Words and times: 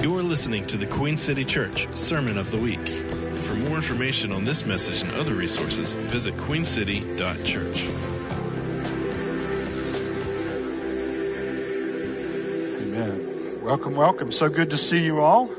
You're 0.00 0.22
listening 0.22 0.66
to 0.66 0.76
the 0.76 0.86
Queen 0.86 1.16
City 1.16 1.44
Church 1.44 1.86
Sermon 1.94 2.36
of 2.38 2.50
the 2.50 2.58
Week. 2.58 2.88
For 3.44 3.54
more 3.54 3.76
information 3.76 4.32
on 4.32 4.44
this 4.44 4.66
message 4.66 5.02
and 5.02 5.10
other 5.12 5.34
resources, 5.34 5.92
visit 5.92 6.34
queencity.church. 6.38 7.88
Amen. 12.82 13.60
Welcome, 13.62 13.94
welcome. 13.94 14.32
So 14.32 14.48
good 14.48 14.70
to 14.70 14.76
see 14.76 15.04
you 15.04 15.20
all. 15.20 15.50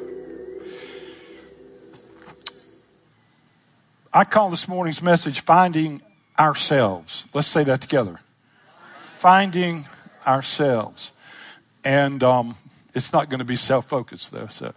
I 4.11 4.25
call 4.25 4.49
this 4.49 4.67
morning's 4.67 5.01
message 5.01 5.41
Finding 5.41 6.01
Ourselves. 6.37 7.27
Let's 7.33 7.47
say 7.47 7.63
that 7.63 7.81
together. 7.81 8.19
Finding 9.17 9.85
Ourselves. 10.27 11.13
And 11.83 12.23
um, 12.23 12.55
it's 12.93 13.11
not 13.11 13.29
going 13.29 13.39
to 13.39 13.45
be 13.45 13.55
self 13.55 13.87
focused, 13.87 14.31
though. 14.31 14.47
So. 14.47 14.73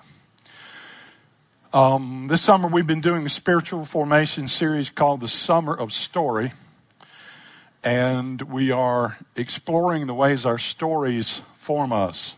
Um, 1.72 2.27
this 2.28 2.42
summer, 2.42 2.68
we've 2.68 2.86
been 2.86 3.00
doing 3.00 3.27
a 3.27 3.28
spiritual 3.28 3.84
formation 3.84 4.48
series 4.48 4.88
called 4.88 5.20
The 5.20 5.28
Summer 5.28 5.74
of 5.74 5.92
Story. 5.92 6.52
And 7.84 8.41
we 8.42 8.70
are 8.70 9.18
exploring 9.36 10.06
the 10.06 10.14
ways 10.14 10.46
our 10.46 10.58
stories 10.58 11.42
form 11.58 11.92
us. 11.92 12.34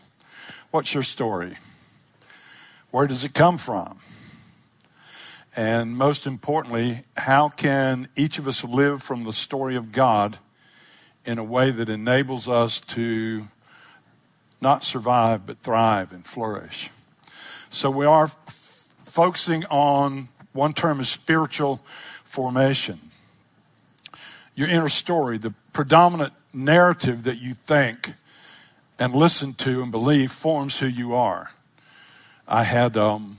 What's 0.71 0.93
your 0.93 1.03
story? 1.03 1.57
Where 2.91 3.07
does 3.07 3.23
it 3.23 3.33
come 3.33 3.57
from? 3.57 3.99
And 5.55 5.97
most 5.97 6.25
importantly, 6.27 7.03
how 7.15 7.49
can 7.49 8.09
each 8.15 8.39
of 8.39 8.47
us 8.47 8.63
live 8.63 9.01
from 9.01 9.23
the 9.23 9.33
story 9.33 9.75
of 9.75 9.91
God 9.91 10.37
in 11.23 11.37
a 11.37 11.43
way 11.43 11.71
that 11.71 11.87
enables 11.87 12.47
us 12.47 12.79
to 12.81 13.47
not 14.61 14.83
survive, 14.83 15.45
but 15.45 15.57
thrive 15.57 16.11
and 16.11 16.25
flourish? 16.25 16.89
So 17.69 17.89
we 17.89 18.05
are 18.05 18.25
f- 18.25 18.89
focusing 19.03 19.65
on 19.65 20.29
one 20.53 20.73
term 20.73 20.99
is 20.99 21.09
spiritual 21.09 21.81
formation. 22.23 22.99
Your 24.55 24.67
inner 24.67 24.89
story, 24.89 25.37
the 25.37 25.53
predominant 25.73 26.33
narrative 26.53 27.23
that 27.23 27.37
you 27.37 27.53
think 27.53 28.13
and 28.97 29.15
listen 29.15 29.53
to 29.53 29.81
and 29.81 29.91
believe 29.91 30.31
forms 30.31 30.79
who 30.79 30.87
you 30.87 31.15
are. 31.15 31.51
I 32.47 32.63
had 32.63 32.97
um, 32.97 33.37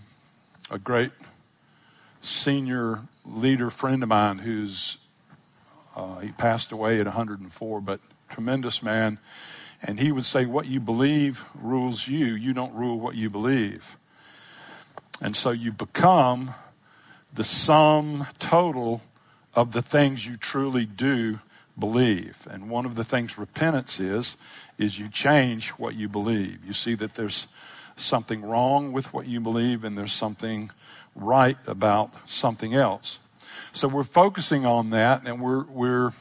a 0.70 0.78
great 0.78 1.12
senior 2.22 3.00
leader 3.26 3.70
friend 3.70 4.02
of 4.02 4.08
mine 4.08 4.38
who's 4.38 4.96
uh, 5.96 6.20
he 6.20 6.30
passed 6.32 6.72
away 6.72 7.00
at 7.00 7.06
104, 7.06 7.80
but 7.80 8.00
tremendous 8.28 8.82
man. 8.82 9.18
And 9.82 9.98
he 9.98 10.12
would 10.12 10.26
say, 10.26 10.46
"What 10.46 10.66
you 10.66 10.80
believe 10.80 11.44
rules 11.54 12.06
you. 12.06 12.34
You 12.34 12.52
don't 12.52 12.74
rule 12.74 13.00
what 13.00 13.14
you 13.14 13.30
believe." 13.30 13.96
And 15.22 15.36
so 15.36 15.50
you 15.50 15.72
become 15.72 16.54
the 17.32 17.44
sum 17.44 18.26
total 18.38 19.02
of 19.54 19.72
the 19.72 19.82
things 19.82 20.26
you 20.26 20.36
truly 20.36 20.84
do 20.84 21.40
believe. 21.78 22.46
And 22.50 22.68
one 22.68 22.86
of 22.86 22.94
the 22.94 23.04
things 23.04 23.38
repentance 23.38 23.98
is, 23.98 24.36
is 24.78 24.98
you 24.98 25.08
change 25.08 25.70
what 25.70 25.94
you 25.94 26.08
believe. 26.08 26.64
You 26.64 26.72
see 26.72 26.94
that 26.96 27.14
there's 27.14 27.46
something 27.96 28.42
wrong 28.42 28.92
with 28.92 29.12
what 29.12 29.26
you 29.26 29.40
believe 29.40 29.84
and 29.84 29.96
there's 29.96 30.12
something 30.12 30.70
right 31.14 31.58
about 31.66 32.14
something 32.26 32.74
else. 32.74 33.20
So 33.72 33.88
we're 33.88 34.04
focusing 34.04 34.64
on 34.64 34.90
that 34.90 35.26
and 35.26 35.40
we're, 35.40 35.64
we're, 35.64 36.12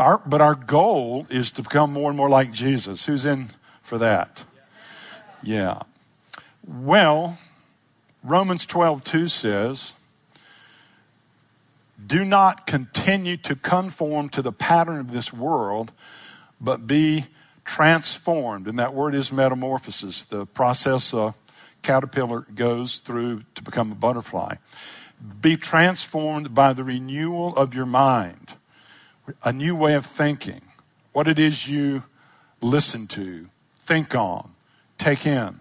our, 0.00 0.18
but 0.18 0.40
our 0.40 0.54
goal 0.54 1.26
is 1.30 1.50
to 1.52 1.62
become 1.62 1.92
more 1.92 2.10
and 2.10 2.16
more 2.16 2.28
like 2.28 2.52
Jesus. 2.52 3.06
Who's 3.06 3.24
in 3.26 3.48
for 3.82 3.98
that? 3.98 4.44
Yeah. 5.42 5.82
Well, 6.66 7.38
Romans 8.22 8.66
12, 8.66 9.04
2 9.04 9.28
says, 9.28 9.94
do 12.04 12.24
not 12.24 12.66
continue 12.66 13.36
to 13.38 13.56
conform 13.56 14.28
to 14.30 14.42
the 14.42 14.52
pattern 14.52 14.98
of 14.98 15.10
this 15.10 15.32
world, 15.32 15.92
but 16.60 16.86
be 16.86 17.26
transformed. 17.64 18.66
And 18.66 18.78
that 18.78 18.94
word 18.94 19.14
is 19.14 19.32
metamorphosis, 19.32 20.24
the 20.24 20.46
process 20.46 21.12
a 21.12 21.34
caterpillar 21.82 22.46
goes 22.54 22.98
through 22.98 23.42
to 23.54 23.62
become 23.62 23.92
a 23.92 23.94
butterfly. 23.94 24.56
Be 25.40 25.56
transformed 25.56 26.54
by 26.54 26.72
the 26.72 26.84
renewal 26.84 27.56
of 27.56 27.74
your 27.74 27.86
mind, 27.86 28.54
a 29.42 29.52
new 29.52 29.74
way 29.74 29.94
of 29.94 30.06
thinking, 30.06 30.62
what 31.12 31.28
it 31.28 31.38
is 31.38 31.68
you 31.68 32.04
listen 32.60 33.06
to, 33.08 33.48
think 33.78 34.14
on, 34.14 34.52
take 34.98 35.26
in, 35.26 35.60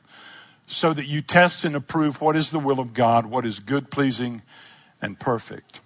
so 0.65 0.93
that 0.93 1.05
you 1.05 1.21
test 1.21 1.63
and 1.63 1.75
approve 1.75 2.19
what 2.19 2.35
is 2.35 2.51
the 2.51 2.59
will 2.59 2.79
of 2.79 2.93
God, 2.93 3.25
what 3.25 3.45
is 3.45 3.59
good, 3.59 3.89
pleasing, 3.89 4.41
and 5.01 5.19
perfect. 5.19 5.79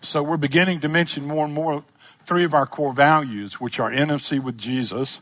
So 0.00 0.22
we're 0.22 0.36
beginning 0.36 0.80
to 0.80 0.88
mention 0.88 1.24
more 1.24 1.44
and 1.44 1.54
more 1.54 1.84
three 2.24 2.44
of 2.44 2.54
our 2.54 2.66
core 2.66 2.92
values, 2.92 3.60
which 3.60 3.78
are 3.78 3.92
intimacy 3.92 4.38
with 4.38 4.58
Jesus, 4.58 5.20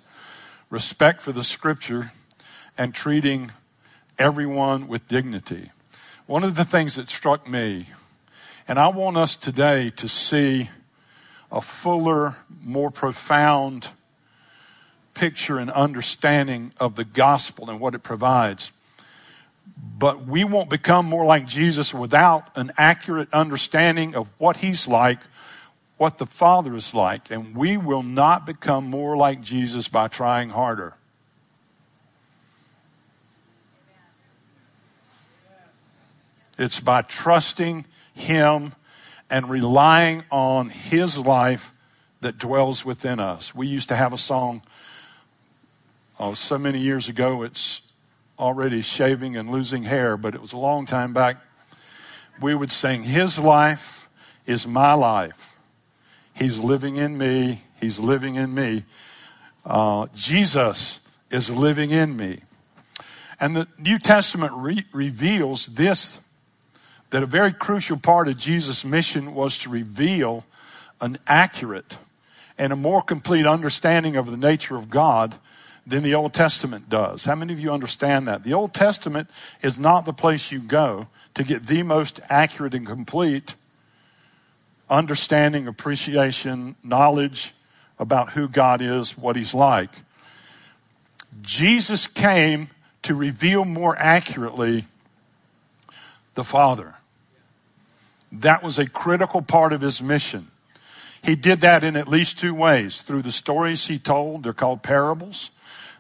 respect 0.71 1.21
for 1.21 1.33
the 1.33 1.45
scripture, 1.45 2.13
and 2.79 2.95
treating 2.95 3.53
everyone 4.19 4.89
with 4.89 5.09
dignity. 5.09 5.71
One 6.27 6.45
of 6.45 6.55
the 6.55 6.65
things 6.65 6.95
that 6.95 7.11
struck 7.11 7.49
me, 7.49 7.89
and 8.67 8.79
I 8.79 8.89
want 8.89 9.17
us 9.17 9.37
today 9.37 9.91
to 9.91 10.09
see 10.09 10.71
a 11.53 11.61
fuller, 11.61 12.37
more 12.65 12.91
profound 12.91 13.89
picture 15.15 15.59
and 15.59 15.71
understanding 15.71 16.73
of 16.81 16.97
the 16.97 17.05
gospel 17.05 17.71
and 17.71 17.79
what 17.79 17.95
it 17.95 18.03
provides. 18.03 18.73
But 19.99 20.27
we 20.27 20.43
won't 20.43 20.71
become 20.71 21.07
more 21.07 21.25
like 21.25 21.47
Jesus 21.47 21.95
without 21.95 22.57
an 22.57 22.73
accurate 22.77 23.33
understanding 23.33 24.15
of 24.17 24.29
what 24.39 24.57
he's 24.59 24.89
like 24.89 25.21
what 26.03 26.19
the 26.19 26.27
Father 26.27 26.75
is 26.75 26.93
like, 26.93 27.31
and 27.31 27.55
we 27.55 27.77
will 27.77 28.03
not 28.03 28.45
become 28.45 28.85
more 28.85 29.17
like 29.17 29.41
Jesus 29.41 29.87
by 29.87 30.09
trying 30.09 30.49
harder. 30.49 30.95
It's 36.59 36.81
by 36.81 37.03
trusting 37.03 37.85
Him 38.15 38.73
and 39.33 39.49
relying 39.49 40.25
on 40.31 40.69
His 40.69 41.17
life 41.17 41.73
that 42.21 42.37
dwells 42.37 42.85
within 42.85 43.19
us. 43.19 43.55
We 43.55 43.67
used 43.67 43.89
to 43.89 43.97
have 43.97 44.13
a 44.13 44.19
song 44.19 44.61
oh, 46.21 46.35
so 46.35 46.59
many 46.59 46.79
years 46.79 47.09
ago, 47.09 47.43
it's 47.43 47.81
already 48.39 48.83
shaving 48.83 49.35
and 49.35 49.51
losing 49.51 49.85
hair, 49.85 50.19
but 50.19 50.35
it 50.35 50.43
was 50.43 50.53
a 50.53 50.59
long 50.59 50.85
time 50.85 51.15
back. 51.15 51.39
We 52.43 52.55
would 52.55 52.71
sing, 52.71 53.05
His 53.05 53.39
life 53.39 54.07
is 54.47 54.67
my 54.67 54.93
life. 54.93 55.57
He's 56.35 56.59
living 56.59 56.97
in 56.97 57.17
me. 57.17 57.63
He's 57.81 57.99
living 57.99 58.35
in 58.35 58.53
me. 58.53 58.85
Uh, 59.65 60.09
Jesus 60.15 61.01
is 61.31 61.49
living 61.49 61.91
in 61.91 62.19
me. 62.19 62.41
And 63.41 63.57
the 63.57 63.67
New 63.79 63.99
Testament 63.99 64.53
re- 64.55 64.85
reveals 64.93 65.67
this 65.69 66.19
that 67.13 67.23
a 67.23 67.27
very 67.27 67.53
crucial 67.53 67.99
part 67.99 68.27
of 68.27 68.39
Jesus' 68.39 68.87
mission 68.87 69.35
was 69.35 69.59
to 69.59 69.69
reveal 69.69 70.47
an 70.99 71.19
accurate 71.27 71.99
and 72.57 72.73
a 72.73 72.77
more 72.77 73.03
complete 73.03 73.45
understanding 73.47 74.17
of 74.17 74.31
the 74.31 74.37
nature 74.37 74.77
of 74.77 74.89
God 74.89 75.35
than 75.87 76.03
the 76.03 76.15
Old 76.15 76.33
Testament 76.33 76.89
does. 76.89 77.27
How 77.27 77.35
many 77.35 77.53
of 77.53 77.61
you 77.61 77.71
understand 77.71 78.27
that? 78.29 78.45
The 78.45 78.55
Old 78.55 78.73
Testament 78.73 79.29
is 79.61 79.79
not 79.79 80.07
the 80.07 80.15
place 80.15 80.51
you 80.51 80.59
go 80.59 81.09
to 81.35 81.45
get 81.45 81.67
the 81.67 81.83
most 81.83 82.19
accurate 82.31 82.73
and 82.73 82.87
complete 82.87 83.57
understanding, 84.89 85.69
appreciation, 85.69 86.77
knowledge 86.83 87.53
about 87.99 88.31
who 88.31 88.49
God 88.49 88.81
is, 88.81 89.19
what 89.19 89.37
He's 89.37 89.53
like. 89.53 89.91
Jesus 91.43 92.07
came 92.07 92.71
to 93.03 93.15
reveal 93.15 93.67
more 93.67 93.99
accurately 93.99 94.87
the 96.33 96.45
Father. 96.45 96.95
That 98.33 98.63
was 98.63 98.79
a 98.79 98.89
critical 98.89 99.43
part 99.43 99.73
of 99.73 99.83
His 99.83 100.03
mission. 100.03 100.49
He 101.23 101.37
did 101.37 101.61
that 101.61 101.85
in 101.85 101.97
at 101.97 102.09
least 102.09 102.39
two 102.39 102.55
ways. 102.55 103.03
Through 103.03 103.23
the 103.23 103.31
stories 103.33 103.87
He 103.87 103.99
told, 103.99 104.43
they're 104.43 104.53
called 104.53 104.83
parables. 104.83 105.51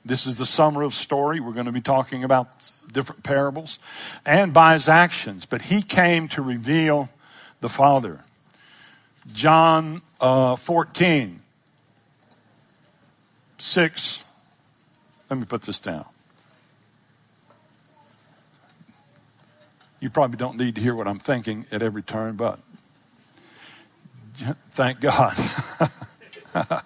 This 0.05 0.26
is 0.26 0.38
the 0.38 0.46
summer 0.46 0.82
of 0.82 0.94
story. 0.94 1.38
We're 1.38 1.52
going 1.52 1.67
to 1.67 1.73
be 1.73 1.81
talking 1.81 2.25
about 2.25 2.49
different 2.93 3.23
parables 3.23 3.79
and 4.26 4.52
by 4.52 4.75
his 4.75 4.88
actions. 4.88 5.46
But 5.46 5.62
he 5.62 5.82
came 5.82 6.26
to 6.29 6.43
reveal 6.43 7.08
the 7.61 7.69
Father. 7.69 8.25
John 9.32 10.02
uh, 10.20 10.56
14, 10.56 11.40
6. 13.58 14.20
Let 15.31 15.38
me 15.38 15.44
put 15.44 15.62
this 15.62 15.78
down. 15.78 16.05
You 20.02 20.10
probably 20.10 20.37
don't 20.37 20.56
need 20.56 20.75
to 20.75 20.81
hear 20.81 20.96
what 20.96 21.06
I'm 21.06 21.20
thinking 21.20 21.64
at 21.70 21.81
every 21.81 22.02
turn, 22.02 22.34
but 22.34 22.58
thank 24.72 24.99
God. 24.99 25.37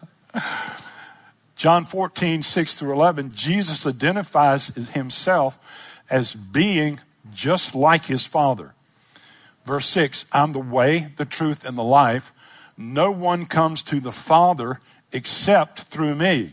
John 1.57 1.87
14, 1.87 2.43
6 2.43 2.75
through 2.75 2.93
11, 2.93 3.31
Jesus 3.33 3.87
identifies 3.87 4.67
himself 4.67 5.59
as 6.11 6.35
being 6.35 7.01
just 7.33 7.75
like 7.75 8.05
his 8.05 8.27
Father. 8.27 8.75
Verse 9.65 9.89
6 9.89 10.27
I'm 10.31 10.53
the 10.53 10.59
way, 10.59 11.09
the 11.17 11.25
truth, 11.25 11.65
and 11.65 11.79
the 11.79 11.83
life. 11.83 12.35
No 12.77 13.11
one 13.11 13.47
comes 13.47 13.83
to 13.85 13.99
the 13.99 14.13
Father 14.13 14.81
except 15.11 15.81
through 15.81 16.17
me. 16.17 16.53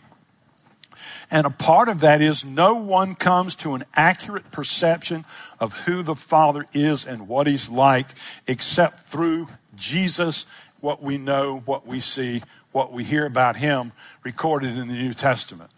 And 1.33 1.47
a 1.47 1.49
part 1.49 1.89
of 1.89 1.99
that 2.01 2.21
is 2.21 2.45
no 2.45 2.75
one 2.75 3.15
comes 3.15 3.55
to 3.55 3.73
an 3.73 3.83
accurate 3.95 4.51
perception 4.51 5.25
of 5.59 5.73
who 5.73 6.03
the 6.03 6.13
Father 6.13 6.67
is 6.75 7.07
and 7.07 7.27
what 7.27 7.47
He's 7.47 7.69
like 7.69 8.09
except 8.45 9.09
through 9.09 9.47
Jesus, 9.75 10.45
what 10.79 11.01
we 11.01 11.17
know, 11.17 11.63
what 11.65 11.87
we 11.87 11.99
see, 11.99 12.43
what 12.71 12.93
we 12.93 13.03
hear 13.03 13.25
about 13.25 13.55
Him 13.55 13.93
recorded 14.23 14.77
in 14.77 14.87
the 14.87 14.93
New 14.93 15.15
Testament. 15.15 15.71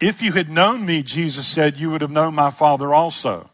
If 0.00 0.20
you 0.20 0.32
had 0.32 0.50
known 0.50 0.84
me, 0.84 1.04
Jesus 1.04 1.46
said, 1.46 1.78
you 1.78 1.88
would 1.90 2.00
have 2.00 2.10
known 2.10 2.34
my 2.34 2.50
Father 2.50 2.92
also. 2.92 3.50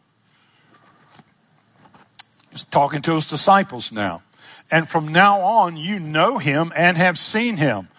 He's 2.49 2.63
talking 2.63 3.03
to 3.03 3.13
his 3.13 3.27
disciples 3.27 3.91
now. 3.91 4.23
And 4.71 4.89
from 4.89 5.09
now 5.09 5.41
on, 5.41 5.77
you 5.77 5.99
know 5.99 6.39
him 6.39 6.73
and 6.75 6.97
have 6.97 7.19
seen 7.19 7.57
him. 7.57 7.89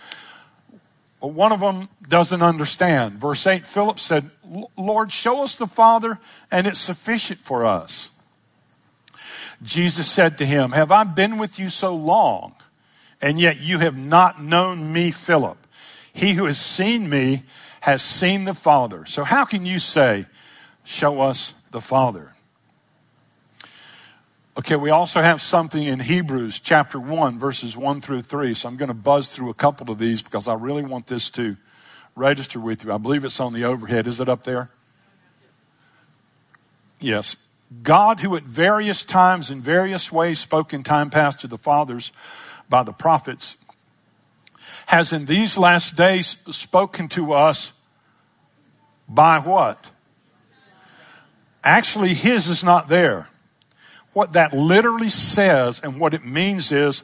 But 1.20 1.28
one 1.28 1.52
of 1.52 1.60
them 1.60 1.88
doesn't 2.08 2.42
understand. 2.42 3.14
Verse 3.14 3.46
8 3.46 3.66
Philip 3.66 3.98
said, 3.98 4.30
Lord, 4.76 5.12
show 5.12 5.42
us 5.42 5.56
the 5.56 5.66
Father, 5.66 6.18
and 6.50 6.66
it's 6.66 6.78
sufficient 6.78 7.40
for 7.40 7.64
us. 7.64 8.10
Jesus 9.62 10.08
said 10.08 10.38
to 10.38 10.46
him, 10.46 10.72
Have 10.72 10.92
I 10.92 11.04
been 11.04 11.38
with 11.38 11.58
you 11.58 11.68
so 11.68 11.94
long, 11.94 12.54
and 13.20 13.40
yet 13.40 13.60
you 13.60 13.80
have 13.80 13.96
not 13.96 14.42
known 14.42 14.92
me, 14.92 15.10
Philip? 15.10 15.58
He 16.12 16.34
who 16.34 16.44
has 16.44 16.60
seen 16.60 17.08
me 17.08 17.42
has 17.80 18.02
seen 18.02 18.44
the 18.44 18.54
Father. 18.54 19.04
So 19.06 19.24
how 19.24 19.44
can 19.44 19.66
you 19.66 19.78
say, 19.78 20.26
Show 20.84 21.20
us 21.20 21.52
the 21.70 21.80
Father? 21.80 22.32
Okay, 24.58 24.74
we 24.74 24.90
also 24.90 25.22
have 25.22 25.40
something 25.40 25.84
in 25.84 26.00
Hebrews 26.00 26.58
chapter 26.58 26.98
1, 26.98 27.38
verses 27.38 27.76
1 27.76 28.00
through 28.00 28.22
3. 28.22 28.54
So 28.54 28.68
I'm 28.68 28.76
going 28.76 28.88
to 28.88 28.94
buzz 28.94 29.28
through 29.28 29.50
a 29.50 29.54
couple 29.54 29.88
of 29.88 29.98
these 29.98 30.20
because 30.20 30.48
I 30.48 30.54
really 30.54 30.82
want 30.82 31.06
this 31.06 31.30
to 31.30 31.56
register 32.16 32.58
with 32.58 32.82
you. 32.82 32.92
I 32.92 32.98
believe 32.98 33.24
it's 33.24 33.38
on 33.38 33.52
the 33.52 33.62
overhead. 33.62 34.08
Is 34.08 34.18
it 34.18 34.28
up 34.28 34.42
there? 34.42 34.70
Yes. 36.98 37.36
God, 37.84 38.18
who 38.18 38.34
at 38.34 38.42
various 38.42 39.04
times 39.04 39.48
in 39.48 39.62
various 39.62 40.10
ways 40.10 40.40
spoke 40.40 40.74
in 40.74 40.82
time 40.82 41.08
past 41.08 41.40
to 41.42 41.46
the 41.46 41.58
fathers 41.58 42.10
by 42.68 42.82
the 42.82 42.92
prophets, 42.92 43.58
has 44.86 45.12
in 45.12 45.26
these 45.26 45.56
last 45.56 45.94
days 45.94 46.36
spoken 46.50 47.06
to 47.10 47.32
us 47.32 47.72
by 49.08 49.38
what? 49.38 49.92
Actually, 51.62 52.14
his 52.14 52.48
is 52.48 52.64
not 52.64 52.88
there 52.88 53.28
what 54.12 54.32
that 54.32 54.52
literally 54.52 55.10
says 55.10 55.80
and 55.82 56.00
what 56.00 56.14
it 56.14 56.24
means 56.24 56.72
is, 56.72 57.02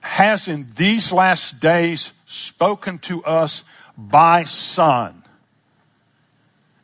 has 0.00 0.48
in 0.48 0.66
these 0.76 1.12
last 1.12 1.60
days 1.60 2.12
spoken 2.24 2.98
to 2.98 3.22
us 3.24 3.62
by 3.96 4.44
Son. 4.44 5.22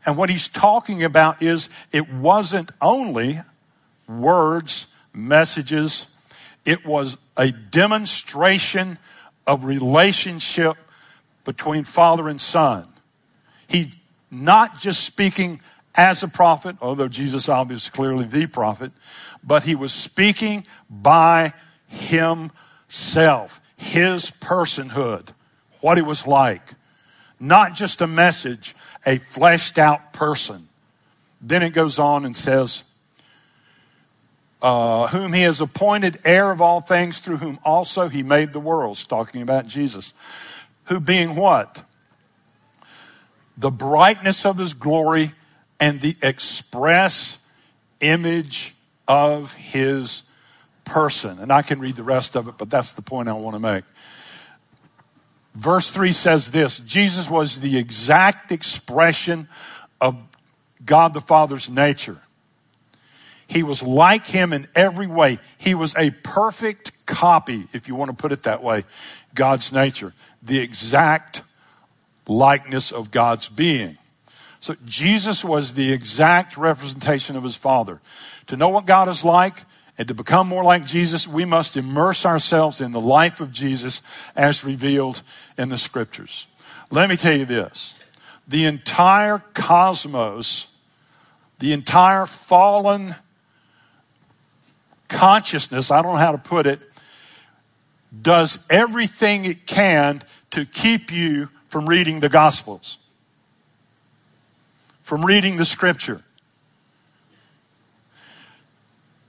And 0.04 0.16
what 0.16 0.28
he's 0.28 0.48
talking 0.48 1.02
about 1.02 1.42
is 1.42 1.68
it 1.90 2.12
wasn't 2.12 2.70
only 2.80 3.40
words, 4.06 4.86
messages, 5.12 6.08
it 6.64 6.84
was 6.84 7.16
a 7.36 7.52
demonstration 7.52 8.98
of 9.46 9.64
relationship 9.64 10.76
between 11.44 11.84
Father 11.84 12.28
and 12.28 12.40
Son. 12.40 12.88
He 13.66 13.94
not 14.30 14.80
just 14.80 15.04
speaking 15.04 15.60
as 15.94 16.22
a 16.22 16.28
prophet, 16.28 16.76
although 16.80 17.08
Jesus 17.08 17.48
obviously 17.48 17.92
clearly 17.92 18.24
the 18.24 18.46
prophet, 18.46 18.92
but 19.42 19.64
he 19.64 19.74
was 19.74 19.92
speaking 19.92 20.66
by 20.90 21.52
himself, 21.86 23.60
his 23.76 24.30
personhood, 24.30 25.28
what 25.80 25.96
he 25.96 26.02
was 26.02 26.26
like. 26.26 26.74
Not 27.38 27.74
just 27.74 28.00
a 28.00 28.06
message, 28.06 28.74
a 29.04 29.18
fleshed 29.18 29.78
out 29.78 30.12
person. 30.12 30.68
Then 31.40 31.62
it 31.62 31.70
goes 31.70 31.98
on 31.98 32.24
and 32.24 32.36
says, 32.36 32.84
uh, 34.62 35.08
whom 35.08 35.34
he 35.34 35.42
has 35.42 35.60
appointed 35.60 36.18
heir 36.24 36.50
of 36.50 36.62
all 36.62 36.80
things, 36.80 37.18
through 37.18 37.36
whom 37.36 37.58
also 37.64 38.08
he 38.08 38.22
made 38.22 38.54
the 38.54 38.60
worlds, 38.60 39.04
talking 39.04 39.42
about 39.42 39.66
Jesus. 39.66 40.14
Who 40.84 41.00
being 41.00 41.36
what? 41.36 41.84
The 43.58 43.70
brightness 43.70 44.46
of 44.46 44.56
his 44.56 44.72
glory 44.72 45.32
and 45.80 46.00
the 46.00 46.16
express 46.22 47.38
image 48.00 48.74
of 49.08 49.52
his 49.54 50.22
person. 50.84 51.38
And 51.38 51.52
I 51.52 51.62
can 51.62 51.80
read 51.80 51.96
the 51.96 52.02
rest 52.02 52.36
of 52.36 52.48
it, 52.48 52.54
but 52.58 52.70
that's 52.70 52.92
the 52.92 53.02
point 53.02 53.28
I 53.28 53.32
want 53.32 53.54
to 53.54 53.60
make. 53.60 53.84
Verse 55.54 55.90
3 55.90 56.12
says 56.12 56.50
this 56.50 56.78
Jesus 56.80 57.30
was 57.30 57.60
the 57.60 57.78
exact 57.78 58.50
expression 58.50 59.48
of 60.00 60.16
God 60.84 61.14
the 61.14 61.20
Father's 61.20 61.70
nature. 61.70 62.18
He 63.46 63.62
was 63.62 63.82
like 63.82 64.26
him 64.26 64.52
in 64.52 64.66
every 64.74 65.06
way. 65.06 65.38
He 65.58 65.74
was 65.74 65.94
a 65.96 66.10
perfect 66.10 66.92
copy, 67.06 67.68
if 67.72 67.88
you 67.88 67.94
want 67.94 68.10
to 68.10 68.16
put 68.16 68.32
it 68.32 68.44
that 68.44 68.62
way, 68.62 68.84
God's 69.34 69.70
nature. 69.70 70.14
The 70.42 70.58
exact 70.58 71.42
likeness 72.26 72.90
of 72.90 73.10
God's 73.10 73.48
being. 73.48 73.98
So 74.64 74.74
Jesus 74.86 75.44
was 75.44 75.74
the 75.74 75.92
exact 75.92 76.56
representation 76.56 77.36
of 77.36 77.44
his 77.44 77.54
Father. 77.54 78.00
To 78.46 78.56
know 78.56 78.70
what 78.70 78.86
God 78.86 79.08
is 79.08 79.22
like 79.22 79.58
and 79.98 80.08
to 80.08 80.14
become 80.14 80.48
more 80.48 80.64
like 80.64 80.86
Jesus, 80.86 81.28
we 81.28 81.44
must 81.44 81.76
immerse 81.76 82.24
ourselves 82.24 82.80
in 82.80 82.92
the 82.92 82.98
life 82.98 83.42
of 83.42 83.52
Jesus 83.52 84.00
as 84.34 84.64
revealed 84.64 85.20
in 85.58 85.68
the 85.68 85.76
scriptures. 85.76 86.46
Let 86.90 87.10
me 87.10 87.18
tell 87.18 87.36
you 87.36 87.44
this. 87.44 87.94
The 88.48 88.64
entire 88.64 89.42
cosmos, 89.52 90.68
the 91.58 91.74
entire 91.74 92.24
fallen 92.24 93.16
consciousness, 95.08 95.90
I 95.90 96.00
don't 96.00 96.14
know 96.14 96.20
how 96.20 96.32
to 96.32 96.38
put 96.38 96.66
it, 96.66 96.80
does 98.22 98.58
everything 98.70 99.44
it 99.44 99.66
can 99.66 100.22
to 100.52 100.64
keep 100.64 101.12
you 101.12 101.50
from 101.68 101.86
reading 101.86 102.20
the 102.20 102.30
Gospels 102.30 102.96
from 105.04 105.24
reading 105.24 105.56
the 105.56 105.66
scripture. 105.66 106.22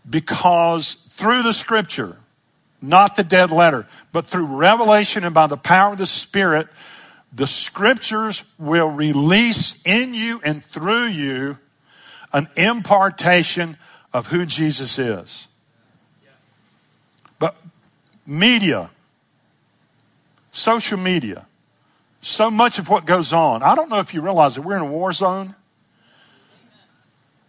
Because 0.09 0.93
through 0.93 1.43
the 1.43 1.51
scripture, 1.51 2.17
not 2.81 3.17
the 3.17 3.23
dead 3.23 3.51
letter, 3.51 3.85
but 4.13 4.25
through 4.25 4.45
revelation 4.45 5.25
and 5.25 5.33
by 5.33 5.47
the 5.47 5.57
power 5.57 5.91
of 5.91 5.97
the 5.97 6.05
Spirit, 6.05 6.67
the 7.33 7.45
scriptures 7.45 8.43
will 8.57 8.89
release 8.89 9.81
in 9.83 10.13
you 10.13 10.39
and 10.45 10.63
through 10.63 11.07
you 11.07 11.57
an 12.31 12.47
impartation 12.55 13.77
of 14.13 14.27
who 14.27 14.45
Jesus 14.45 14.97
is. 14.97 15.49
But 17.37 17.57
media, 18.25 18.91
social 20.53 20.97
media, 20.97 21.47
so 22.21 22.49
much 22.49 22.79
of 22.79 22.87
what 22.87 23.05
goes 23.05 23.33
on, 23.33 23.61
I 23.61 23.75
don't 23.75 23.89
know 23.89 23.99
if 23.99 24.13
you 24.13 24.21
realize 24.21 24.55
that 24.55 24.61
we're 24.61 24.77
in 24.77 24.83
a 24.83 24.85
war 24.85 25.11
zone. 25.11 25.53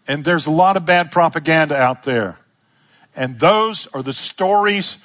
And 0.09 0.25
there's 0.25 0.47
a 0.47 0.51
lot 0.51 0.77
of 0.77 0.87
bad 0.87 1.11
propaganda 1.11 1.77
out 1.77 2.05
there. 2.05 2.39
And 3.15 3.41
those 3.41 3.87
are 3.89 4.03
the 4.03 4.13
stories 4.13 4.99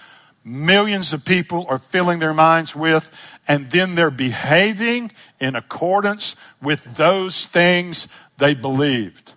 millions 0.43 1.13
of 1.13 1.23
people 1.25 1.65
are 1.69 1.77
filling 1.77 2.19
their 2.19 2.33
minds 2.33 2.75
with, 2.75 3.15
and 3.47 3.69
then 3.71 3.95
they're 3.95 4.11
behaving 4.11 5.11
in 5.39 5.55
accordance 5.55 6.35
with 6.61 6.97
those 6.97 7.45
things 7.45 8.07
they 8.37 8.53
believed. 8.53 9.33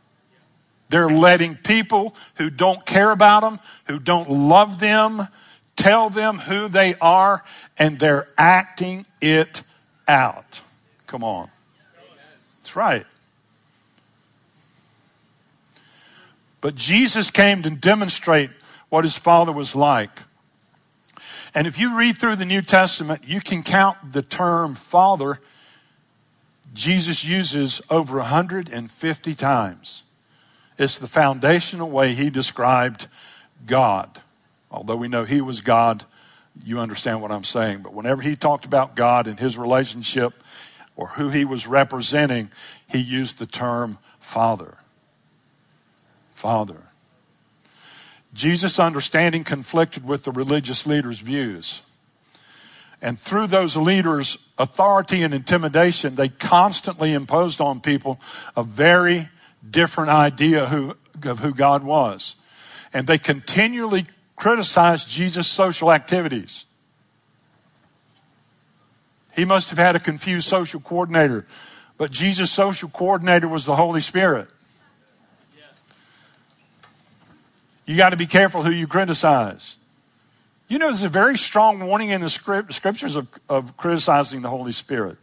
They're 0.89 1.09
letting 1.09 1.57
people 1.57 2.15
who 2.37 2.51
don't 2.51 2.85
care 2.87 3.11
about 3.11 3.41
them, 3.41 3.59
who 3.87 3.99
don't 3.99 4.31
love 4.31 4.81
them, 4.81 5.29
tell 5.77 6.11
them 6.11 6.39
who 6.39 6.69
they 6.69 6.95
are, 7.01 7.43
and 7.77 7.99
they're 7.99 8.29
acting 8.39 9.07
it 9.21 9.63
out. 10.07 10.61
Come 11.07 11.25
on. 11.25 11.49
That's 12.59 12.77
right. 12.77 13.07
But 16.65 16.77
Jesus 16.77 17.31
came 17.31 17.63
to 17.65 17.69
demonstrate 17.69 18.49
what 18.89 19.05
his 19.05 19.19
father 19.19 19.53
was 19.53 19.77
like. 19.77 20.23
And 21.55 21.67
if 21.67 21.79
you 21.79 21.95
read 21.95 22.17
through 22.17 22.37
the 22.37 22.47
New 22.47 22.63
Testament, 22.63 23.25
you 23.27 23.43
can 23.43 23.63
count 23.63 24.15
the 24.15 24.23
term 24.23 24.75
father 24.75 25.41
Jesus 26.73 27.23
uses 27.23 27.83
over 27.91 28.17
150 28.17 29.35
times. 29.35 30.05
It's 30.79 30.99
the 30.99 31.07
foundational 31.07 31.91
way 31.91 32.15
he 32.15 32.31
described 32.31 33.09
God. 33.67 34.23
Although 34.71 34.97
we 34.97 35.07
know 35.07 35.25
he 35.25 35.43
was 35.43 35.61
God, 35.61 36.07
you 36.65 36.81
understand 36.81 37.21
what 37.21 37.31
I'm 37.31 37.45
saying. 37.45 37.81
But 37.83 37.93
whenever 37.93 38.23
he 38.23 38.37
talked 38.37 38.65
about 38.65 38.97
God 38.97 39.27
and 39.27 39.39
his 39.39 39.59
relationship, 39.59 40.33
or 40.97 41.09
who 41.09 41.29
he 41.29 41.45
was 41.45 41.67
representing, 41.67 42.51
he 42.89 43.01
used 43.01 43.39
the 43.39 43.47
term 43.47 43.99
Father. 44.19 44.79
Father. 46.35 46.83
Jesus' 48.35 48.79
understanding 48.79 49.45
conflicted 49.45 50.05
with 50.05 50.25
the 50.25 50.33
religious 50.33 50.87
leaders' 50.87 51.21
views. 51.21 51.83
And 53.01 53.19
through 53.19 53.47
those 53.47 53.77
leaders' 53.77 54.37
authority 54.59 55.23
and 55.23 55.33
intimidation, 55.33 56.17
they 56.17 56.29
constantly 56.29 57.13
imposed 57.13 57.61
on 57.61 57.81
people 57.81 58.21
a 58.57 58.63
very 58.63 59.29
different 59.69 60.11
idea 60.11 60.67
who, 60.67 60.97
of 61.23 61.39
who 61.39 61.55
God 61.55 61.85
was. 61.85 62.37
And 62.93 63.07
they 63.07 63.19
continually 63.19 64.07
criticized 64.37 65.09
Jesus' 65.09 65.47
social 65.47 65.93
activities. 65.93 66.65
He 69.37 69.45
must 69.45 69.69
have 69.71 69.79
had 69.79 69.97
a 69.97 70.01
confused 70.01 70.49
social 70.49 70.81
coordinator, 70.81 71.47
but 71.97 72.11
Jesus' 72.11 72.51
social 72.51 72.89
coordinator 72.89 73.49
was 73.49 73.65
the 73.65 73.77
Holy 73.77 74.01
Spirit. 74.01 74.49
You 77.87 77.97
got 77.97 78.11
to 78.11 78.17
be 78.17 78.27
careful 78.27 78.63
who 78.63 78.71
you 78.71 78.87
criticize. 78.87 79.77
You 80.69 80.79
know, 80.79 80.87
there's 80.87 81.05
a 81.05 81.09
very 81.09 81.37
strong 81.37 81.87
warning 81.87 82.11
in 82.11 82.23
the 82.23 82.31
script, 82.31 82.73
scriptures 82.73 83.17
of, 83.17 83.29
of 83.49 83.77
criticizing 83.77 84.43
the 84.43 84.49
Holy 84.49 84.73
Spirit. 84.73 85.19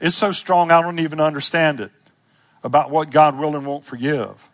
It's 0.00 0.16
so 0.16 0.32
strong, 0.32 0.70
I 0.70 0.82
don't 0.82 0.98
even 0.98 1.20
understand 1.20 1.80
it 1.80 1.92
about 2.64 2.90
what 2.90 3.10
God 3.10 3.38
will 3.38 3.56
and 3.56 3.66
won't 3.66 3.84
forgive. 3.84 4.48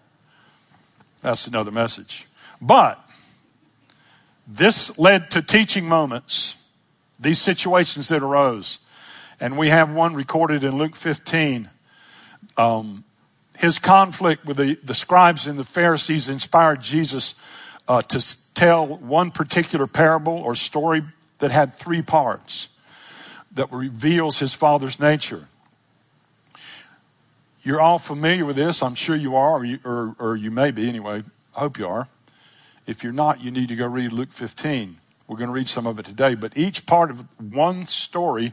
That's 1.23 1.47
another 1.47 1.71
message. 1.71 2.27
But 2.61 3.03
this 4.47 4.97
led 4.99 5.31
to 5.33 5.43
teaching 5.43 5.89
moments, 5.89 6.57
these 7.19 7.41
situations 7.41 8.09
that 8.09 8.23
arose. 8.23 8.79
And 9.41 9.57
we 9.57 9.69
have 9.69 9.91
one 9.91 10.15
recorded 10.15 10.65
in 10.65 10.77
Luke 10.77 10.97
15. 10.97 11.71
Um, 12.57 13.05
his 13.59 13.79
conflict 13.79 14.45
with 14.45 14.57
the, 14.57 14.79
the 14.83 14.95
scribes 14.95 15.47
and 15.47 15.59
the 15.59 15.65
Pharisees 15.65 16.29
inspired 16.29 16.81
Jesus 16.81 17.35
uh, 17.87 18.03
to 18.03 18.25
tell 18.55 18.87
one 18.87 19.31
particular 19.31 19.87
parable 19.87 20.35
or 20.35 20.55
story 20.55 21.03
that 21.39 21.51
had 21.51 21.75
three 21.75 22.03
parts 22.03 22.69
that 23.53 23.71
reveals 23.73 24.39
his 24.39 24.55
father's 24.55 24.99
nature. 24.99 25.49
You're 27.63 27.81
all 27.81 27.99
familiar 27.99 28.45
with 28.45 28.57
this. 28.57 28.83
I'm 28.83 28.95
sure 28.95 29.17
you 29.17 29.37
are, 29.37 29.59
or 29.59 29.65
you, 29.65 29.79
or, 29.85 30.15
or 30.19 30.37
you 30.37 30.51
may 30.51 30.71
be 30.71 30.89
anyway. 30.89 31.23
I 31.57 31.61
hope 31.61 31.79
you 31.79 31.87
are. 31.87 32.09
If 32.87 33.03
you're 33.03 33.13
not, 33.13 33.43
you 33.43 33.51
need 33.51 33.69
to 33.69 33.77
go 33.77 33.87
read 33.87 34.13
Luke 34.13 34.33
15. 34.33 34.99
We're 35.27 35.37
going 35.37 35.49
to 35.49 35.55
read 35.55 35.69
some 35.69 35.87
of 35.87 35.99
it 35.99 36.05
today. 36.05 36.35
But 36.35 36.57
each 36.57 36.85
part 36.85 37.11
of 37.11 37.25
one 37.41 37.87
story, 37.87 38.53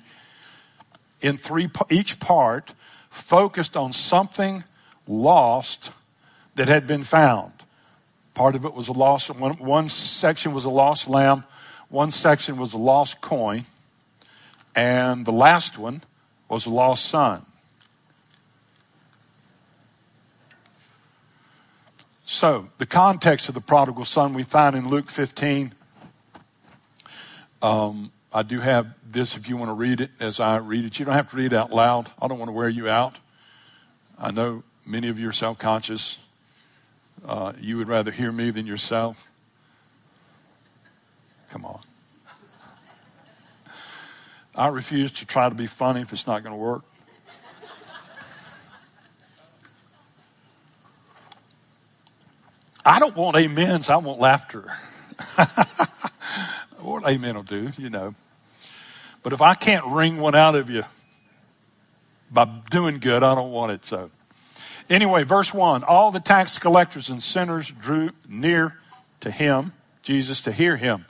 in 1.20 1.38
three, 1.38 1.70
each 1.90 2.20
part 2.20 2.74
focused 3.10 3.76
on 3.76 3.92
something 3.92 4.64
lost 5.12 5.92
that 6.56 6.68
had 6.68 6.88
been 6.88 7.04
found. 7.04 7.52
Part 8.34 8.56
of 8.56 8.66
it 8.66 8.74
was 8.74 8.88
a 8.88 8.94
lost, 8.94 9.30
one, 9.30 9.54
one 9.58 9.90
section 9.90 10.54
was 10.54 10.66
a 10.66 10.70
lost 10.70 11.08
lamb, 11.08 11.44
one 11.90 12.12
section 12.12 12.58
was 12.58 12.74
a 12.74 12.78
lost 12.78 13.20
coin, 13.20 13.66
and 14.74 15.26
the 15.26 15.32
last 15.32 15.78
one 15.78 16.02
was 16.48 16.66
a 16.66 16.70
lost 16.70 17.06
son. 17.06 17.46
So, 22.24 22.70
the 22.78 22.86
context 22.86 23.50
of 23.50 23.56
the 23.56 23.62
prodigal 23.62 24.06
son 24.06 24.34
we 24.34 24.44
find 24.44 24.74
in 24.74 24.88
Luke 24.88 25.10
15. 25.10 25.74
Um, 27.62 28.14
I 28.34 28.44
do 28.44 28.62
have 28.62 28.94
this 29.06 29.36
if 29.36 29.50
you 29.50 29.58
want 29.58 29.68
to 29.68 29.74
read 29.74 30.00
it 30.00 30.12
as 30.22 30.40
I 30.40 30.56
read 30.58 30.86
it. 30.86 30.98
You 30.98 31.06
don't 31.06 31.14
have 31.14 31.30
to 31.32 31.36
read 31.36 31.52
it 31.52 31.56
out 31.56 31.74
loud. 31.74 32.10
I 32.22 32.30
don't 32.30 32.40
want 32.40 32.48
to 32.48 32.54
wear 32.54 32.70
you 32.70 32.88
out. 32.88 33.18
I 34.18 34.32
know 34.32 34.64
many 34.86 35.08
of 35.08 35.20
you 35.20 35.30
are 35.30 35.34
self 35.34 35.58
conscious. 35.58 36.18
Uh, 37.26 37.54
you 37.60 37.78
would 37.78 37.88
rather 37.88 38.12
hear 38.12 38.32
me 38.32 38.50
than 38.50 38.66
yourself. 38.66 39.28
Come 41.50 41.66
on. 41.66 41.82
I 44.56 44.68
refuse 44.68 45.12
to 45.14 45.26
try 45.26 45.48
to 45.48 45.56
be 45.56 45.68
funny 45.68 46.02
if 46.02 46.12
it's 46.12 46.28
not 46.28 46.44
going 46.44 46.54
to 46.54 46.58
work. 46.58 46.84
I 52.84 53.00
don't 53.00 53.16
want 53.16 53.36
amens, 53.38 53.90
I 53.90 53.98
want 53.98 54.20
laughter. 54.20 54.74
what 56.80 57.08
amen 57.08 57.36
will 57.36 57.44
do, 57.44 57.72
you 57.78 57.90
know. 57.90 58.16
But 59.24 59.34
if 59.34 59.42
I 59.42 59.54
can't 59.54 59.86
wring 59.86 60.18
one 60.18 60.34
out 60.34 60.56
of 60.56 60.70
you 60.70 60.84
by 62.32 62.46
doing 62.72 62.98
good, 62.98 63.24
I 63.24 63.36
don't 63.36 63.52
want 63.52 63.72
it 63.72 63.86
so. 63.86 64.10
Anyway, 64.92 65.24
verse 65.24 65.54
1 65.54 65.86
All 65.86 66.12
the 66.12 66.20
tax 66.20 66.60
collectors 66.60 67.08
and 67.08 67.24
sinners 67.24 67.70
drew 67.70 68.10
near 68.28 68.78
to 69.22 69.32
him, 69.32 69.72
Jesus, 70.04 70.42
to 70.42 70.52
hear 70.52 70.76
him. 70.76 71.06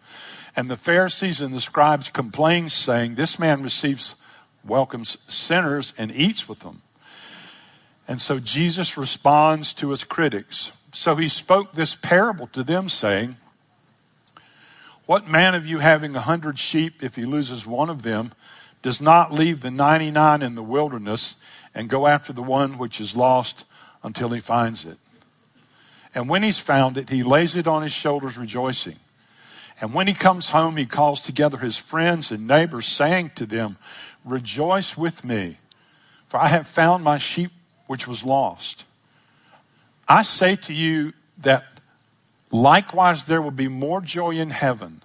And 0.55 0.69
the 0.69 0.75
Pharisees 0.75 1.41
and 1.41 1.51
the 1.51 1.59
scribes 1.59 2.07
complained, 2.07 2.71
saying, 2.71 3.15
This 3.15 3.39
man 3.39 3.63
receives, 3.63 4.15
welcomes 4.63 5.17
sinners 5.33 5.93
and 5.97 6.11
eats 6.11 6.47
with 6.47 6.59
them. 6.59 6.83
And 8.07 8.21
so 8.21 8.39
Jesus 8.39 8.97
responds 8.97 9.73
to 9.73 9.89
his 9.89 10.03
critics. 10.03 10.71
So 10.93 11.15
he 11.15 11.27
spoke 11.27 11.73
this 11.73 11.95
parable 11.95 12.45
to 12.47 12.63
them, 12.63 12.87
saying, 12.87 13.37
What 15.07 15.27
man 15.27 15.55
of 15.55 15.65
you 15.65 15.79
having 15.79 16.15
a 16.15 16.21
hundred 16.21 16.59
sheep, 16.59 17.01
if 17.01 17.15
he 17.15 17.25
loses 17.25 17.65
one 17.65 17.89
of 17.89 18.03
them, 18.03 18.33
does 18.83 19.01
not 19.01 19.33
leave 19.33 19.61
the 19.61 19.71
99 19.71 20.43
in 20.43 20.53
the 20.53 20.61
wilderness 20.61 21.37
and 21.73 21.89
go 21.89 22.05
after 22.05 22.31
the 22.31 22.43
one 22.43 22.77
which 22.77 23.01
is 23.01 23.15
lost 23.15 23.65
until 24.03 24.29
he 24.29 24.39
finds 24.39 24.85
it? 24.85 24.97
And 26.13 26.27
when 26.27 26.43
he's 26.43 26.59
found 26.59 26.97
it, 26.97 27.09
he 27.09 27.23
lays 27.23 27.55
it 27.55 27.67
on 27.67 27.83
his 27.83 27.93
shoulders, 27.93 28.37
rejoicing. 28.37 28.97
And 29.79 29.93
when 29.93 30.07
he 30.07 30.13
comes 30.13 30.49
home, 30.49 30.77
he 30.77 30.85
calls 30.85 31.21
together 31.21 31.57
his 31.57 31.77
friends 31.77 32.31
and 32.31 32.47
neighbors, 32.47 32.85
saying 32.85 33.31
to 33.35 33.45
them, 33.45 33.77
Rejoice 34.23 34.95
with 34.95 35.23
me, 35.23 35.57
for 36.27 36.39
I 36.39 36.49
have 36.49 36.67
found 36.67 37.03
my 37.03 37.17
sheep 37.17 37.51
which 37.87 38.07
was 38.07 38.23
lost. 38.23 38.85
I 40.07 40.21
say 40.21 40.55
to 40.57 40.73
you 40.73 41.13
that 41.37 41.65
likewise 42.51 43.25
there 43.25 43.41
will 43.41 43.49
be 43.49 43.67
more 43.67 44.01
joy 44.01 44.31
in 44.31 44.51
heaven 44.51 45.01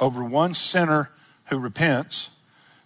over 0.00 0.24
one 0.24 0.54
sinner 0.54 1.10
who 1.46 1.58
repents 1.58 2.30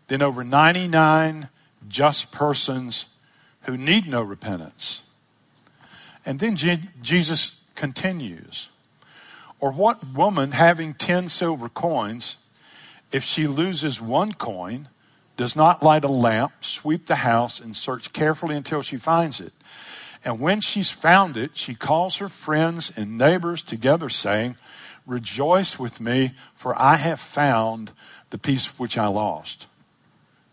than 0.09 0.21
over 0.21 0.45
99 0.45 1.49
just 1.89 2.33
persons 2.33 3.07
who 3.63 3.77
need 3.77 4.07
no 4.07 4.21
repentance. 4.21 5.03
And 6.25 6.39
then 6.39 6.57
Je- 6.57 6.89
Jesus 7.01 7.63
continues. 7.75 8.69
Or 9.61 9.73
what 9.73 10.05
woman 10.15 10.53
having 10.53 10.95
10 10.95 11.29
silver 11.29 11.69
coins, 11.69 12.37
if 13.11 13.25
she 13.25 13.47
loses 13.47 14.01
one 14.01 14.33
coin, 14.33 14.89
does 15.37 15.57
not 15.57 15.83
light 15.83 16.05
a 16.05 16.09
lamp, 16.09 16.53
sweep 16.61 17.07
the 17.07 17.17
house, 17.17 17.61
and 17.61 17.77
search 17.77 18.13
carefully 18.13 18.57
until 18.57 18.83
she 18.83 18.97
finds 18.97 19.41
it? 19.41 19.53
And 20.25 20.41
when 20.41 20.61
she's 20.61 20.91
found 20.91 21.37
it, 21.37 21.57
she 21.57 21.75
calls 21.75 22.17
her 22.17 22.29
friends 22.29 22.93
and 22.97 23.17
neighbors 23.17 23.63
together, 23.63 24.09
saying, 24.09 24.57
Rejoice 25.07 25.79
with 25.79 26.01
me, 26.01 26.33
for 26.55 26.81
I 26.81 26.97
have 26.97 27.21
found 27.21 27.93
the 28.31 28.39
piece 28.39 28.79
which 28.79 28.99
I 28.99 29.07
lost. 29.07 29.67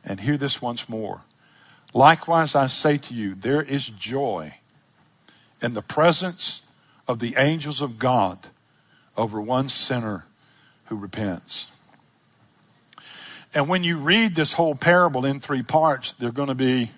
And 0.04 0.22
hear 0.22 0.38
this 0.38 0.62
once 0.62 0.88
more. 0.88 1.22
Likewise, 1.94 2.56
I 2.56 2.68
say 2.68 2.98
to 3.00 3.14
you, 3.14 3.36
there 3.36 3.62
is 3.62 3.88
joy 3.88 4.56
in 5.66 5.74
the 5.74 5.82
presence 5.82 6.62
of 7.08 7.18
the 7.18 7.34
angels 7.40 7.82
of 7.82 7.98
God 7.98 8.38
over 9.18 9.42
one 9.42 9.68
sinner 9.68 10.26
who 10.86 10.96
repents. 10.96 11.72
And 13.52 13.68
when 13.68 13.84
you 13.84 13.98
read 13.98 14.36
this 14.36 14.54
whole 14.54 14.76
parable 14.76 15.26
in 15.26 15.40
three 15.40 15.64
parts, 15.64 16.12
there 16.14 16.30
are 16.30 16.32
going 16.32 16.50
to 16.50 16.54
be 16.54 16.92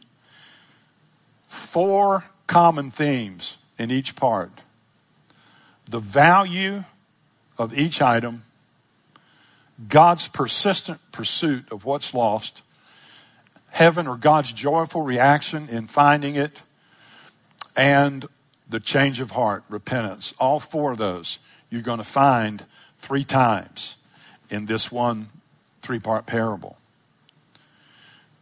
four 1.47 2.25
common 2.45 2.91
themes 2.91 3.57
in 3.79 3.89
each 3.89 4.17
part 4.17 4.51
the 5.87 5.99
value 5.99 6.83
of 7.57 7.73
each 7.73 8.01
item, 8.01 8.43
God's 9.87 10.27
persistent 10.27 10.99
pursuit 11.13 11.71
of 11.71 11.85
what's 11.85 12.13
lost, 12.13 12.61
heaven 13.69 14.07
or 14.07 14.17
God's 14.17 14.51
joyful 14.51 15.03
reaction 15.03 15.69
in 15.69 15.87
finding 15.87 16.35
it, 16.35 16.63
and 17.77 18.25
the 18.69 18.79
change 18.79 19.19
of 19.19 19.31
heart, 19.31 19.63
repentance. 19.69 20.33
All 20.39 20.59
four 20.59 20.91
of 20.91 20.97
those 20.97 21.39
you're 21.69 21.81
going 21.81 21.97
to 21.97 22.03
find 22.03 22.65
three 22.97 23.23
times 23.23 23.97
in 24.49 24.65
this 24.65 24.91
one 24.91 25.29
three 25.81 25.99
part 25.99 26.25
parable. 26.25 26.77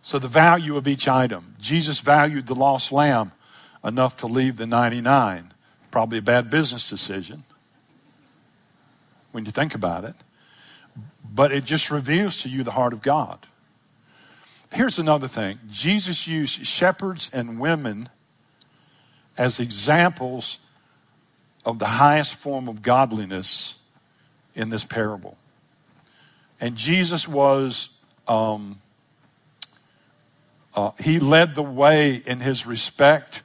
So, 0.02 0.20
the 0.20 0.28
value 0.28 0.78
of 0.78 0.88
each 0.88 1.08
item. 1.08 1.56
Jesus 1.60 2.00
valued 2.00 2.46
the 2.46 2.54
lost 2.54 2.92
lamb 2.92 3.32
enough 3.84 4.18
to 4.18 4.28
leave 4.28 4.58
the 4.58 4.68
99. 4.68 5.52
Probably 5.90 6.20
a 6.20 6.22
bad 6.22 6.50
business 6.50 6.88
decision 6.90 7.44
when 9.32 9.46
you 9.46 9.52
think 9.52 9.74
about 9.74 10.04
it. 10.04 10.16
But 11.28 11.52
it 11.52 11.66
just 11.66 11.90
reveals 11.90 12.42
to 12.44 12.50
you 12.50 12.64
the 12.64 12.72
heart 12.72 12.94
of 12.94 13.02
God. 13.02 13.48
here's 14.72 15.00
another 15.00 15.28
thing 15.28 15.60
Jesus 15.72 16.28
used 16.28 16.66
shepherds 16.66 17.30
and 17.34 17.60
women 17.60 18.10
as 19.38 19.60
examples 19.60 20.60
of 21.66 21.80
the 21.80 21.86
highest 21.86 22.36
form 22.36 22.68
of 22.68 22.82
godliness 22.82 23.76
in 24.54 24.70
this 24.70 24.86
parable. 24.86 25.38
And 26.62 26.76
Jesus 26.76 27.28
was, 27.28 27.90
um, 28.28 28.82
uh, 30.76 30.92
he 31.00 31.20
led 31.20 31.56
the 31.56 31.64
way 31.64 32.16
in 32.16 32.40
his 32.40 32.66
respect 32.66 33.42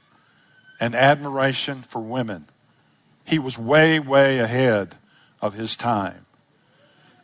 and 0.79 0.95
admiration 0.95 1.81
for 1.81 1.99
women. 1.99 2.45
He 3.25 3.39
was 3.39 3.57
way, 3.57 3.99
way 3.99 4.39
ahead 4.39 4.95
of 5.41 5.53
his 5.53 5.75
time. 5.75 6.25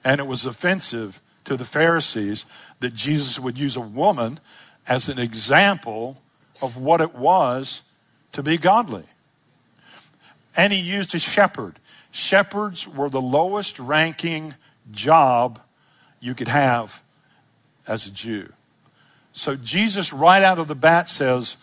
And 0.04 0.20
it 0.20 0.28
was 0.28 0.46
offensive 0.46 1.22
to 1.46 1.56
the 1.56 1.66
Pharisees 1.66 2.46
that 2.80 2.94
Jesus 2.94 3.40
would 3.40 3.58
use 3.58 3.76
a 3.76 3.82
woman 3.82 4.40
as 4.88 5.10
an 5.10 5.20
example 5.20 6.22
of 6.62 6.78
what 6.78 7.02
it 7.02 7.16
was 7.16 7.82
to 8.38 8.44
be 8.44 8.56
godly. 8.56 9.04
And 10.56 10.72
he 10.72 10.78
used 10.78 11.16
a 11.16 11.20
shepherd. 11.20 11.80
Shepherds 12.12 12.88
were 12.88 13.10
the 13.10 13.20
lowest 13.20 13.80
ranking 13.80 14.54
job 14.92 15.60
you 16.20 16.36
could 16.36 16.48
have 16.48 17.02
as 17.88 18.06
a 18.06 18.12
Jew. 18.12 18.54
So 19.34 19.56
Jesus, 19.56 20.14
right 20.14 20.44
out 20.44 20.60
of 20.60 20.68
the 20.68 20.76
bat, 20.76 21.10
says, 21.10 21.58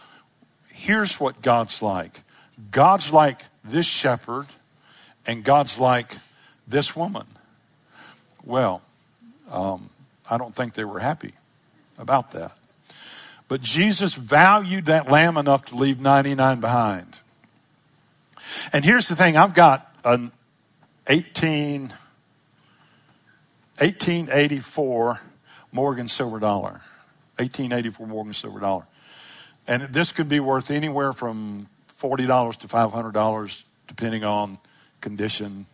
Here's 0.69 1.21
what 1.21 1.43
God's 1.43 1.81
like 1.81 2.23
God's 2.73 3.13
like 3.13 3.45
this 3.63 3.87
shepherd, 3.87 4.49
and 5.25 5.45
God's 5.45 5.79
like 5.79 6.17
this 6.67 6.97
woman. 6.97 7.27
Well, 8.45 8.83
um, 9.49 9.91
I 10.29 10.39
don't 10.39 10.57
think 10.57 10.75
they 10.75 10.85
were 10.85 10.99
happy 10.99 11.35
about 11.99 12.33
that. 12.33 12.59
But 13.49 13.61
Jesus 13.61 14.15
valued 14.15 14.87
that 14.87 15.11
lamb 15.11 15.37
enough 15.37 15.67
to 15.67 15.77
leave 15.77 16.01
99 16.01 16.61
behind. 16.61 17.21
And 18.73 18.85
here's 18.85 19.09
the 19.09 19.17
thing 19.17 19.37
I've 19.37 19.55
got 19.55 19.95
an 20.05 20.33
18, 21.07 21.93
1884 23.79 25.21
Morgan 25.73 26.09
silver 26.09 26.39
dollar. 26.39 26.81
1884 27.37 28.07
Morgan 28.07 28.35
silver 28.35 28.61
dollar. 28.61 28.87
And 29.67 29.85
this 29.85 30.13
could 30.13 30.29
be 30.29 30.41
worth 30.41 30.71
anywhere 30.71 31.13
from 31.13 31.69
$40 32.01 32.57
to 32.59 32.69
$500 32.69 33.65
depending 33.87 34.25
on 34.25 34.59
condition 35.01 35.67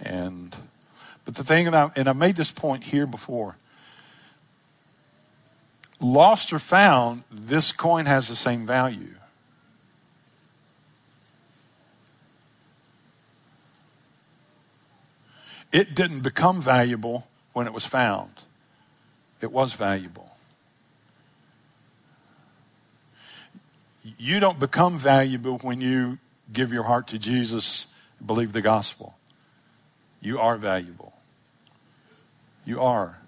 and 0.00 0.56
but 1.24 1.34
the 1.34 1.44
thing 1.44 1.66
and 1.66 1.76
I, 1.76 1.90
and 1.94 2.08
I 2.08 2.12
made 2.14 2.36
this 2.36 2.50
point 2.50 2.84
here 2.84 3.06
before 3.06 3.56
lost 6.02 6.52
or 6.52 6.58
found 6.58 7.22
this 7.30 7.72
coin 7.72 8.06
has 8.06 8.28
the 8.28 8.36
same 8.36 8.66
value 8.66 9.14
it 15.72 15.94
didn't 15.94 16.20
become 16.20 16.60
valuable 16.60 17.26
when 17.52 17.66
it 17.66 17.72
was 17.72 17.86
found 17.86 18.32
it 19.40 19.52
was 19.52 19.74
valuable 19.74 20.32
you 24.18 24.40
don't 24.40 24.58
become 24.58 24.98
valuable 24.98 25.58
when 25.58 25.80
you 25.80 26.18
give 26.52 26.72
your 26.72 26.84
heart 26.84 27.06
to 27.08 27.18
Jesus, 27.18 27.86
believe 28.24 28.52
the 28.52 28.60
gospel. 28.60 29.16
You 30.20 30.38
are 30.38 30.56
valuable. 30.56 31.12
You 32.64 32.80
are. 32.80 33.18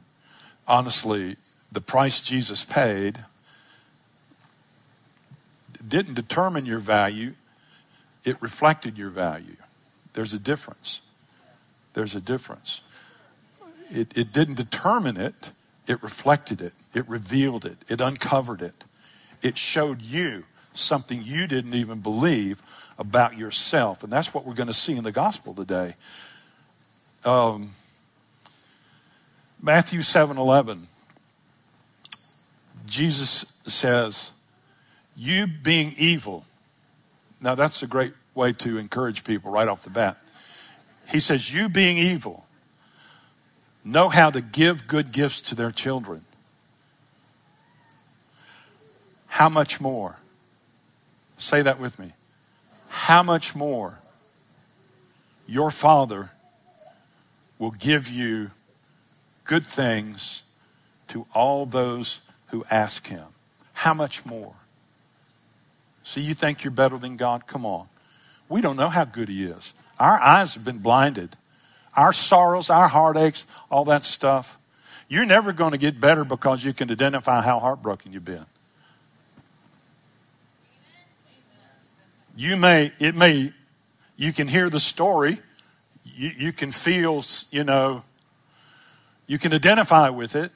Honestly, 0.67 1.37
the 1.75 1.81
price 1.81 2.21
Jesus 2.21 2.65
paid 2.65 3.25
didn't 5.87 6.15
determine 6.15 6.65
your 6.65 6.79
value, 6.79 7.35
it 8.25 8.41
reflected 8.41 8.97
your 8.97 9.11
value. 9.11 9.57
There's 10.15 10.33
a 10.33 10.39
difference. 10.39 11.03
There's 11.93 12.15
a 12.15 12.21
difference. 12.21 12.81
It, 13.91 14.17
it 14.17 14.33
didn't 14.33 14.55
determine 14.55 15.17
it, 15.17 15.53
it 15.87 16.03
reflected 16.03 16.63
it, 16.63 16.73
it 16.95 17.07
revealed 17.09 17.67
it, 17.67 17.79
it 17.89 18.01
uncovered 18.01 18.63
it. 18.63 18.85
It 19.43 19.59
showed 19.59 20.01
you 20.01 20.45
something 20.73 21.23
you 21.23 21.47
didn't 21.47 21.75
even 21.75 22.01
believe 22.01 22.63
about 22.99 23.37
yourself. 23.37 24.03
And 24.03 24.13
that's 24.13 24.33
what 24.33 24.47
we're 24.47 24.55
going 24.55 24.69
to 24.69 24.75
see 24.75 24.97
in 24.97 25.05
the 25.05 25.13
gospel 25.13 25.53
today. 25.53 25.97
Um, 27.25 27.73
Matthew 29.61 30.03
7 30.03 30.39
11. 30.39 30.89
Jesus 32.87 33.45
says, 33.67 34.33
You 35.17 35.47
being 35.47 35.95
evil. 35.97 36.45
Now, 37.41 37.55
that's 37.55 37.83
a 37.83 37.87
great 37.87 38.15
way 38.35 38.53
to 38.53 38.79
encourage 38.79 39.25
people 39.25 39.51
right 39.51 39.69
off 39.69 39.83
the 39.83 39.91
bat. 39.91 40.19
He 41.09 41.21
says, 41.21 41.53
You 41.53 41.69
being 41.69 41.99
evil, 41.99 42.47
know 43.85 44.09
how 44.09 44.31
to 44.31 44.41
give 44.41 44.87
good 44.87 45.13
gifts 45.13 45.41
to 45.43 45.55
their 45.55 45.71
children. 45.71 46.25
How 49.27 49.49
much 49.49 49.81
more? 49.81 50.17
Say 51.39 51.63
that 51.63 51.81
with 51.81 51.99
me. 51.99 52.13
How 52.89 53.23
much 53.23 53.55
more 53.55 53.99
your 55.47 55.71
Father 55.71 56.31
will 57.59 57.73
give 57.73 58.09
you 58.09 58.51
good 59.45 59.65
things 59.65 60.45
to 61.09 61.27
all 61.35 61.67
those 61.67 62.21
who 62.55 62.65
ask 62.71 63.07
Him? 63.07 63.27
How 63.73 63.95
much 63.95 64.25
more? 64.25 64.55
So 66.03 66.21
you 66.21 66.35
think 66.35 66.65
you're 66.65 66.71
better 66.71 66.99
than 66.99 67.17
God? 67.17 67.47
Come 67.47 67.67
on. 67.67 67.89
We 68.49 68.61
don't 68.61 68.77
know 68.77 68.89
how 68.89 69.05
good 69.05 69.29
He 69.29 69.45
is. 69.45 69.73
Our 69.99 70.21
eyes 70.21 70.55
have 70.55 70.65
been 70.65 70.79
blinded. 70.79 71.37
Our 71.97 72.13
sorrows, 72.13 72.71
our 72.71 72.89
heartaches, 72.89 73.47
all 73.71 73.85
that 73.87 74.05
stuff. 74.05 74.59
You're 75.09 75.27
never 75.27 75.53
going 75.53 75.73
to 75.73 75.79
get 75.79 76.01
better 76.01 76.25
because 76.25 76.65
you 76.65 76.73
can 76.73 76.91
identify 76.91 77.43
how 77.43 77.59
heartbroken 77.59 78.13
you've 78.13 78.25
been. 78.25 78.47
you 82.37 82.57
may, 82.57 82.93
it 82.99 83.15
may, 83.15 83.53
you 84.17 84.33
can 84.33 84.49
hear 84.49 84.69
the 84.69 84.81
story. 84.81 85.41
You, 86.05 86.33
you 86.37 86.53
can 86.53 86.73
feel, 86.73 87.25
you 87.51 87.65
know, 87.65 88.03
you 89.27 89.39
can 89.39 89.53
identify 89.53 90.09
with 90.09 90.37
it. 90.37 90.53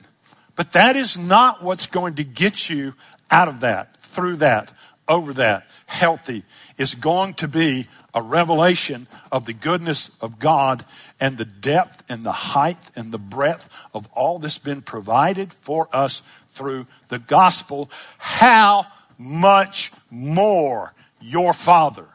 But 0.58 0.72
that 0.72 0.96
is 0.96 1.16
not 1.16 1.62
what's 1.62 1.86
going 1.86 2.16
to 2.16 2.24
get 2.24 2.68
you 2.68 2.94
out 3.30 3.46
of 3.46 3.60
that, 3.60 3.96
through 3.98 4.38
that, 4.38 4.72
over 5.06 5.32
that, 5.34 5.68
healthy. 5.86 6.42
It's 6.76 6.96
going 6.96 7.34
to 7.34 7.46
be 7.46 7.86
a 8.12 8.20
revelation 8.20 9.06
of 9.30 9.46
the 9.46 9.52
goodness 9.52 10.10
of 10.20 10.40
God 10.40 10.84
and 11.20 11.38
the 11.38 11.44
depth 11.44 12.02
and 12.08 12.26
the 12.26 12.32
height 12.32 12.90
and 12.96 13.12
the 13.12 13.18
breadth 13.18 13.70
of 13.94 14.08
all 14.14 14.40
that's 14.40 14.58
been 14.58 14.82
provided 14.82 15.52
for 15.52 15.88
us 15.92 16.22
through 16.50 16.88
the 17.06 17.20
gospel. 17.20 17.88
How 18.18 18.88
much 19.16 19.92
more 20.10 20.92
your 21.20 21.52
Father 21.52 22.06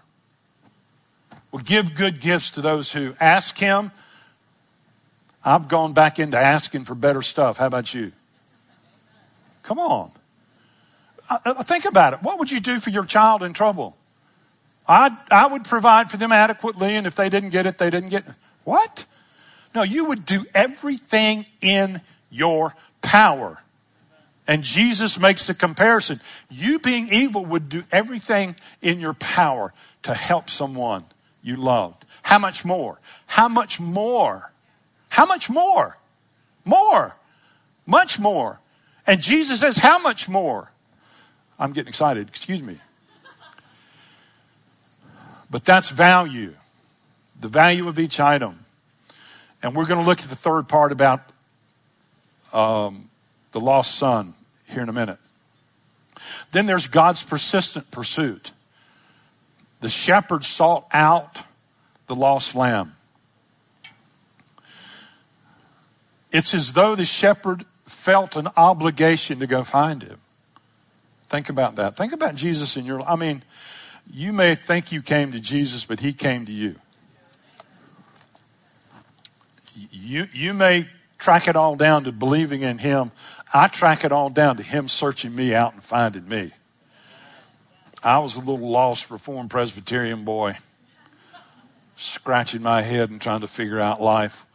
will 1.53 1.59
give 1.59 1.95
good 1.95 2.19
gifts 2.19 2.51
to 2.51 2.61
those 2.61 2.91
who 2.91 3.15
ask 3.21 3.57
Him. 3.57 3.91
I've 5.45 5.69
gone 5.69 5.93
back 5.93 6.19
into 6.19 6.37
asking 6.37 6.83
for 6.83 6.93
better 6.93 7.21
stuff. 7.21 7.55
How 7.55 7.67
about 7.67 7.93
you? 7.93 8.11
Come 9.63 9.79
on. 9.79 10.11
I, 11.29 11.63
think 11.63 11.85
about 11.85 12.13
it. 12.13 12.21
What 12.21 12.37
would 12.39 12.51
you 12.51 12.59
do 12.59 12.79
for 12.79 12.89
your 12.89 13.05
child 13.05 13.43
in 13.43 13.53
trouble? 13.53 13.95
I, 14.87 15.17
I 15.31 15.47
would 15.47 15.63
provide 15.63 16.11
for 16.11 16.17
them 16.17 16.31
adequately, 16.31 16.95
and 16.95 17.07
if 17.07 17.15
they 17.15 17.29
didn't 17.29 17.49
get 17.49 17.65
it, 17.65 17.77
they 17.77 17.89
didn't 17.89 18.09
get 18.09 18.27
it. 18.27 18.33
What? 18.65 19.05
No, 19.73 19.81
you 19.81 20.05
would 20.05 20.25
do 20.25 20.45
everything 20.53 21.45
in 21.61 22.01
your 22.29 22.75
power 23.01 23.63
and 24.47 24.63
Jesus 24.63 25.19
makes 25.19 25.47
the 25.47 25.53
comparison. 25.53 26.19
You 26.49 26.79
being 26.79 27.07
evil 27.11 27.45
would 27.45 27.69
do 27.69 27.83
everything 27.91 28.55
in 28.81 28.99
your 28.99 29.13
power 29.13 29.73
to 30.03 30.13
help 30.13 30.49
someone 30.49 31.05
you 31.41 31.55
loved. 31.55 32.05
How 32.23 32.39
much 32.39 32.65
more? 32.65 32.99
How 33.27 33.47
much 33.47 33.79
more? 33.79 34.51
How 35.09 35.25
much 35.25 35.49
more? 35.49 35.97
More. 36.65 37.15
Much 37.85 38.19
more. 38.19 38.59
And 39.05 39.21
Jesus 39.21 39.59
says, 39.59 39.77
How 39.77 39.99
much 39.99 40.29
more? 40.29 40.71
I'm 41.59 41.73
getting 41.73 41.89
excited. 41.89 42.27
Excuse 42.27 42.61
me. 42.61 42.79
But 45.49 45.65
that's 45.65 45.89
value. 45.89 46.55
The 47.39 47.47
value 47.47 47.87
of 47.87 47.99
each 47.99 48.19
item. 48.19 48.65
And 49.61 49.75
we're 49.75 49.85
going 49.85 49.99
to 49.99 50.05
look 50.05 50.19
at 50.19 50.27
the 50.27 50.35
third 50.35 50.67
part 50.67 50.91
about 50.91 51.21
um, 52.53 53.09
the 53.51 53.59
lost 53.59 53.95
son 53.95 54.33
here 54.69 54.81
in 54.81 54.89
a 54.89 54.93
minute. 54.93 55.19
Then 56.51 56.65
there's 56.65 56.87
God's 56.87 57.23
persistent 57.23 57.91
pursuit. 57.91 58.51
The 59.81 59.89
shepherd 59.89 60.43
sought 60.43 60.87
out 60.91 61.43
the 62.07 62.15
lost 62.15 62.55
lamb. 62.55 62.95
It's 66.31 66.53
as 66.53 66.73
though 66.73 66.95
the 66.95 67.05
shepherd 67.05 67.65
felt 68.03 68.35
an 68.35 68.49
obligation 68.57 69.39
to 69.39 69.47
go 69.47 69.63
find 69.63 70.03
him. 70.03 70.19
Think 71.27 71.47
about 71.47 71.77
that. 71.77 71.95
Think 71.95 72.11
about 72.11 72.35
Jesus 72.35 72.75
in 72.75 72.83
your 72.83 72.99
life. 72.99 73.07
I 73.07 73.15
mean, 73.15 73.43
you 74.11 74.33
may 74.33 74.55
think 74.55 74.91
you 74.91 75.01
came 75.01 75.31
to 75.31 75.39
Jesus, 75.39 75.85
but 75.85 76.01
he 76.01 76.11
came 76.11 76.45
to 76.45 76.51
you. 76.51 76.75
You, 79.89 80.27
you 80.33 80.53
may 80.53 80.89
track 81.17 81.47
it 81.47 81.55
all 81.55 81.77
down 81.77 82.03
to 82.03 82.11
believing 82.11 82.61
in 82.61 82.79
him. 82.79 83.11
I 83.53 83.69
track 83.69 84.03
it 84.03 84.11
all 84.11 84.29
down 84.29 84.57
to 84.57 84.63
him 84.63 84.89
searching 84.89 85.33
me 85.33 85.55
out 85.55 85.73
and 85.73 85.81
finding 85.81 86.27
me. 86.27 86.51
I 88.03 88.19
was 88.19 88.35
a 88.35 88.39
little 88.39 88.57
lost 88.69 89.09
Reformed 89.09 89.49
Presbyterian 89.49 90.25
boy, 90.25 90.57
scratching 91.95 92.61
my 92.61 92.81
head 92.81 93.09
and 93.09 93.21
trying 93.21 93.39
to 93.41 93.47
figure 93.47 93.79
out 93.79 94.01
life 94.01 94.45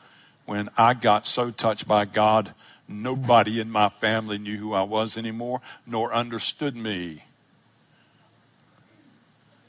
when 0.45 0.69
I 0.77 0.93
got 0.93 1.27
so 1.27 1.51
touched 1.51 1.89
by 1.89 2.05
God, 2.05 2.53
nobody 2.89 3.61
in 3.61 3.71
my 3.71 3.91
family 3.91 4.39
knew 4.39 4.57
who 4.57 4.73
I 4.73 4.83
was 4.83 5.19
anymore, 5.19 5.61
nor 5.87 6.13
understood 6.13 6.75
me. 6.75 7.25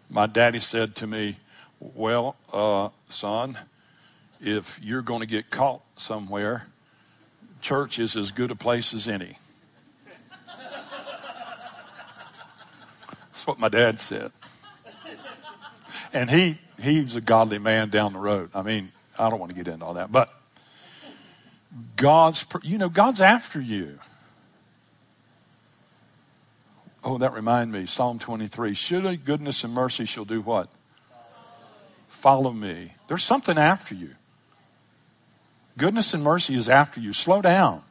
My 0.09 0.25
daddy 0.25 0.59
said 0.59 0.95
to 0.97 1.07
me, 1.07 1.37
Well, 1.79 2.35
uh, 2.51 2.89
son, 3.09 3.57
if 4.39 4.79
you're 4.81 5.01
going 5.01 5.19
to 5.19 5.27
get 5.27 5.49
caught 5.49 5.81
somewhere, 5.97 6.67
church 7.61 7.99
is 7.99 8.15
as 8.15 8.31
good 8.31 8.51
a 8.51 8.55
place 8.55 8.93
as 8.93 9.07
any. 9.07 9.37
That's 13.31 13.45
what 13.45 13.59
my 13.59 13.69
dad 13.69 13.99
said. 13.99 14.31
And 16.11 16.31
he, 16.31 16.57
he's 16.81 17.15
a 17.15 17.21
godly 17.21 17.59
man 17.59 17.89
down 17.89 18.13
the 18.13 18.19
road. 18.19 18.49
I 18.55 18.63
mean, 18.63 18.91
I 19.17 19.29
don't 19.29 19.39
want 19.39 19.51
to 19.51 19.55
get 19.55 19.67
into 19.67 19.85
all 19.85 19.93
that, 19.93 20.11
but 20.11 20.33
God's, 21.95 22.45
you 22.63 22.77
know, 22.77 22.89
God's 22.89 23.21
after 23.21 23.61
you. 23.61 23.99
Oh, 27.03 27.17
that 27.17 27.33
remind 27.33 27.71
me, 27.71 27.85
Psalm 27.85 28.19
23. 28.19 28.73
Surely 28.73 29.17
goodness 29.17 29.63
and 29.63 29.73
mercy 29.73 30.05
shall 30.05 30.25
do 30.25 30.41
what? 30.41 30.69
Follow 32.07 32.51
me. 32.51 32.93
There's 33.07 33.23
something 33.23 33.57
after 33.57 33.95
you. 33.95 34.15
Goodness 35.77 36.13
and 36.13 36.23
mercy 36.23 36.55
is 36.55 36.67
after 36.67 36.99
you. 36.99 37.13
Slow 37.13 37.41
down. 37.41 37.83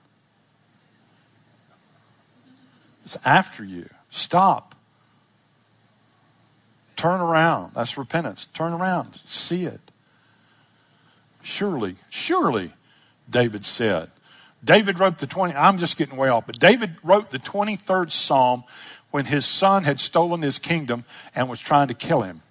It's 3.05 3.17
after 3.25 3.65
you. 3.65 3.89
Stop. 4.11 4.75
Turn 6.97 7.21
around. 7.21 7.73
That's 7.75 7.97
repentance. 7.97 8.47
Turn 8.53 8.75
around. 8.75 9.21
See 9.25 9.65
it. 9.65 9.81
Surely, 11.43 11.97
surely, 12.11 12.75
David 13.29 13.65
said. 13.65 14.11
David 14.65 14.99
wrote 14.99 15.19
the 15.19 15.27
20, 15.27 15.55
I'm 15.55 15.79
just 15.79 15.97
getting 15.97 16.17
way 16.17 16.29
off, 16.29 16.47
but 16.47 16.59
David 16.59 16.97
wrote 17.03 17.31
the 17.31 17.39
23rd 17.39 18.11
Psalm 18.11 18.65
when 19.11 19.27
his 19.27 19.47
son 19.47 19.85
had 19.85 20.01
stolen 20.01 20.43
his 20.43 20.59
kingdom 20.59 21.05
and 21.35 21.49
was 21.49 21.61
trying 21.61 21.89
to 21.89 21.95
kill 21.95 22.23
him. 22.23 22.43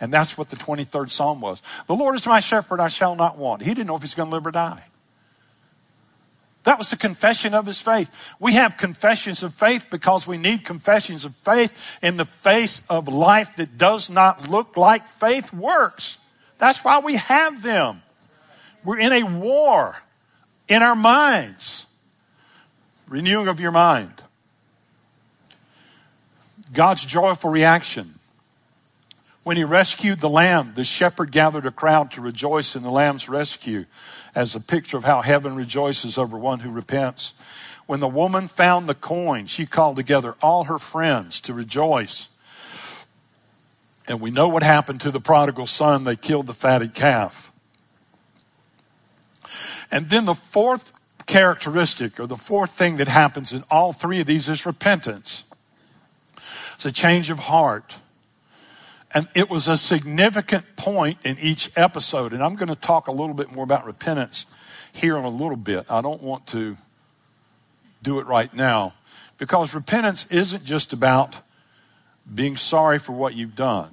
And 0.00 0.12
that's 0.12 0.36
what 0.36 0.48
the 0.48 0.56
23rd 0.56 1.10
Psalm 1.10 1.40
was. 1.40 1.62
The 1.86 1.94
Lord 1.94 2.16
is 2.16 2.26
my 2.26 2.40
shepherd, 2.40 2.80
I 2.80 2.88
shall 2.88 3.14
not 3.14 3.38
want. 3.38 3.62
He 3.62 3.70
didn't 3.70 3.86
know 3.86 3.96
if 3.96 4.02
he's 4.02 4.14
going 4.14 4.30
to 4.30 4.34
live 4.34 4.46
or 4.46 4.50
die. 4.50 4.84
That 6.64 6.78
was 6.78 6.90
the 6.90 6.96
confession 6.96 7.54
of 7.54 7.66
his 7.66 7.80
faith. 7.80 8.10
We 8.38 8.54
have 8.54 8.76
confessions 8.76 9.42
of 9.42 9.54
faith 9.54 9.86
because 9.90 10.26
we 10.26 10.38
need 10.38 10.64
confessions 10.64 11.24
of 11.24 11.34
faith 11.36 11.72
in 12.02 12.16
the 12.16 12.24
face 12.24 12.82
of 12.88 13.08
life 13.08 13.56
that 13.56 13.78
does 13.78 14.08
not 14.08 14.48
look 14.48 14.76
like 14.76 15.08
faith 15.08 15.52
works. 15.52 16.18
That's 16.58 16.84
why 16.84 17.00
we 17.00 17.16
have 17.16 17.62
them. 17.62 18.02
We're 18.84 18.98
in 18.98 19.12
a 19.12 19.24
war 19.24 19.96
in 20.72 20.82
our 20.82 20.94
minds. 20.94 21.86
Renewing 23.06 23.46
of 23.46 23.60
your 23.60 23.72
mind. 23.72 24.22
God's 26.72 27.04
joyful 27.04 27.50
reaction. 27.50 28.18
When 29.42 29.58
he 29.58 29.64
rescued 29.64 30.20
the 30.20 30.30
lamb, 30.30 30.72
the 30.74 30.84
shepherd 30.84 31.30
gathered 31.30 31.66
a 31.66 31.70
crowd 31.70 32.10
to 32.12 32.22
rejoice 32.22 32.74
in 32.74 32.82
the 32.82 32.90
lamb's 32.90 33.28
rescue 33.28 33.84
as 34.34 34.54
a 34.54 34.60
picture 34.60 34.96
of 34.96 35.04
how 35.04 35.20
heaven 35.20 35.56
rejoices 35.56 36.16
over 36.16 36.38
one 36.38 36.60
who 36.60 36.70
repents. 36.70 37.34
When 37.84 38.00
the 38.00 38.08
woman 38.08 38.48
found 38.48 38.88
the 38.88 38.94
coin, 38.94 39.48
she 39.48 39.66
called 39.66 39.96
together 39.96 40.36
all 40.40 40.64
her 40.64 40.78
friends 40.78 41.42
to 41.42 41.52
rejoice. 41.52 42.30
And 44.08 44.22
we 44.22 44.30
know 44.30 44.48
what 44.48 44.62
happened 44.62 45.02
to 45.02 45.10
the 45.10 45.20
prodigal 45.20 45.66
son. 45.66 46.04
They 46.04 46.16
killed 46.16 46.46
the 46.46 46.54
fatted 46.54 46.94
calf. 46.94 47.51
And 49.92 50.08
then 50.08 50.24
the 50.24 50.34
fourth 50.34 50.92
characteristic 51.26 52.18
or 52.18 52.26
the 52.26 52.36
fourth 52.36 52.72
thing 52.72 52.96
that 52.96 53.08
happens 53.08 53.52
in 53.52 53.62
all 53.70 53.92
three 53.92 54.20
of 54.20 54.26
these 54.26 54.48
is 54.48 54.66
repentance. 54.66 55.44
It's 56.74 56.86
a 56.86 56.90
change 56.90 57.30
of 57.30 57.38
heart. 57.38 57.96
And 59.14 59.28
it 59.34 59.50
was 59.50 59.68
a 59.68 59.76
significant 59.76 60.76
point 60.76 61.18
in 61.22 61.38
each 61.38 61.70
episode. 61.76 62.32
And 62.32 62.42
I'm 62.42 62.56
going 62.56 62.70
to 62.70 62.74
talk 62.74 63.06
a 63.06 63.12
little 63.12 63.34
bit 63.34 63.52
more 63.52 63.62
about 63.62 63.84
repentance 63.84 64.46
here 64.92 65.18
in 65.18 65.24
a 65.24 65.30
little 65.30 65.56
bit. 65.56 65.90
I 65.90 66.00
don't 66.00 66.22
want 66.22 66.46
to 66.48 66.78
do 68.02 68.18
it 68.18 68.26
right 68.26 68.52
now 68.52 68.94
because 69.38 69.74
repentance 69.74 70.26
isn't 70.30 70.64
just 70.64 70.92
about 70.92 71.36
being 72.34 72.56
sorry 72.56 72.98
for 72.98 73.12
what 73.12 73.34
you've 73.34 73.54
done. 73.54 73.90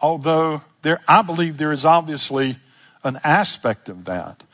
Although 0.00 0.62
there, 0.82 1.00
I 1.08 1.22
believe 1.22 1.58
there 1.58 1.72
is 1.72 1.84
obviously 1.84 2.58
an 3.02 3.18
aspect 3.24 3.88
of 3.88 4.04
that. 4.04 4.44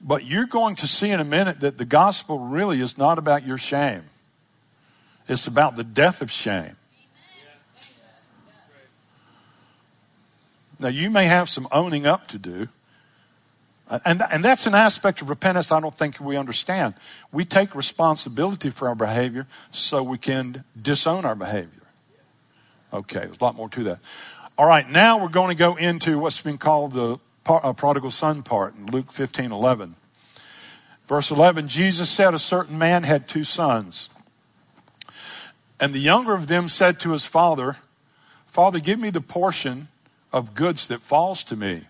But 0.00 0.24
you're 0.24 0.46
going 0.46 0.76
to 0.76 0.86
see 0.86 1.10
in 1.10 1.20
a 1.20 1.24
minute 1.24 1.60
that 1.60 1.78
the 1.78 1.84
gospel 1.84 2.38
really 2.38 2.80
is 2.80 2.98
not 2.98 3.18
about 3.18 3.46
your 3.46 3.58
shame. 3.58 4.04
It's 5.28 5.46
about 5.46 5.76
the 5.76 5.84
death 5.84 6.22
of 6.22 6.30
shame. 6.30 6.76
Now, 10.78 10.88
you 10.88 11.10
may 11.10 11.24
have 11.24 11.48
some 11.48 11.66
owning 11.72 12.06
up 12.06 12.28
to 12.28 12.38
do. 12.38 12.68
And, 14.04 14.22
and 14.30 14.44
that's 14.44 14.66
an 14.66 14.74
aspect 14.74 15.22
of 15.22 15.30
repentance 15.30 15.70
I 15.70 15.80
don't 15.80 15.94
think 15.94 16.20
we 16.20 16.36
understand. 16.36 16.94
We 17.32 17.44
take 17.44 17.74
responsibility 17.74 18.70
for 18.70 18.88
our 18.88 18.94
behavior 18.94 19.46
so 19.70 20.02
we 20.02 20.18
can 20.18 20.64
disown 20.80 21.24
our 21.24 21.36
behavior. 21.36 21.70
Okay, 22.92 23.20
there's 23.20 23.40
a 23.40 23.44
lot 23.44 23.54
more 23.54 23.68
to 23.70 23.84
that. 23.84 24.00
All 24.58 24.66
right, 24.66 24.88
now 24.88 25.22
we're 25.22 25.28
going 25.28 25.48
to 25.48 25.54
go 25.54 25.76
into 25.76 26.18
what's 26.18 26.40
been 26.40 26.58
called 26.58 26.92
the 26.92 27.18
prodigal 27.46 28.10
son 28.10 28.42
part 28.42 28.74
in 28.74 28.86
Luke 28.86 29.12
15 29.12 29.52
11. 29.52 29.96
Verse 31.06 31.30
11 31.30 31.68
Jesus 31.68 32.10
said, 32.10 32.34
A 32.34 32.38
certain 32.38 32.78
man 32.78 33.04
had 33.04 33.28
two 33.28 33.44
sons. 33.44 34.08
And 35.78 35.94
the 35.94 36.00
younger 36.00 36.34
of 36.34 36.46
them 36.46 36.68
said 36.68 36.98
to 37.00 37.12
his 37.12 37.24
father, 37.24 37.76
Father, 38.46 38.80
give 38.80 38.98
me 38.98 39.10
the 39.10 39.20
portion 39.20 39.88
of 40.32 40.54
goods 40.54 40.86
that 40.88 41.00
falls 41.00 41.44
to 41.44 41.56
me. 41.56 41.82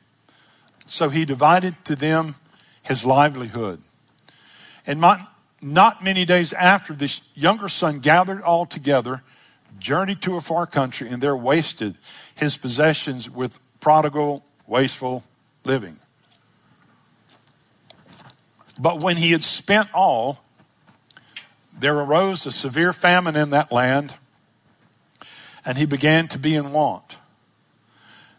So 0.86 1.08
he 1.08 1.24
divided 1.24 1.76
to 1.84 1.96
them 1.96 2.34
his 2.82 3.04
livelihood. 3.04 3.80
And 4.86 5.00
my, 5.00 5.26
not 5.62 6.02
many 6.02 6.24
days 6.24 6.52
after, 6.52 6.94
this 6.94 7.20
younger 7.34 7.68
son 7.68 8.00
gathered 8.00 8.42
all 8.42 8.66
together, 8.66 9.22
journeyed 9.78 10.20
to 10.22 10.36
a 10.36 10.40
far 10.40 10.66
country, 10.66 11.08
and 11.08 11.22
there 11.22 11.36
wasted 11.36 11.96
his 12.34 12.56
possessions 12.56 13.30
with 13.30 13.58
prodigal, 13.80 14.44
wasteful 14.66 15.24
living. 15.66 15.98
But 18.78 19.00
when 19.00 19.16
he 19.16 19.32
had 19.32 19.44
spent 19.44 19.92
all, 19.94 20.40
there 21.78 21.96
arose 21.96 22.46
a 22.46 22.50
severe 22.50 22.92
famine 22.92 23.36
in 23.36 23.50
that 23.50 23.72
land, 23.72 24.16
and 25.64 25.76
he 25.76 25.86
began 25.86 26.28
to 26.28 26.38
be 26.38 26.54
in 26.54 26.72
want. 26.72 27.18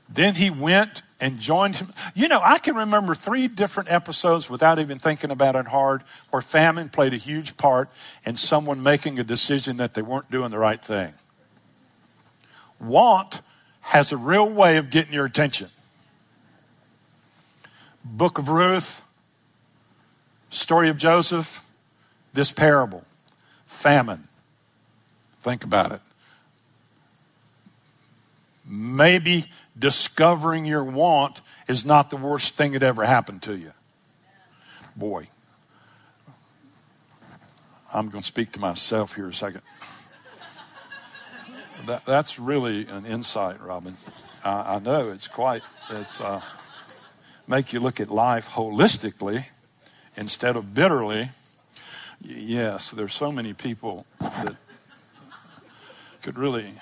Then 0.09 0.35
he 0.35 0.49
went 0.49 1.01
and 1.19 1.39
joined 1.39 1.77
him. 1.77 1.93
You 2.15 2.27
know, 2.27 2.39
I 2.43 2.59
can 2.59 2.75
remember 2.75 3.15
three 3.15 3.47
different 3.47 3.91
episodes 3.91 4.49
without 4.49 4.79
even 4.79 4.99
thinking 4.99 5.31
about 5.31 5.55
it 5.55 5.67
hard 5.67 6.03
where 6.29 6.41
famine 6.41 6.89
played 6.89 7.13
a 7.13 7.17
huge 7.17 7.57
part 7.57 7.89
in 8.25 8.37
someone 8.37 8.81
making 8.81 9.19
a 9.19 9.23
decision 9.23 9.77
that 9.77 9.93
they 9.93 10.01
weren't 10.01 10.31
doing 10.31 10.51
the 10.51 10.59
right 10.59 10.83
thing. 10.83 11.13
Want 12.79 13.41
has 13.81 14.11
a 14.11 14.17
real 14.17 14.49
way 14.49 14.77
of 14.77 14.89
getting 14.89 15.13
your 15.13 15.25
attention. 15.25 15.69
Book 18.09 18.37
of 18.37 18.49
Ruth, 18.49 19.03
story 20.49 20.89
of 20.89 20.97
Joseph, 20.97 21.63
this 22.33 22.51
parable, 22.51 23.03
famine. 23.65 24.27
Think 25.41 25.63
about 25.63 25.91
it. 25.91 26.01
Maybe 28.65 29.45
discovering 29.77 30.65
your 30.65 30.83
want 30.83 31.41
is 31.67 31.85
not 31.85 32.09
the 32.09 32.17
worst 32.17 32.55
thing 32.55 32.71
that 32.71 32.83
ever 32.83 33.05
happened 33.05 33.43
to 33.43 33.55
you. 33.57 33.71
Boy, 34.95 35.27
I'm 37.93 38.09
going 38.09 38.21
to 38.21 38.27
speak 38.27 38.53
to 38.53 38.59
myself 38.59 39.15
here 39.15 39.27
a 39.27 39.33
second. 39.33 39.61
That, 41.85 42.05
that's 42.05 42.39
really 42.39 42.87
an 42.87 43.05
insight, 43.05 43.61
Robin. 43.61 43.97
I, 44.43 44.75
I 44.75 44.79
know 44.79 45.11
it's 45.11 45.27
quite, 45.27 45.61
it's, 45.89 46.19
uh, 46.19 46.41
make 47.47 47.73
you 47.73 47.79
look 47.79 47.99
at 47.99 48.09
life 48.09 48.49
holistically 48.49 49.45
instead 50.15 50.55
of 50.55 50.73
bitterly. 50.73 51.31
Yes, 52.21 52.91
there's 52.91 53.13
so 53.13 53.31
many 53.31 53.53
people 53.53 54.05
that 54.19 54.55
could 56.21 56.37
really, 56.37 56.73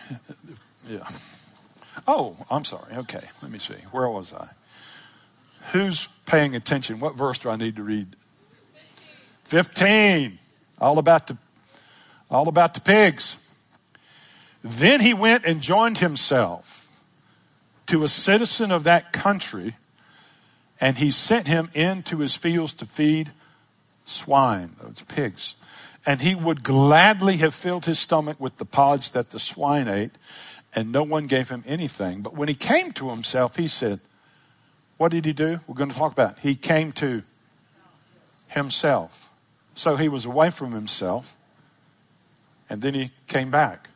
yeah. 0.88 1.08
Oh, 2.08 2.38
I'm 2.50 2.66
sorry. 2.66 2.96
Okay, 2.96 3.24
let 3.42 3.52
me 3.52 3.60
see. 3.60 3.76
Where 3.92 4.10
was 4.10 4.34
I? 4.34 4.50
Who's 5.72 6.08
paying 6.26 6.56
attention? 6.56 7.00
What 7.00 7.16
verse 7.16 7.40
do 7.40 7.50
I 7.50 7.56
need 7.56 7.76
to 7.76 7.84
read? 7.84 8.16
15. 9.44 10.40
All 10.80 10.98
about 10.98 11.28
the 11.28 11.38
all 12.30 12.48
about 12.48 12.74
the 12.74 12.82
pigs. 12.82 13.38
Then 14.64 15.02
he 15.02 15.14
went 15.14 15.46
and 15.46 15.62
joined 15.62 16.00
himself 16.00 16.92
to 17.88 18.04
a 18.04 18.08
citizen 18.08 18.72
of 18.72 18.84
that 18.84 19.14
country, 19.14 19.76
and 20.86 21.00
he 21.00 21.10
sent 21.10 21.48
him 21.48 21.72
into 21.74 22.20
his 22.20 22.36
fields 22.36 22.72
to 22.72 22.86
feed 22.86 23.32
swine, 24.06 24.76
those 24.80 25.02
pigs. 25.08 25.56
And 26.06 26.22
he 26.22 26.36
would 26.36 26.64
gladly 26.64 27.38
have 27.38 27.56
filled 27.56 27.88
his 27.88 27.98
stomach 27.98 28.40
with 28.40 28.58
the 28.58 28.66
pods 28.66 29.10
that 29.10 29.32
the 29.32 29.40
swine 29.40 29.88
ate, 29.88 30.12
and 30.76 30.92
no 30.92 31.02
one 31.02 31.26
gave 31.26 31.50
him 31.50 31.64
anything. 31.66 32.22
But 32.22 32.36
when 32.36 32.50
he 32.50 32.54
came 32.54 32.92
to 32.92 33.10
himself, 33.10 33.56
he 33.56 33.68
said, 33.68 34.00
What 34.98 35.10
did 35.10 35.26
he 35.26 35.34
do? 35.34 35.60
We're 35.66 35.74
going 35.74 35.90
to 35.90 35.96
talk 35.96 36.12
about. 36.12 36.34
It. 36.34 36.42
He 36.44 36.56
came 36.56 36.92
to 36.92 37.24
himself. 38.50 39.32
So 39.74 39.96
he 39.96 40.08
was 40.08 40.24
away 40.24 40.52
from 40.52 40.74
himself, 40.74 41.36
and 42.70 42.84
then 42.84 42.94
he 42.94 43.10
came 43.26 43.50
back. 43.50 43.90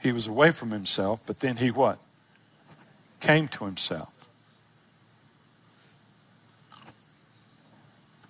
He 0.00 0.10
was 0.10 0.26
away 0.26 0.52
from 0.52 0.70
himself, 0.70 1.20
but 1.26 1.40
then 1.40 1.58
he 1.58 1.70
what? 1.70 1.98
Came 3.20 3.46
to 3.48 3.66
himself. 3.66 4.17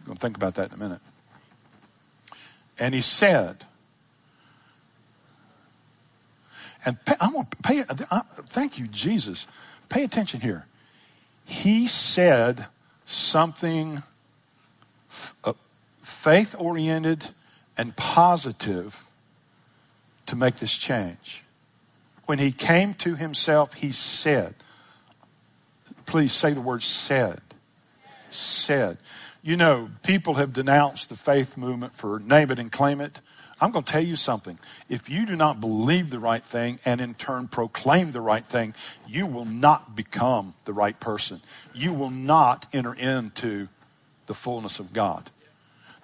I'm 0.09 0.15
going 0.15 0.17
to 0.17 0.23
think 0.23 0.37
about 0.39 0.55
that 0.55 0.69
in 0.69 0.75
a 0.75 0.79
minute. 0.79 1.01
And 2.79 2.95
he 2.95 3.03
said, 3.03 3.67
and 6.83 7.05
pay, 7.05 7.15
I 7.21 7.29
want 7.29 7.63
pay. 7.63 7.85
I, 8.11 8.23
thank 8.47 8.79
you, 8.79 8.87
Jesus. 8.87 9.47
Pay 9.91 10.05
attention 10.05 10.41
here. 10.41 10.65
He 11.45 11.87
said 11.87 12.69
something 13.05 14.03
uh, 15.45 15.53
faith 16.03 16.55
oriented 16.59 17.29
and 17.77 17.95
positive 17.95 19.05
to 20.25 20.37
make 20.37 20.57
this 20.57 20.73
change. 20.73 21.45
When 22.25 22.39
he 22.39 22.51
came 22.51 22.95
to 22.95 23.15
himself, 23.15 23.75
he 23.75 23.93
said, 23.93 24.55
please 26.07 26.33
say 26.33 26.55
the 26.55 26.63
word 26.63 26.83
said. 26.83 27.43
Said. 28.31 28.97
You 29.43 29.57
know, 29.57 29.91
people 30.03 30.35
have 30.35 30.53
denounced 30.53 31.09
the 31.09 31.17
faith 31.17 31.57
movement 31.57 31.95
for 31.95 32.19
name 32.19 32.51
it 32.51 32.59
and 32.59 32.71
claim 32.71 33.01
it. 33.01 33.21
I'm 33.61 33.73
going 33.73 33.85
to 33.85 33.93
tell 33.93 34.03
you 34.05 34.17
something. 34.17 34.59
If 34.89 35.11
you 35.11 35.27
do 35.27 35.35
not 35.35 35.61
believe 35.61 36.11
the 36.11 36.19
right 36.19 36.45
thing 36.45 36.79
and 36.85 37.01
in 37.01 37.15
turn 37.15 37.49
proclaim 37.49 38.13
the 38.13 38.21
right 38.21 38.45
thing, 38.45 38.75
you 39.07 39.27
will 39.27 39.45
not 39.45 39.97
become 39.97 40.55
the 40.65 40.73
right 40.73 40.99
person. 40.99 41.41
You 41.75 41.93
will 41.93 42.11
not 42.11 42.67
enter 42.73 42.95
into 42.95 43.69
the 44.27 44.35
fullness 44.35 44.79
of 44.79 44.93
God. 44.93 45.31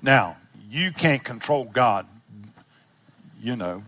Now, 0.03 0.37
you 0.69 0.91
can't 0.91 1.23
control 1.23 1.65
God, 1.65 2.07
you 3.41 3.55
know. 3.55 3.85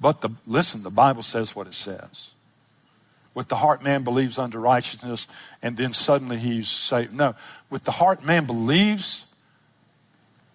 But 0.00 0.20
the, 0.20 0.30
listen, 0.46 0.82
the 0.82 0.90
Bible 0.90 1.22
says 1.22 1.56
what 1.56 1.66
it 1.66 1.74
says. 1.74 2.32
With 3.38 3.46
the 3.46 3.54
heart, 3.54 3.84
man 3.84 4.02
believes 4.02 4.36
unto 4.36 4.58
righteousness, 4.58 5.28
and 5.62 5.76
then 5.76 5.92
suddenly 5.92 6.38
he's 6.38 6.68
saved. 6.68 7.14
No, 7.14 7.36
with 7.70 7.84
the 7.84 7.92
heart, 7.92 8.24
man 8.24 8.46
believes 8.46 9.26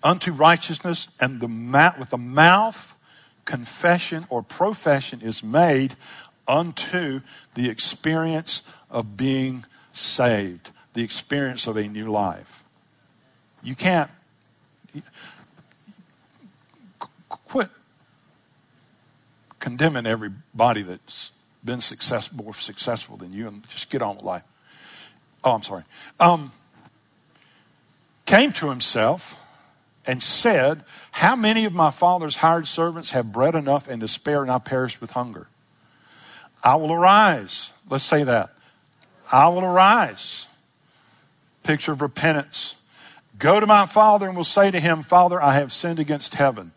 unto 0.03 0.33
righteousness, 0.33 1.07
and 1.17 1.39
the 1.39 1.47
ma- 1.47 1.93
with 1.97 2.09
the 2.09 2.17
mouth, 2.17 2.97
confession 3.45 4.25
or 4.29 4.43
profession 4.43 5.21
is 5.21 5.41
made 5.41 5.95
unto 6.45 7.21
the 7.53 7.69
experience 7.69 8.63
of 8.89 9.15
being 9.15 9.63
saved, 9.93 10.71
the 10.93 11.03
experience 11.03 11.67
of 11.67 11.77
a 11.77 11.87
new 11.87 12.11
life. 12.11 12.65
You 13.63 13.75
can't 13.75 14.11
quit 17.29 17.69
condemning 19.59 20.05
everybody 20.05 20.81
that's 20.81 21.31
been 21.63 21.81
success, 21.81 22.31
more 22.31 22.53
successful 22.53 23.17
than 23.17 23.31
you 23.31 23.47
and 23.47 23.67
just 23.69 23.89
get 23.89 24.01
on 24.01 24.15
with 24.15 24.25
life. 24.25 24.43
Oh, 25.43 25.53
I'm 25.53 25.63
sorry. 25.63 25.83
Um, 26.19 26.51
came 28.25 28.51
to 28.53 28.69
himself 28.69 29.37
and 30.05 30.21
said, 30.21 30.83
How 31.11 31.35
many 31.35 31.65
of 31.65 31.73
my 31.73 31.91
father's 31.91 32.37
hired 32.37 32.67
servants 32.67 33.11
have 33.11 33.31
bread 33.31 33.55
enough 33.55 33.87
and 33.87 34.01
to 34.01 34.07
spare, 34.07 34.41
and 34.41 34.51
I 34.51 34.59
perished 34.59 35.01
with 35.01 35.11
hunger? 35.11 35.47
I 36.63 36.75
will 36.75 36.93
arise. 36.93 37.73
Let's 37.89 38.03
say 38.03 38.23
that. 38.23 38.53
I 39.31 39.47
will 39.49 39.63
arise. 39.63 40.47
Picture 41.63 41.91
of 41.91 42.01
repentance. 42.01 42.75
Go 43.37 43.59
to 43.59 43.65
my 43.65 43.85
father 43.85 44.27
and 44.27 44.37
will 44.37 44.43
say 44.43 44.71
to 44.71 44.79
him, 44.79 45.01
Father, 45.01 45.41
I 45.41 45.55
have 45.55 45.73
sinned 45.73 45.99
against 45.99 46.35
heaven 46.35 46.71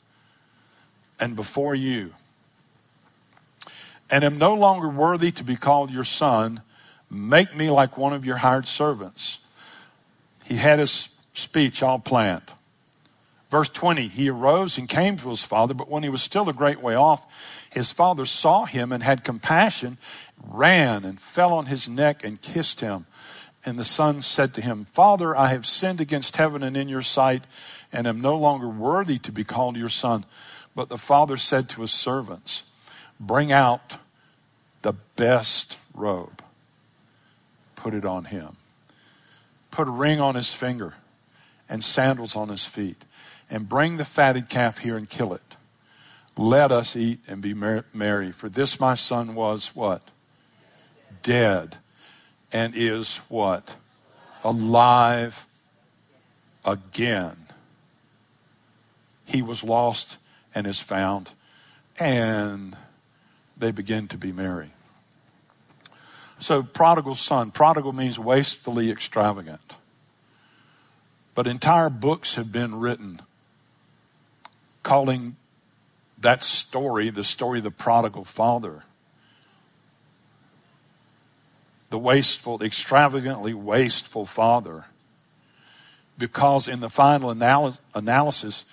and 1.19 1.37
before 1.37 1.75
you, 1.75 2.13
and 4.11 4.25
am 4.25 4.39
no 4.39 4.55
longer 4.55 4.89
worthy 4.89 5.31
to 5.33 5.45
be 5.45 5.57
called 5.57 5.91
your 5.91 6.05
son. 6.05 6.63
Make 7.11 7.55
me 7.57 7.71
like 7.71 7.97
one 7.97 8.13
of 8.13 8.25
your 8.25 8.37
hired 8.37 8.69
servants. 8.69 9.39
He 10.45 10.57
had 10.57 10.79
his 10.79 11.09
speech 11.35 11.83
all 11.83 11.99
planned. 11.99 12.53
Verse 13.49 13.69
20, 13.69 14.09
he 14.09 14.29
arose 14.29 14.77
and 14.77 14.89
came 14.89 15.17
to 15.19 15.31
his 15.31 15.43
father, 15.43 15.73
but 15.73 15.89
when 15.89 16.03
he 16.03 16.09
was 16.09 16.21
still 16.21 16.49
a 16.49 16.53
great 16.53 16.83
way 16.83 16.97
off, 16.97 17.25
his 17.71 17.93
father 17.93 18.27
saw 18.27 18.65
him 18.65 18.91
and 18.91 19.03
had 19.03 19.23
compassion, 19.23 19.99
ran 20.43 21.05
and 21.05 21.21
fell 21.21 21.53
on 21.53 21.67
his 21.67 21.89
neck 21.89 22.25
and 22.25 22.43
kissed 22.43 22.81
him. 22.81 23.07
And 23.65 23.79
the 23.79 23.85
son 23.85 24.23
said 24.23 24.55
to 24.55 24.61
him, 24.61 24.85
Father, 24.85 25.37
I 25.37 25.49
have 25.49 25.67
sinned 25.67 26.01
against 26.01 26.37
heaven 26.37 26.63
and 26.63 26.77
in 26.77 26.89
your 26.89 27.03
sight, 27.03 27.45
and 27.93 28.07
am 28.07 28.21
no 28.21 28.37
longer 28.37 28.69
worthy 28.69 29.19
to 29.21 29.33
be 29.33 29.45
called 29.45 29.77
your 29.77 29.89
son. 29.89 30.25
But 30.75 30.89
the 30.89 30.99
father 30.99 31.37
said 31.37 31.69
to 31.71 31.83
his 31.83 31.93
servants, 31.93 32.65
Bring 33.19 33.53
out 33.53 33.99
the 34.83 34.93
best 34.93 35.79
robe, 35.95 36.43
put 37.75 37.95
it 37.95 38.05
on 38.05 38.27
him. 38.27 38.57
Put 39.71 39.89
a 39.89 39.91
ring 39.91 40.21
on 40.21 40.35
his 40.35 40.53
finger 40.53 40.95
and 41.69 41.85
sandals 41.85 42.37
on 42.37 42.49
his 42.49 42.65
feet, 42.65 43.05
and 43.51 43.69
bring 43.69 43.97
the 43.97 44.05
fatted 44.05 44.49
calf 44.49 44.79
here 44.79 44.97
and 44.97 45.09
kill 45.09 45.35
it. 45.35 45.57
Let 46.37 46.71
us 46.71 46.95
eat 46.95 47.21
and 47.27 47.41
be 47.41 47.55
merry. 47.55 48.31
For 48.33 48.49
this 48.49 48.79
my 48.79 48.95
son 48.95 49.35
was 49.35 49.75
what? 49.75 50.03
Dead 51.23 51.79
and 52.53 52.75
is 52.77 53.17
what? 53.29 53.77
Alive 54.45 55.47
again. 56.65 57.37
He 59.25 59.43
was 59.43 59.65
lost 59.65 60.19
and 60.55 60.67
is 60.67 60.81
found, 60.81 61.31
and 61.99 62.77
they 63.57 63.71
begin 63.71 64.09
to 64.09 64.19
be 64.19 64.33
merry. 64.33 64.71
So, 66.39 66.63
prodigal 66.63 67.15
son. 67.15 67.51
Prodigal 67.51 67.93
means 67.93 68.19
wastefully 68.19 68.91
extravagant. 68.91 69.77
But 71.35 71.47
entire 71.47 71.89
books 71.89 72.35
have 72.35 72.53
been 72.53 72.75
written 72.75 73.23
calling 74.83 75.37
that 76.19 76.43
story 76.43 77.11
the 77.11 77.25
story 77.25 77.59
of 77.59 77.65
the 77.65 77.71
prodigal 77.71 78.25
father 78.25 78.85
the 81.91 81.99
wasteful, 81.99 82.63
extravagantly 82.63 83.55
wasteful 83.55 84.27
father. 84.27 84.87
Because 86.19 86.67
in 86.67 86.81
the 86.81 86.89
final 86.89 87.31
analysis, 87.31 88.65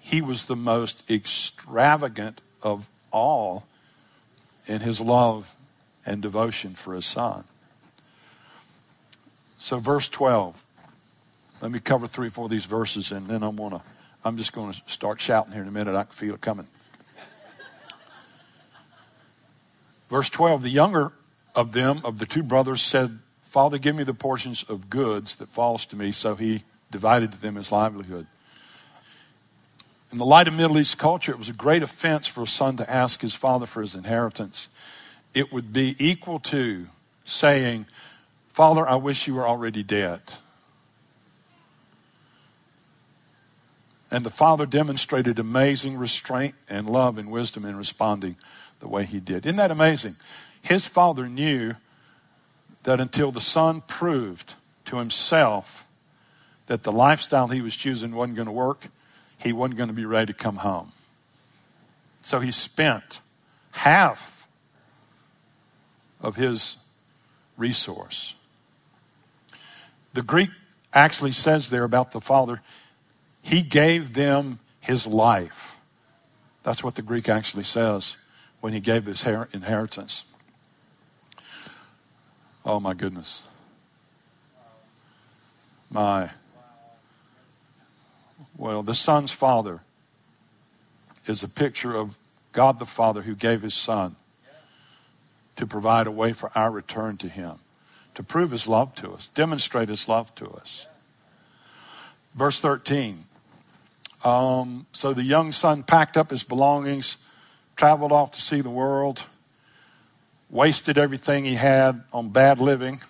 he 0.00 0.20
was 0.20 0.46
the 0.46 0.56
most 0.56 1.08
extravagant 1.10 2.40
of 2.62 2.88
all 3.10 3.64
in 4.68 4.80
his 4.80 5.00
love 5.00 5.56
and 6.06 6.22
devotion 6.22 6.74
for 6.74 6.94
his 6.94 7.06
son. 7.06 7.44
So, 9.58 9.78
verse 9.78 10.08
12. 10.08 10.64
Let 11.60 11.72
me 11.72 11.80
cover 11.80 12.06
three, 12.06 12.28
or 12.28 12.30
four 12.30 12.44
of 12.44 12.50
these 12.52 12.66
verses, 12.66 13.10
and 13.10 13.26
then 13.26 13.42
I'm 13.42 13.56
gonna. 13.56 13.82
I'm 14.24 14.36
just 14.36 14.52
going 14.52 14.72
to 14.72 14.80
start 14.86 15.20
shouting 15.20 15.52
here 15.52 15.62
in 15.62 15.68
a 15.68 15.72
minute. 15.72 15.94
I 15.94 16.04
can 16.04 16.12
feel 16.12 16.34
it 16.34 16.40
coming. 16.40 16.66
Verse 20.10 20.28
12 20.30 20.62
The 20.62 20.70
younger 20.70 21.12
of 21.54 21.72
them, 21.72 22.00
of 22.04 22.18
the 22.18 22.26
two 22.26 22.42
brothers, 22.42 22.82
said, 22.82 23.18
Father, 23.42 23.78
give 23.78 23.96
me 23.96 24.04
the 24.04 24.14
portions 24.14 24.62
of 24.64 24.90
goods 24.90 25.36
that 25.36 25.48
falls 25.48 25.86
to 25.86 25.96
me. 25.96 26.12
So 26.12 26.34
he 26.34 26.64
divided 26.90 27.32
to 27.32 27.40
them 27.40 27.56
his 27.56 27.72
livelihood. 27.72 28.26
In 30.10 30.18
the 30.18 30.24
light 30.24 30.48
of 30.48 30.54
Middle 30.54 30.78
East 30.78 30.96
culture, 30.96 31.32
it 31.32 31.38
was 31.38 31.50
a 31.50 31.54
great 31.54 31.82
offense 31.82 32.26
for 32.26 32.42
a 32.42 32.46
son 32.46 32.76
to 32.78 32.90
ask 32.90 33.20
his 33.20 33.34
father 33.34 33.66
for 33.66 33.82
his 33.82 33.94
inheritance. 33.94 34.68
It 35.34 35.52
would 35.52 35.72
be 35.72 35.96
equal 35.98 36.38
to 36.40 36.86
saying, 37.24 37.86
Father, 38.48 38.88
I 38.88 38.94
wish 38.94 39.26
you 39.26 39.34
were 39.34 39.46
already 39.46 39.82
dead. 39.82 40.20
And 44.10 44.24
the 44.24 44.30
father 44.30 44.64
demonstrated 44.64 45.38
amazing 45.38 45.98
restraint 45.98 46.54
and 46.70 46.88
love 46.88 47.18
and 47.18 47.30
wisdom 47.30 47.66
in 47.66 47.76
responding 47.76 48.36
the 48.80 48.88
way 48.88 49.04
he 49.04 49.20
did. 49.20 49.44
Isn't 49.44 49.56
that 49.56 49.70
amazing? 49.70 50.16
His 50.62 50.86
father 50.86 51.28
knew 51.28 51.74
that 52.84 53.00
until 53.00 53.30
the 53.30 53.42
son 53.42 53.82
proved 53.82 54.54
to 54.86 54.96
himself 54.96 55.86
that 56.66 56.84
the 56.84 56.92
lifestyle 56.92 57.48
he 57.48 57.60
was 57.60 57.76
choosing 57.76 58.14
wasn't 58.14 58.36
going 58.36 58.46
to 58.46 58.52
work, 58.52 58.88
he 59.38 59.52
wasn't 59.52 59.78
going 59.78 59.88
to 59.88 59.94
be 59.94 60.04
ready 60.04 60.32
to 60.32 60.38
come 60.38 60.56
home. 60.56 60.92
So 62.20 62.40
he 62.40 62.50
spent 62.50 63.20
half 63.72 64.48
of 66.20 66.36
his 66.36 66.78
resource. 67.56 68.34
The 70.12 70.22
Greek 70.22 70.50
actually 70.92 71.32
says 71.32 71.70
there 71.70 71.84
about 71.84 72.10
the 72.10 72.20
father, 72.20 72.60
he 73.40 73.62
gave 73.62 74.14
them 74.14 74.58
his 74.80 75.06
life. 75.06 75.78
That's 76.62 76.82
what 76.82 76.96
the 76.96 77.02
Greek 77.02 77.28
actually 77.28 77.64
says 77.64 78.16
when 78.60 78.72
he 78.72 78.80
gave 78.80 79.06
his 79.06 79.24
inheritance. 79.24 80.24
Oh 82.64 82.80
my 82.80 82.94
goodness. 82.94 83.42
My. 85.90 86.30
Well, 88.58 88.82
the 88.82 88.94
son's 88.94 89.30
father 89.30 89.80
is 91.26 91.44
a 91.44 91.48
picture 91.48 91.94
of 91.94 92.18
God 92.52 92.80
the 92.80 92.86
Father 92.86 93.22
who 93.22 93.36
gave 93.36 93.62
his 93.62 93.74
son 93.74 94.16
to 95.54 95.64
provide 95.64 96.08
a 96.08 96.10
way 96.10 96.32
for 96.32 96.50
our 96.56 96.70
return 96.70 97.16
to 97.18 97.28
him, 97.28 97.60
to 98.16 98.22
prove 98.24 98.50
his 98.50 98.66
love 98.66 98.96
to 98.96 99.12
us, 99.12 99.28
demonstrate 99.34 99.88
his 99.88 100.08
love 100.08 100.34
to 100.34 100.50
us. 100.50 100.88
Verse 102.34 102.60
13. 102.60 103.26
Um, 104.24 104.86
so 104.92 105.14
the 105.14 105.22
young 105.22 105.52
son 105.52 105.84
packed 105.84 106.16
up 106.16 106.30
his 106.30 106.42
belongings, 106.42 107.16
traveled 107.76 108.10
off 108.10 108.32
to 108.32 108.42
see 108.42 108.60
the 108.60 108.70
world, 108.70 109.22
wasted 110.50 110.98
everything 110.98 111.44
he 111.44 111.54
had 111.54 112.02
on 112.12 112.30
bad 112.30 112.58
living. 112.58 113.02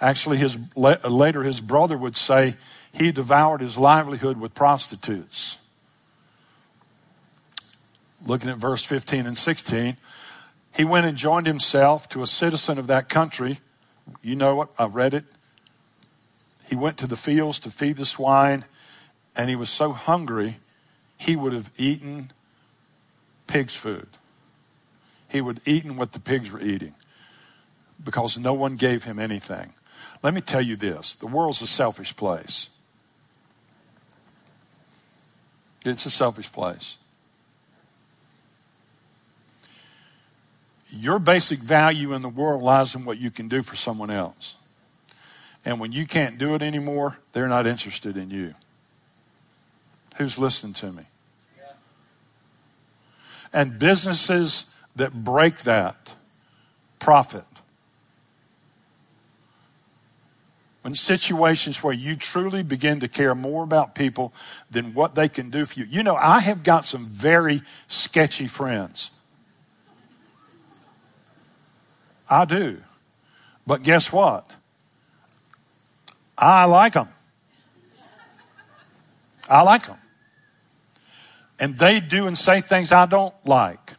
Actually, 0.00 0.36
his, 0.36 0.56
later 0.76 1.42
his 1.42 1.60
brother 1.60 1.98
would 1.98 2.16
say 2.16 2.56
he 2.92 3.12
devoured 3.12 3.60
his 3.60 3.78
livelihood 3.78 4.38
with 4.38 4.54
prostitutes. 4.54 5.58
Looking 8.26 8.50
at 8.50 8.58
verse 8.58 8.84
15 8.84 9.26
and 9.26 9.36
16, 9.36 9.96
he 10.74 10.84
went 10.84 11.06
and 11.06 11.16
joined 11.16 11.46
himself 11.46 12.08
to 12.10 12.22
a 12.22 12.26
citizen 12.26 12.78
of 12.78 12.86
that 12.86 13.08
country. 13.08 13.60
You 14.22 14.36
know 14.36 14.54
what? 14.54 14.70
I've 14.78 14.94
read 14.94 15.14
it. 15.14 15.24
He 16.68 16.76
went 16.76 16.96
to 16.98 17.06
the 17.06 17.16
fields 17.16 17.58
to 17.60 17.70
feed 17.70 17.96
the 17.96 18.06
swine, 18.06 18.64
and 19.36 19.50
he 19.50 19.56
was 19.56 19.70
so 19.70 19.92
hungry, 19.92 20.58
he 21.16 21.36
would 21.36 21.52
have 21.52 21.70
eaten 21.76 22.32
pig's 23.46 23.74
food. 23.74 24.08
He 25.28 25.40
would 25.40 25.58
have 25.58 25.68
eaten 25.68 25.96
what 25.96 26.12
the 26.12 26.20
pigs 26.20 26.50
were 26.50 26.60
eating 26.60 26.94
because 28.02 28.38
no 28.38 28.52
one 28.52 28.76
gave 28.76 29.04
him 29.04 29.18
anything. 29.18 29.72
Let 30.22 30.34
me 30.34 30.40
tell 30.40 30.62
you 30.62 30.76
this 30.76 31.14
the 31.14 31.26
world's 31.26 31.62
a 31.62 31.66
selfish 31.66 32.16
place. 32.16 32.68
It's 35.84 36.06
a 36.06 36.10
selfish 36.10 36.52
place. 36.52 36.96
Your 40.90 41.18
basic 41.18 41.58
value 41.60 42.12
in 42.12 42.22
the 42.22 42.28
world 42.28 42.62
lies 42.62 42.94
in 42.94 43.04
what 43.04 43.18
you 43.18 43.30
can 43.30 43.48
do 43.48 43.62
for 43.62 43.76
someone 43.76 44.10
else. 44.10 44.56
And 45.64 45.80
when 45.80 45.92
you 45.92 46.06
can't 46.06 46.38
do 46.38 46.54
it 46.54 46.62
anymore, 46.62 47.18
they're 47.32 47.48
not 47.48 47.66
interested 47.66 48.16
in 48.16 48.30
you. 48.30 48.54
Who's 50.16 50.38
listening 50.38 50.74
to 50.74 50.92
me? 50.92 51.04
And 53.52 53.78
businesses 53.78 54.66
that 54.96 55.24
break 55.24 55.60
that 55.60 56.14
profit. 56.98 57.44
When 60.82 60.96
situations 60.96 61.82
where 61.82 61.94
you 61.94 62.16
truly 62.16 62.62
begin 62.62 63.00
to 63.00 63.08
care 63.08 63.34
more 63.34 63.62
about 63.62 63.94
people 63.94 64.34
than 64.70 64.94
what 64.94 65.14
they 65.14 65.28
can 65.28 65.48
do 65.48 65.64
for 65.64 65.78
you. 65.78 65.86
You 65.86 66.02
know, 66.02 66.16
I 66.16 66.40
have 66.40 66.64
got 66.64 66.86
some 66.86 67.06
very 67.06 67.62
sketchy 67.86 68.48
friends. 68.48 69.12
I 72.28 72.44
do. 72.44 72.78
But 73.64 73.82
guess 73.82 74.12
what? 74.12 74.50
I 76.36 76.64
like 76.64 76.94
them. 76.94 77.08
I 79.48 79.62
like 79.62 79.86
them. 79.86 79.98
And 81.60 81.78
they 81.78 82.00
do 82.00 82.26
and 82.26 82.36
say 82.36 82.60
things 82.60 82.90
I 82.90 83.06
don't 83.06 83.34
like. 83.44 83.94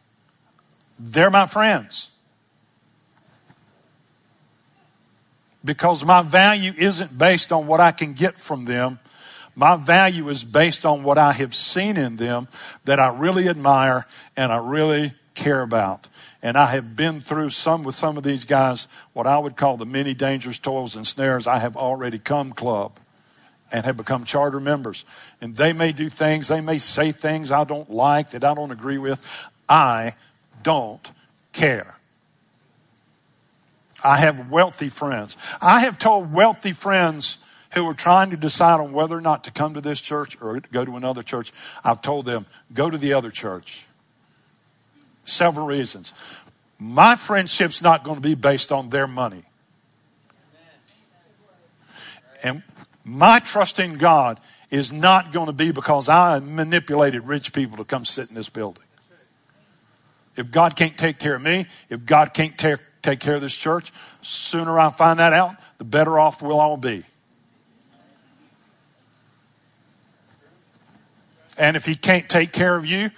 They're 0.98 1.30
my 1.30 1.46
friends. 1.46 2.10
Because 5.64 6.04
my 6.04 6.22
value 6.22 6.74
isn't 6.76 7.16
based 7.16 7.52
on 7.52 7.66
what 7.66 7.80
I 7.80 7.90
can 7.90 8.12
get 8.12 8.38
from 8.38 8.64
them. 8.64 8.98
My 9.56 9.76
value 9.76 10.28
is 10.28 10.44
based 10.44 10.84
on 10.84 11.02
what 11.04 11.16
I 11.16 11.32
have 11.32 11.54
seen 11.54 11.96
in 11.96 12.16
them 12.16 12.48
that 12.84 13.00
I 13.00 13.08
really 13.08 13.48
admire 13.48 14.06
and 14.36 14.52
I 14.52 14.56
really 14.56 15.14
care 15.34 15.62
about. 15.62 16.08
And 16.42 16.56
I 16.56 16.66
have 16.66 16.96
been 16.96 17.20
through 17.20 17.50
some 17.50 17.84
with 17.84 17.94
some 17.94 18.16
of 18.16 18.24
these 18.24 18.44
guys, 18.44 18.88
what 19.12 19.26
I 19.26 19.38
would 19.38 19.56
call 19.56 19.76
the 19.76 19.86
many 19.86 20.12
dangers, 20.12 20.58
toils, 20.58 20.96
and 20.96 21.06
snares. 21.06 21.46
I 21.46 21.58
have 21.58 21.76
already 21.76 22.18
come 22.18 22.52
club 22.52 22.98
and 23.72 23.84
have 23.86 23.96
become 23.96 24.24
charter 24.24 24.60
members. 24.60 25.04
And 25.40 25.56
they 25.56 25.72
may 25.72 25.92
do 25.92 26.08
things, 26.08 26.48
they 26.48 26.60
may 26.60 26.78
say 26.78 27.12
things 27.12 27.50
I 27.50 27.64
don't 27.64 27.90
like, 27.90 28.30
that 28.30 28.44
I 28.44 28.54
don't 28.54 28.70
agree 28.70 28.98
with. 28.98 29.26
I 29.68 30.14
don't 30.62 31.10
care. 31.52 31.96
I 34.04 34.18
have 34.18 34.50
wealthy 34.50 34.88
friends. 34.88 35.36
I 35.60 35.80
have 35.80 35.98
told 35.98 36.32
wealthy 36.32 36.72
friends 36.72 37.38
who 37.72 37.88
are 37.88 37.94
trying 37.94 38.30
to 38.30 38.36
decide 38.36 38.80
on 38.80 38.92
whether 38.92 39.16
or 39.16 39.20
not 39.20 39.44
to 39.44 39.50
come 39.50 39.74
to 39.74 39.80
this 39.80 40.00
church 40.00 40.40
or 40.40 40.60
go 40.60 40.84
to 40.84 40.96
another 40.96 41.22
church, 41.22 41.52
I've 41.82 42.02
told 42.02 42.24
them, 42.26 42.46
go 42.72 42.88
to 42.88 42.98
the 42.98 43.14
other 43.14 43.30
church. 43.30 43.86
Several 45.24 45.66
reasons. 45.66 46.12
My 46.78 47.16
friendship's 47.16 47.82
not 47.82 48.04
going 48.04 48.16
to 48.16 48.22
be 48.22 48.34
based 48.34 48.70
on 48.70 48.90
their 48.90 49.06
money. 49.06 49.42
And 52.42 52.62
my 53.04 53.40
trust 53.40 53.80
in 53.80 53.96
God 53.96 54.38
is 54.70 54.92
not 54.92 55.32
going 55.32 55.46
to 55.46 55.52
be 55.52 55.72
because 55.72 56.08
I 56.08 56.38
manipulated 56.40 57.26
rich 57.26 57.52
people 57.52 57.78
to 57.78 57.84
come 57.84 58.04
sit 58.04 58.28
in 58.28 58.34
this 58.34 58.50
building. 58.50 58.84
If 60.36 60.50
God 60.50 60.76
can't 60.76 60.98
take 60.98 61.18
care 61.18 61.36
of 61.36 61.42
me, 61.42 61.66
if 61.88 62.04
God 62.04 62.34
can't 62.34 62.58
take, 62.58 62.80
take 63.04 63.20
care 63.20 63.34
of 63.34 63.42
this 63.42 63.54
church, 63.54 63.92
sooner 64.22 64.78
I 64.78 64.90
find 64.90 65.20
that 65.20 65.32
out, 65.32 65.56
the 65.78 65.84
better 65.84 66.18
off 66.18 66.42
we'll 66.42 66.60
all 66.60 66.76
be. 66.76 67.04
And 71.56 71.76
if 71.76 71.84
He 71.84 71.94
can't 71.94 72.28
take 72.28 72.52
care 72.52 72.74
of 72.74 72.86
you, 72.86 73.10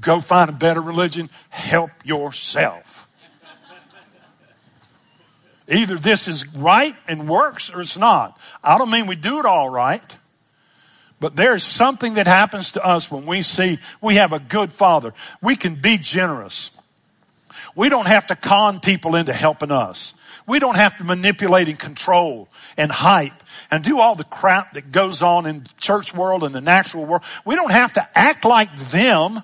go 0.00 0.20
find 0.20 0.48
a 0.48 0.52
better 0.52 0.80
religion, 0.80 1.28
help 1.50 1.90
yourself. 2.04 3.08
Either 5.70 5.96
this 5.96 6.28
is 6.28 6.46
right 6.54 6.94
and 7.06 7.28
works 7.28 7.68
or 7.68 7.82
it's 7.82 7.98
not. 7.98 8.38
I 8.64 8.78
don't 8.78 8.90
mean 8.90 9.06
we 9.06 9.16
do 9.16 9.38
it 9.38 9.44
all 9.44 9.68
right. 9.68 10.16
But 11.20 11.36
there's 11.36 11.64
something 11.64 12.14
that 12.14 12.26
happens 12.26 12.72
to 12.72 12.84
us 12.84 13.10
when 13.10 13.26
we 13.26 13.42
see 13.42 13.78
we 14.00 14.14
have 14.14 14.32
a 14.32 14.38
good 14.38 14.72
father. 14.72 15.12
We 15.42 15.56
can 15.56 15.74
be 15.74 15.98
generous. 15.98 16.70
We 17.74 17.88
don't 17.88 18.06
have 18.06 18.26
to 18.28 18.36
con 18.36 18.80
people 18.80 19.16
into 19.16 19.32
helping 19.32 19.70
us. 19.70 20.14
We 20.46 20.58
don't 20.58 20.76
have 20.76 20.96
to 20.98 21.04
manipulate 21.04 21.68
and 21.68 21.78
control 21.78 22.48
and 22.76 22.90
hype 22.90 23.42
and 23.70 23.84
do 23.84 24.00
all 24.00 24.14
the 24.14 24.24
crap 24.24 24.72
that 24.72 24.90
goes 24.92 25.22
on 25.22 25.44
in 25.46 25.66
church 25.78 26.14
world 26.14 26.42
and 26.42 26.54
the 26.54 26.60
natural 26.60 27.04
world. 27.04 27.22
We 27.44 27.54
don't 27.54 27.70
have 27.70 27.92
to 27.94 28.18
act 28.18 28.44
like 28.44 28.74
them 28.76 29.42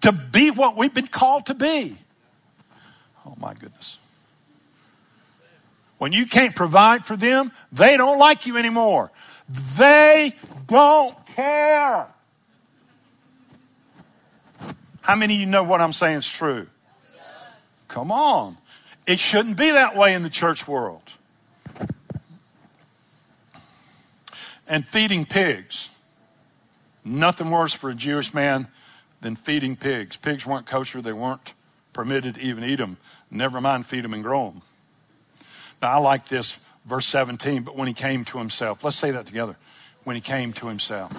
to 0.00 0.12
be 0.12 0.50
what 0.50 0.76
we've 0.76 0.94
been 0.94 1.08
called 1.08 1.46
to 1.46 1.54
be. 1.54 1.98
Oh 3.26 3.34
my 3.38 3.52
goodness. 3.52 3.98
When 5.98 6.12
you 6.12 6.24
can't 6.24 6.56
provide 6.56 7.04
for 7.04 7.16
them, 7.16 7.52
they 7.70 7.98
don't 7.98 8.18
like 8.18 8.46
you 8.46 8.56
anymore. 8.56 9.10
They 9.76 10.34
don't 10.66 11.14
care. 11.26 12.06
How 15.02 15.14
many 15.16 15.34
of 15.34 15.40
you 15.40 15.46
know 15.46 15.62
what 15.62 15.82
I'm 15.82 15.92
saying 15.92 16.18
is 16.18 16.26
true? 16.26 16.66
Come 17.90 18.12
on. 18.12 18.56
It 19.04 19.18
shouldn't 19.18 19.56
be 19.56 19.72
that 19.72 19.96
way 19.96 20.14
in 20.14 20.22
the 20.22 20.30
church 20.30 20.68
world. 20.68 21.02
And 24.68 24.86
feeding 24.86 25.26
pigs. 25.26 25.90
Nothing 27.04 27.50
worse 27.50 27.72
for 27.72 27.90
a 27.90 27.94
Jewish 27.94 28.32
man 28.32 28.68
than 29.20 29.34
feeding 29.34 29.74
pigs. 29.74 30.16
Pigs 30.16 30.46
weren't 30.46 30.66
kosher, 30.66 31.02
they 31.02 31.12
weren't 31.12 31.54
permitted 31.92 32.36
to 32.36 32.40
even 32.40 32.62
eat 32.62 32.76
them. 32.76 32.96
Never 33.28 33.60
mind 33.60 33.86
feed 33.86 34.04
them 34.04 34.14
and 34.14 34.22
grow 34.22 34.50
them. 34.50 34.62
Now, 35.82 35.94
I 35.94 35.98
like 35.98 36.28
this, 36.28 36.58
verse 36.84 37.06
17, 37.06 37.64
but 37.64 37.76
when 37.76 37.88
he 37.88 37.94
came 37.94 38.24
to 38.26 38.38
himself, 38.38 38.84
let's 38.84 38.96
say 38.96 39.10
that 39.10 39.26
together. 39.26 39.56
when 40.04 40.14
he 40.14 40.22
came 40.22 40.52
to 40.52 40.68
himself. 40.68 41.12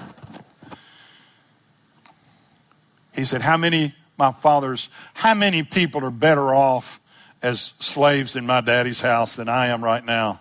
He 3.11 3.25
said, 3.25 3.41
How 3.41 3.57
many, 3.57 3.93
my 4.21 4.31
fathers, 4.31 4.87
how 5.15 5.33
many 5.33 5.63
people 5.63 6.05
are 6.05 6.11
better 6.11 6.53
off 6.53 6.99
as 7.41 7.73
slaves 7.79 8.35
in 8.35 8.45
my 8.45 8.61
daddy's 8.61 8.99
house 8.99 9.35
than 9.35 9.49
I 9.49 9.67
am 9.67 9.83
right 9.83 10.05
now? 10.05 10.39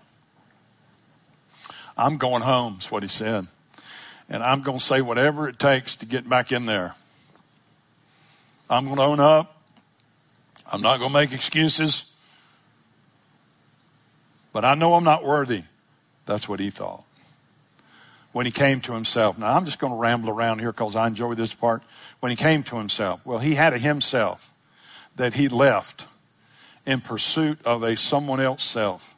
I'm 1.97 2.18
going 2.18 2.43
home, 2.43 2.76
is 2.78 2.91
what 2.91 3.03
he 3.03 3.09
said. 3.09 3.47
And 4.28 4.43
I'm 4.43 4.61
going 4.61 4.78
to 4.78 4.85
say 4.85 5.01
whatever 5.01 5.49
it 5.49 5.59
takes 5.59 5.97
to 5.97 6.07
get 6.07 6.28
back 6.28 6.53
in 6.53 6.66
there. 6.66 6.95
I'm 8.68 8.85
going 8.85 8.99
to 8.99 9.03
own 9.03 9.18
up. 9.18 9.57
I'm 10.70 10.83
not 10.83 10.99
going 10.99 11.11
to 11.11 11.18
make 11.18 11.33
excuses. 11.33 12.05
But 14.53 14.66
I 14.66 14.74
know 14.74 14.93
I'm 14.93 15.05
not 15.05 15.24
worthy. 15.24 15.62
That's 16.26 16.47
what 16.47 16.61
he 16.61 16.68
thought. 16.68 17.05
When 18.33 18.47
he 18.47 18.53
came 18.53 18.81
to 18.83 18.93
himself. 18.93 19.39
Now 19.39 19.57
I'm 19.57 19.64
just 19.64 19.78
going 19.78 19.93
to 19.93 19.99
ramble 19.99 20.31
around 20.31 20.61
here 20.61 20.72
because 20.72 20.95
I 20.95 21.07
enjoy 21.09 21.35
this 21.35 21.53
part. 21.53 21.83
When 22.20 22.31
he 22.31 22.37
came 22.37 22.62
to 22.64 22.76
himself. 22.76 23.20
Well, 23.24 23.39
he 23.39 23.57
had 23.57 23.72
a 23.72 23.78
himself 23.78 24.53
that 25.16 25.35
he 25.35 25.49
left 25.49 26.07
in 26.87 27.01
pursuit 27.01 27.59
of 27.64 27.83
a 27.83 27.97
someone 27.97 28.41
else 28.41 28.62
self. 28.62 29.16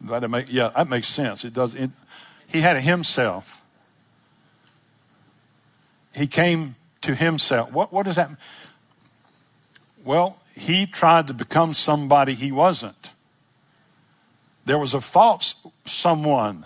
That 0.00 0.28
make, 0.28 0.52
yeah, 0.52 0.70
that 0.76 0.88
makes 0.88 1.08
sense. 1.08 1.44
It 1.44 1.54
does. 1.54 1.74
It, 1.74 1.90
he 2.46 2.60
had 2.60 2.76
a 2.76 2.80
himself. 2.80 3.62
He 6.14 6.26
came 6.26 6.76
to 7.02 7.14
himself. 7.14 7.72
What, 7.72 7.92
what 7.92 8.04
does 8.04 8.16
that 8.16 8.28
mean? 8.28 8.38
Well, 10.04 10.36
he 10.54 10.86
tried 10.86 11.26
to 11.28 11.34
become 11.34 11.74
somebody 11.74 12.34
he 12.34 12.52
wasn't. 12.52 13.10
There 14.66 14.78
was 14.78 14.94
a 14.94 15.00
false 15.00 15.54
someone 15.84 16.64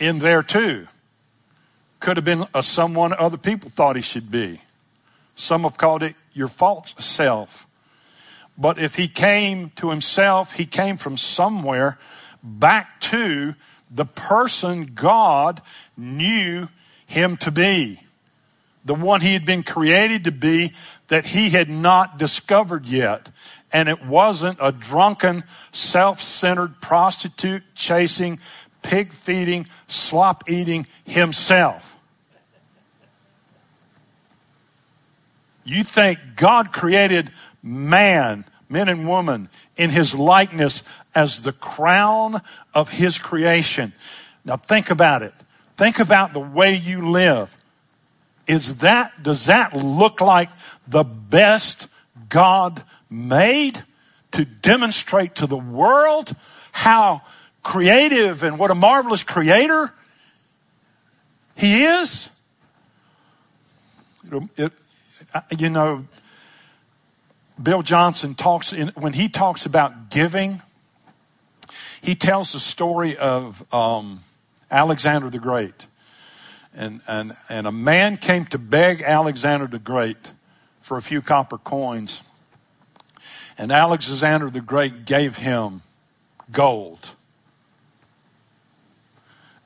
in 0.00 0.18
there 0.18 0.42
too. 0.42 0.88
Could 2.00 2.16
have 2.16 2.24
been 2.24 2.46
a 2.54 2.62
someone 2.62 3.12
other 3.12 3.36
people 3.36 3.70
thought 3.70 3.94
he 3.94 4.02
should 4.02 4.30
be. 4.30 4.62
Some 5.36 5.62
have 5.62 5.76
called 5.76 6.02
it 6.02 6.16
your 6.32 6.48
false 6.48 6.94
self. 6.98 7.66
But 8.58 8.78
if 8.78 8.96
he 8.96 9.06
came 9.06 9.70
to 9.76 9.90
himself, 9.90 10.54
he 10.54 10.66
came 10.66 10.96
from 10.96 11.16
somewhere 11.16 11.98
back 12.42 13.00
to 13.02 13.54
the 13.90 14.04
person 14.06 14.92
God 14.94 15.60
knew 15.96 16.68
him 17.06 17.36
to 17.38 17.50
be. 17.50 18.00
The 18.84 18.94
one 18.94 19.20
he 19.20 19.34
had 19.34 19.44
been 19.44 19.62
created 19.62 20.24
to 20.24 20.32
be 20.32 20.72
that 21.08 21.26
he 21.26 21.50
had 21.50 21.68
not 21.68 22.18
discovered 22.18 22.86
yet 22.86 23.30
and 23.72 23.88
it 23.88 24.04
wasn't 24.04 24.58
a 24.60 24.72
drunken, 24.72 25.44
self-centered 25.72 26.80
prostitute 26.80 27.62
chasing, 27.74 28.40
pig 28.82 29.12
feeding, 29.12 29.66
slop 29.88 30.48
eating 30.48 30.86
himself. 31.04 31.98
You 35.64 35.84
think 35.84 36.18
God 36.36 36.72
created 36.72 37.30
man, 37.62 38.44
men 38.68 38.88
and 38.88 39.08
women, 39.08 39.48
in 39.76 39.90
his 39.90 40.14
likeness 40.14 40.82
as 41.14 41.42
the 41.42 41.52
crown 41.52 42.42
of 42.74 42.88
his 42.90 43.18
creation. 43.18 43.92
Now 44.44 44.56
think 44.56 44.90
about 44.90 45.22
it. 45.22 45.34
Think 45.76 45.98
about 45.98 46.32
the 46.32 46.40
way 46.40 46.74
you 46.74 47.10
live. 47.10 47.56
Is 48.46 48.76
that, 48.76 49.22
does 49.22 49.46
that 49.46 49.74
look 49.74 50.20
like 50.20 50.50
the 50.88 51.04
best 51.04 51.86
God 52.28 52.82
made 53.08 53.84
to 54.32 54.44
demonstrate 54.44 55.36
to 55.36 55.46
the 55.46 55.56
world 55.56 56.34
how 56.72 57.22
creative 57.62 58.42
and 58.42 58.58
what 58.58 58.70
a 58.70 58.74
marvelous 58.74 59.22
creator 59.22 59.92
he 61.56 61.84
is. 61.84 62.28
It, 64.56 64.72
you 65.58 65.68
know, 65.68 66.06
Bill 67.62 67.82
Johnson 67.82 68.34
talks 68.34 68.72
in, 68.72 68.88
when 68.88 69.12
he 69.12 69.28
talks 69.28 69.66
about 69.66 70.10
giving, 70.10 70.62
he 72.00 72.14
tells 72.14 72.52
the 72.52 72.60
story 72.60 73.16
of 73.16 73.62
um, 73.74 74.20
Alexander 74.70 75.28
the 75.28 75.38
Great. 75.38 75.86
And, 76.74 77.00
and, 77.06 77.36
and 77.48 77.66
a 77.66 77.72
man 77.72 78.16
came 78.16 78.46
to 78.46 78.58
beg 78.58 79.02
Alexander 79.02 79.66
the 79.66 79.78
Great 79.78 80.32
for 80.80 80.96
a 80.96 81.02
few 81.02 81.20
copper 81.20 81.58
coins. 81.58 82.22
And 83.58 83.70
Alexander 83.70 84.48
the 84.48 84.60
Great 84.60 85.04
gave 85.04 85.36
him 85.36 85.82
gold. 86.50 87.10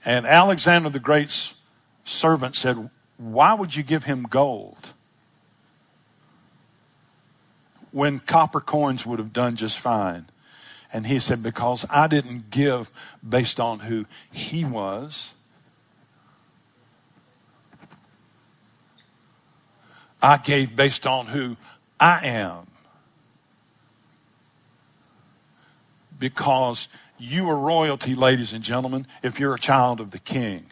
And 0.05 0.27
Alexander 0.27 0.91
the 0.91 0.99
Great's 0.99 1.55
servant 2.05 2.57
said, 2.57 2.91
Why 3.17 3.55
would 3.55 3.75
you 3.75 3.83
give 3.83 4.05
him 4.05 4.25
gold? 4.25 4.93
When 7.91 8.19
copper 8.19 8.61
coins 8.61 9.07
would 9.07 9.19
have 9.19 9.33
done 9.33 9.57
just 9.57 9.79
fine. 9.79 10.27
And 10.93 11.07
he 11.07 11.19
said, 11.19 11.43
Because 11.43 11.87
I 11.89 12.07
didn't 12.07 12.51
give 12.51 12.91
based 13.27 13.59
on 13.59 13.81
who 13.81 14.07
he 14.31 14.65
was. 14.65 15.35
I 20.21 20.39
gave 20.39 20.75
based 20.75 21.07
on 21.07 21.27
who 21.27 21.57
I 22.01 22.27
am. 22.27 22.67
because 26.19 26.89
you 27.19 27.49
are 27.49 27.57
royalty, 27.57 28.15
ladies 28.15 28.53
and 28.53 28.63
gentlemen, 28.65 29.07
if 29.23 29.39
you're 29.39 29.55
a 29.55 29.59
child 29.59 30.01
of 30.01 30.11
the 30.11 30.19
king. 30.19 30.67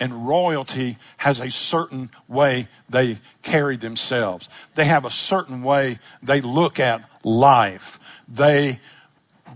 And 0.00 0.28
royalty 0.28 0.96
has 1.18 1.40
a 1.40 1.50
certain 1.50 2.10
way 2.28 2.68
they 2.88 3.18
carry 3.42 3.76
themselves. 3.76 4.48
They 4.76 4.84
have 4.84 5.04
a 5.04 5.10
certain 5.10 5.62
way 5.62 5.98
they 6.22 6.40
look 6.40 6.78
at 6.78 7.02
life. 7.24 7.98
They, 8.28 8.78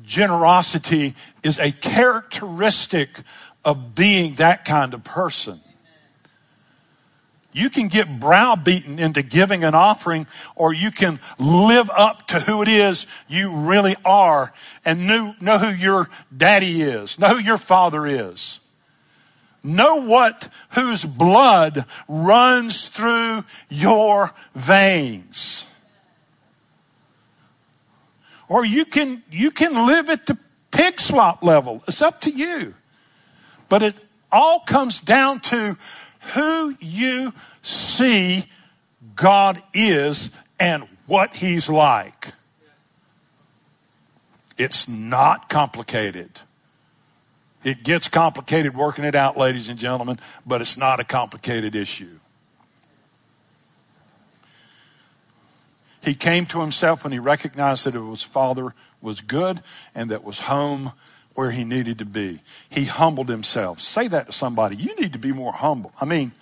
generosity 0.04 1.14
is 1.44 1.60
a 1.60 1.70
characteristic 1.70 3.20
of 3.64 3.94
being 3.94 4.34
that 4.34 4.64
kind 4.64 4.94
of 4.94 5.04
person. 5.04 5.60
You 7.52 7.68
can 7.68 7.88
get 7.88 8.18
browbeaten 8.18 8.98
into 8.98 9.22
giving 9.22 9.62
an 9.62 9.74
offering 9.74 10.26
or 10.56 10.72
you 10.72 10.90
can 10.90 11.20
live 11.38 11.90
up 11.94 12.26
to 12.28 12.40
who 12.40 12.62
it 12.62 12.68
is 12.68 13.06
you 13.28 13.50
really 13.50 13.96
are 14.04 14.52
and 14.84 15.06
know, 15.06 15.34
know 15.40 15.58
who 15.58 15.74
your 15.74 16.08
daddy 16.34 16.82
is, 16.82 17.18
know 17.18 17.36
who 17.36 17.42
your 17.42 17.58
father 17.58 18.06
is. 18.06 18.60
Know 19.64 19.96
what, 19.96 20.48
whose 20.70 21.04
blood 21.04 21.84
runs 22.08 22.88
through 22.88 23.44
your 23.68 24.34
veins. 24.56 25.66
Or 28.48 28.64
you 28.64 28.84
can, 28.84 29.22
you 29.30 29.52
can 29.52 29.86
live 29.86 30.10
at 30.10 30.26
the 30.26 30.36
pig 30.72 30.98
slop 30.98 31.44
level. 31.44 31.82
It's 31.86 32.02
up 32.02 32.20
to 32.22 32.30
you. 32.30 32.74
But 33.68 33.82
it 33.82 33.94
all 34.32 34.60
comes 34.60 35.00
down 35.00 35.40
to 35.40 35.76
who 36.34 36.76
you 36.80 37.32
see 37.62 38.46
God 39.14 39.62
is 39.74 40.30
and 40.58 40.88
what 41.06 41.36
He's 41.36 41.68
like. 41.68 42.32
It's 44.56 44.88
not 44.88 45.48
complicated. 45.48 46.40
It 47.64 47.84
gets 47.84 48.08
complicated 48.08 48.76
working 48.76 49.04
it 49.04 49.14
out, 49.14 49.36
ladies 49.36 49.68
and 49.68 49.78
gentlemen, 49.78 50.18
but 50.44 50.60
it's 50.60 50.76
not 50.76 51.00
a 51.00 51.04
complicated 51.04 51.74
issue. 51.74 52.18
He 56.02 56.14
came 56.14 56.46
to 56.46 56.60
himself 56.60 57.04
when 57.04 57.12
he 57.12 57.20
recognized 57.20 57.86
that 57.86 57.94
his 57.94 58.22
father 58.22 58.74
was 59.00 59.20
good 59.20 59.62
and 59.94 60.10
that 60.10 60.24
was 60.24 60.40
home 60.40 60.92
where 61.34 61.50
he 61.50 61.64
needed 61.64 61.98
to 61.98 62.04
be. 62.04 62.40
He 62.68 62.84
humbled 62.84 63.28
himself. 63.28 63.80
Say 63.80 64.08
that 64.08 64.26
to 64.26 64.32
somebody. 64.32 64.76
You 64.76 64.94
need 64.96 65.12
to 65.12 65.18
be 65.18 65.32
more 65.32 65.52
humble. 65.52 65.92
I 66.00 66.04
mean, 66.04 66.32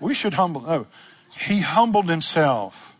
we 0.00 0.14
should 0.14 0.34
humble. 0.34 0.62
No, 0.62 0.86
he 1.38 1.60
humbled 1.60 2.08
himself. 2.08 2.96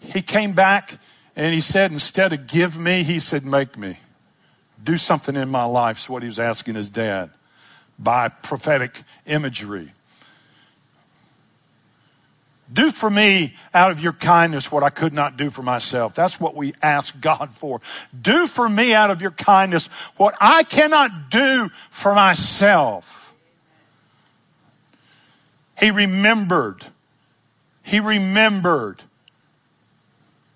He 0.00 0.22
came 0.22 0.52
back 0.52 0.98
and 1.36 1.54
he 1.54 1.60
said, 1.60 1.92
instead 1.92 2.32
of 2.32 2.46
give 2.46 2.78
me, 2.78 3.02
he 3.02 3.18
said, 3.20 3.44
make 3.44 3.76
me. 3.76 3.98
Do 4.82 4.98
something 4.98 5.34
in 5.34 5.48
my 5.48 5.64
life. 5.64 5.98
Is 5.98 6.08
what 6.08 6.22
he 6.22 6.28
was 6.28 6.38
asking 6.38 6.74
his 6.74 6.90
dad 6.90 7.30
by 7.98 8.28
prophetic 8.28 9.02
imagery. 9.26 9.92
Do 12.74 12.90
for 12.90 13.08
me 13.08 13.54
out 13.72 13.92
of 13.92 14.00
your 14.00 14.12
kindness 14.14 14.72
what 14.72 14.82
I 14.82 14.90
could 14.90 15.12
not 15.12 15.36
do 15.36 15.48
for 15.48 15.62
myself. 15.62 16.14
That's 16.14 16.40
what 16.40 16.56
we 16.56 16.74
ask 16.82 17.18
God 17.20 17.50
for. 17.54 17.80
Do 18.20 18.48
for 18.48 18.68
me 18.68 18.92
out 18.92 19.10
of 19.10 19.22
your 19.22 19.30
kindness 19.30 19.86
what 20.16 20.34
I 20.40 20.64
cannot 20.64 21.30
do 21.30 21.70
for 21.90 22.14
myself. 22.14 23.32
He 25.78 25.92
remembered. 25.92 26.84
He 27.82 28.00
remembered 28.00 29.02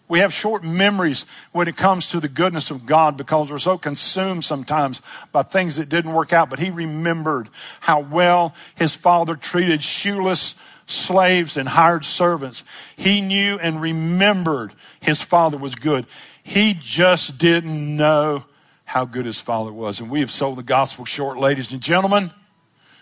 We 0.08 0.20
have 0.20 0.32
short 0.32 0.64
memories 0.64 1.26
when 1.52 1.68
it 1.68 1.76
comes 1.76 2.06
to 2.08 2.20
the 2.20 2.28
goodness 2.28 2.70
of 2.70 2.86
God 2.86 3.16
because 3.18 3.50
we're 3.50 3.58
so 3.58 3.76
consumed 3.76 4.44
sometimes 4.44 5.02
by 5.32 5.42
things 5.42 5.76
that 5.76 5.90
didn't 5.90 6.14
work 6.14 6.32
out. 6.32 6.48
But 6.48 6.58
he 6.60 6.70
remembered 6.70 7.50
how 7.80 8.00
well 8.00 8.54
his 8.74 8.94
father 8.94 9.36
treated 9.36 9.84
shoeless 9.84 10.54
slaves 10.88 11.56
and 11.56 11.68
hired 11.68 12.04
servants. 12.04 12.64
He 12.96 13.20
knew 13.20 13.58
and 13.58 13.80
remembered 13.80 14.72
his 15.00 15.22
father 15.22 15.56
was 15.56 15.74
good. 15.74 16.06
He 16.42 16.74
just 16.74 17.38
didn't 17.38 17.96
know 17.96 18.44
how 18.84 19.04
good 19.04 19.26
his 19.26 19.38
father 19.38 19.72
was. 19.72 20.00
And 20.00 20.10
we 20.10 20.20
have 20.20 20.30
sold 20.30 20.56
the 20.56 20.62
gospel 20.62 21.04
short, 21.04 21.38
ladies 21.38 21.70
and 21.72 21.80
gentlemen. 21.80 22.32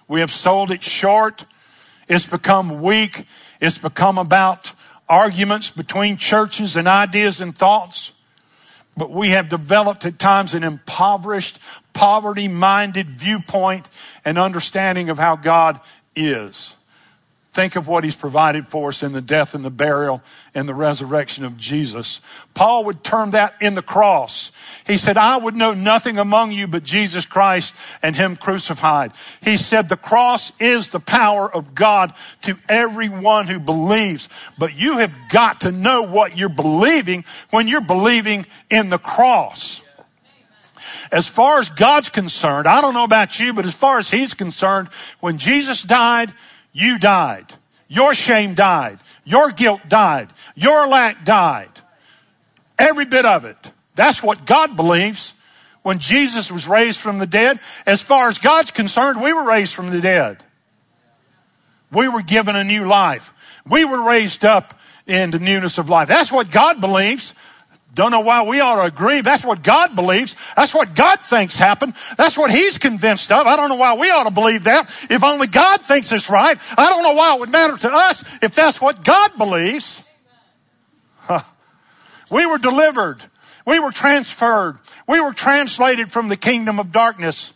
We 0.09 0.21
have 0.21 0.33
sold 0.33 0.73
it 0.73 0.83
short. 0.83 1.47
It's 2.09 2.27
become 2.27 2.83
weak. 2.83 3.25
It's 3.61 3.79
become 3.79 4.19
about 4.19 4.73
arguments 5.09 5.71
between 5.71 6.17
churches 6.17 6.77
and 6.77 6.89
ideas 6.89 7.41
and 7.41 7.57
thoughts. 7.57 8.11
But 8.97 9.13
we 9.13 9.29
have 9.29 9.49
developed 9.49 10.05
at 10.05 10.19
times 10.19 10.55
an 10.55 10.65
impoverished, 10.65 11.61
poverty 11.93 12.49
minded 12.49 13.09
viewpoint 13.11 13.89
and 14.25 14.39
understanding 14.39 15.09
of 15.09 15.19
how 15.19 15.37
God 15.37 15.81
is. 16.17 16.75
Think 17.57 17.75
of 17.75 17.89
what 17.89 18.05
he's 18.05 18.15
provided 18.15 18.69
for 18.69 18.91
us 18.91 19.03
in 19.03 19.13
the 19.13 19.23
death 19.23 19.55
and 19.55 19.65
the 19.65 19.71
burial 19.71 20.21
and 20.55 20.69
the 20.69 20.75
resurrection 20.75 21.43
of 21.43 21.57
Jesus. 21.57 22.21
Paul 22.53 22.85
would 22.85 23.03
term 23.03 23.31
that 23.31 23.55
in 23.63 23.75
the 23.75 23.81
cross. 23.81 24.53
He 24.87 24.99
said, 24.99 25.17
I 25.17 25.39
would 25.39 25.57
know 25.57 25.73
nothing 25.73 26.19
among 26.19 26.53
you 26.53 26.67
but 26.67 26.85
Jesus 26.85 27.25
Christ 27.25 27.75
and 28.03 28.15
him 28.15 28.37
crucified. 28.37 29.13
He 29.41 29.57
said, 29.57 29.89
the 29.89 29.97
cross 29.97 30.53
is 30.61 30.91
the 30.91 31.01
power 31.01 31.51
of 31.51 31.75
God 31.75 32.13
to 32.43 32.59
everyone 32.69 33.47
who 33.47 33.59
believes. 33.59 34.29
But 34.59 34.77
you 34.77 34.99
have 34.99 35.15
got 35.31 35.63
to 35.63 35.73
know 35.73 36.03
what 36.03 36.37
you're 36.37 36.51
believing 36.51 37.25
when 37.49 37.69
you're 37.69 37.81
believing 37.81 38.45
in 38.69 38.91
the 38.91 38.99
cross. 38.99 39.81
As 41.11 41.27
far 41.27 41.59
as 41.59 41.71
God's 41.71 42.11
concerned, 42.11 42.69
I 42.69 42.83
don't 42.83 42.93
know 42.93 43.05
about 43.05 43.41
you, 43.41 43.55
but 43.55 43.65
as 43.65 43.73
far 43.73 43.99
as 43.99 44.11
he's 44.11 44.35
concerned, 44.35 44.89
when 45.21 45.39
Jesus 45.39 45.81
died, 45.81 46.35
you 46.77 46.99
died. 46.99 47.55
Your 47.89 48.15
shame 48.15 48.53
died. 48.53 48.99
Your 49.25 49.51
guilt 49.51 49.81
died. 49.89 50.29
Your 50.55 50.87
lack 50.87 51.25
died. 51.25 51.71
Every 52.79 53.07
bit 53.07 53.25
of 53.25 53.47
it. 53.47 53.73
That's 53.95 54.23
what 54.23 54.45
God 54.45 54.77
believes. 54.77 55.33
When 55.83 56.01
Jesus 56.01 56.53
was 56.53 56.69
raised 56.69 57.01
from 57.01 57.19
the 57.19 57.27
dead, 57.27 57.61
as 57.87 58.03
far 58.03 58.29
as 58.29 58.37
God's 58.37 58.73
concerned, 58.73 59.23
we 59.23 59.33
were 59.33 59.45
raised 59.45 59.73
from 59.73 59.89
the 59.89 60.03
dead. 60.03 60.45
We 61.91 62.09
were 62.09 62.21
given 62.21 62.57
a 62.57 62.65
new 62.65 62.87
life. 62.87 63.33
We 63.67 63.87
were 63.87 64.03
raised 64.03 64.45
up 64.45 64.79
into 65.07 65.39
newness 65.39 65.79
of 65.79 65.89
life. 65.89 66.09
That's 66.09 66.31
what 66.31 66.51
God 66.51 66.83
believes. 66.83 67.33
Don't 67.97 68.11
know 68.11 68.21
why 68.21 68.43
we 68.43 68.61
ought 68.61 68.77
to 68.77 68.83
agree. 68.83 69.23
That's 69.23 69.43
what 69.43 69.63
God 69.63 69.97
believes. 69.97 70.37
That's 70.55 70.75
what 70.75 70.95
God 70.95 71.21
thinks 71.21 71.57
happened. 71.57 71.95
That's 72.19 72.37
what 72.37 72.51
He's 72.51 72.77
convinced 72.77 73.33
of. 73.33 73.47
I 73.47 73.57
don't 73.57 73.71
know 73.71 73.77
why 73.77 73.95
we 73.95 74.11
ought 74.11 74.25
to 74.25 74.31
believe 74.31 74.65
that. 74.65 74.91
If 75.09 75.25
only 75.25 75.47
God 75.47 75.81
thinks 75.81 76.13
it's 76.13 76.29
right. 76.29 76.59
I 76.77 76.91
don't 76.91 77.03
know 77.03 77.15
why 77.15 77.35
it 77.35 77.41
would 77.41 77.51
matter 77.51 77.79
to 77.79 77.91
us 77.91 78.23
if 78.43 78.55
that's 78.55 78.83
what 78.83 79.03
God 79.03 79.37
believes. 79.37 80.03
We 82.29 82.45
were 82.45 82.59
delivered. 82.59 83.23
We 83.65 83.79
were 83.79 83.93
transferred. 83.93 84.81
We 85.07 85.21
were 85.21 85.33
translated 85.33 86.11
from 86.11 86.27
the 86.27 86.37
kingdom 86.37 86.81
of 86.81 86.91
darkness 86.91 87.53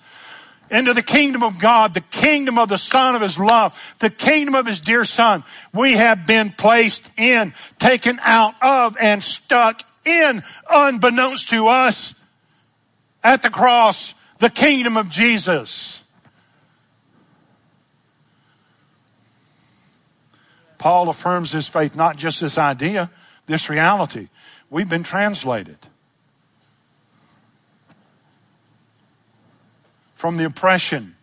into 0.71 0.95
the 0.95 1.03
kingdom 1.03 1.43
of 1.43 1.59
God, 1.59 1.93
the 1.93 2.01
kingdom 2.01 2.57
of 2.57 2.69
the 2.69 2.79
Son 2.79 3.17
of 3.17 3.21
His 3.21 3.37
love, 3.37 3.97
the 3.99 4.11
kingdom 4.11 4.55
of 4.55 4.67
His 4.67 4.79
dear 4.79 5.05
Son. 5.05 5.43
We 5.75 5.95
have 5.95 6.25
been 6.25 6.53
placed 6.53 7.11
in, 7.19 7.53
taken 7.81 8.21
out 8.23 8.55
of, 8.63 8.97
and 9.01 9.25
stuck 9.25 9.83
in, 10.11 10.43
unbeknownst 10.71 11.49
to 11.51 11.69
us, 11.69 12.15
at 13.23 13.43
the 13.43 13.51
cross, 13.51 14.15
the 14.39 14.51
kingdom 14.51 14.97
of 14.97 15.11
Jesus. 15.11 16.03
Paul 20.79 21.11
affirms 21.11 21.53
his 21.53 21.69
faith, 21.69 21.95
not 21.95 22.17
just 22.17 22.41
this 22.41 22.57
idea, 22.57 23.11
this 23.47 23.69
reality. 23.69 24.29
We've 24.71 24.89
been 24.89 25.03
translated 25.03 25.77
from 30.15 30.39
the 30.39 30.45
oppression 30.45 31.17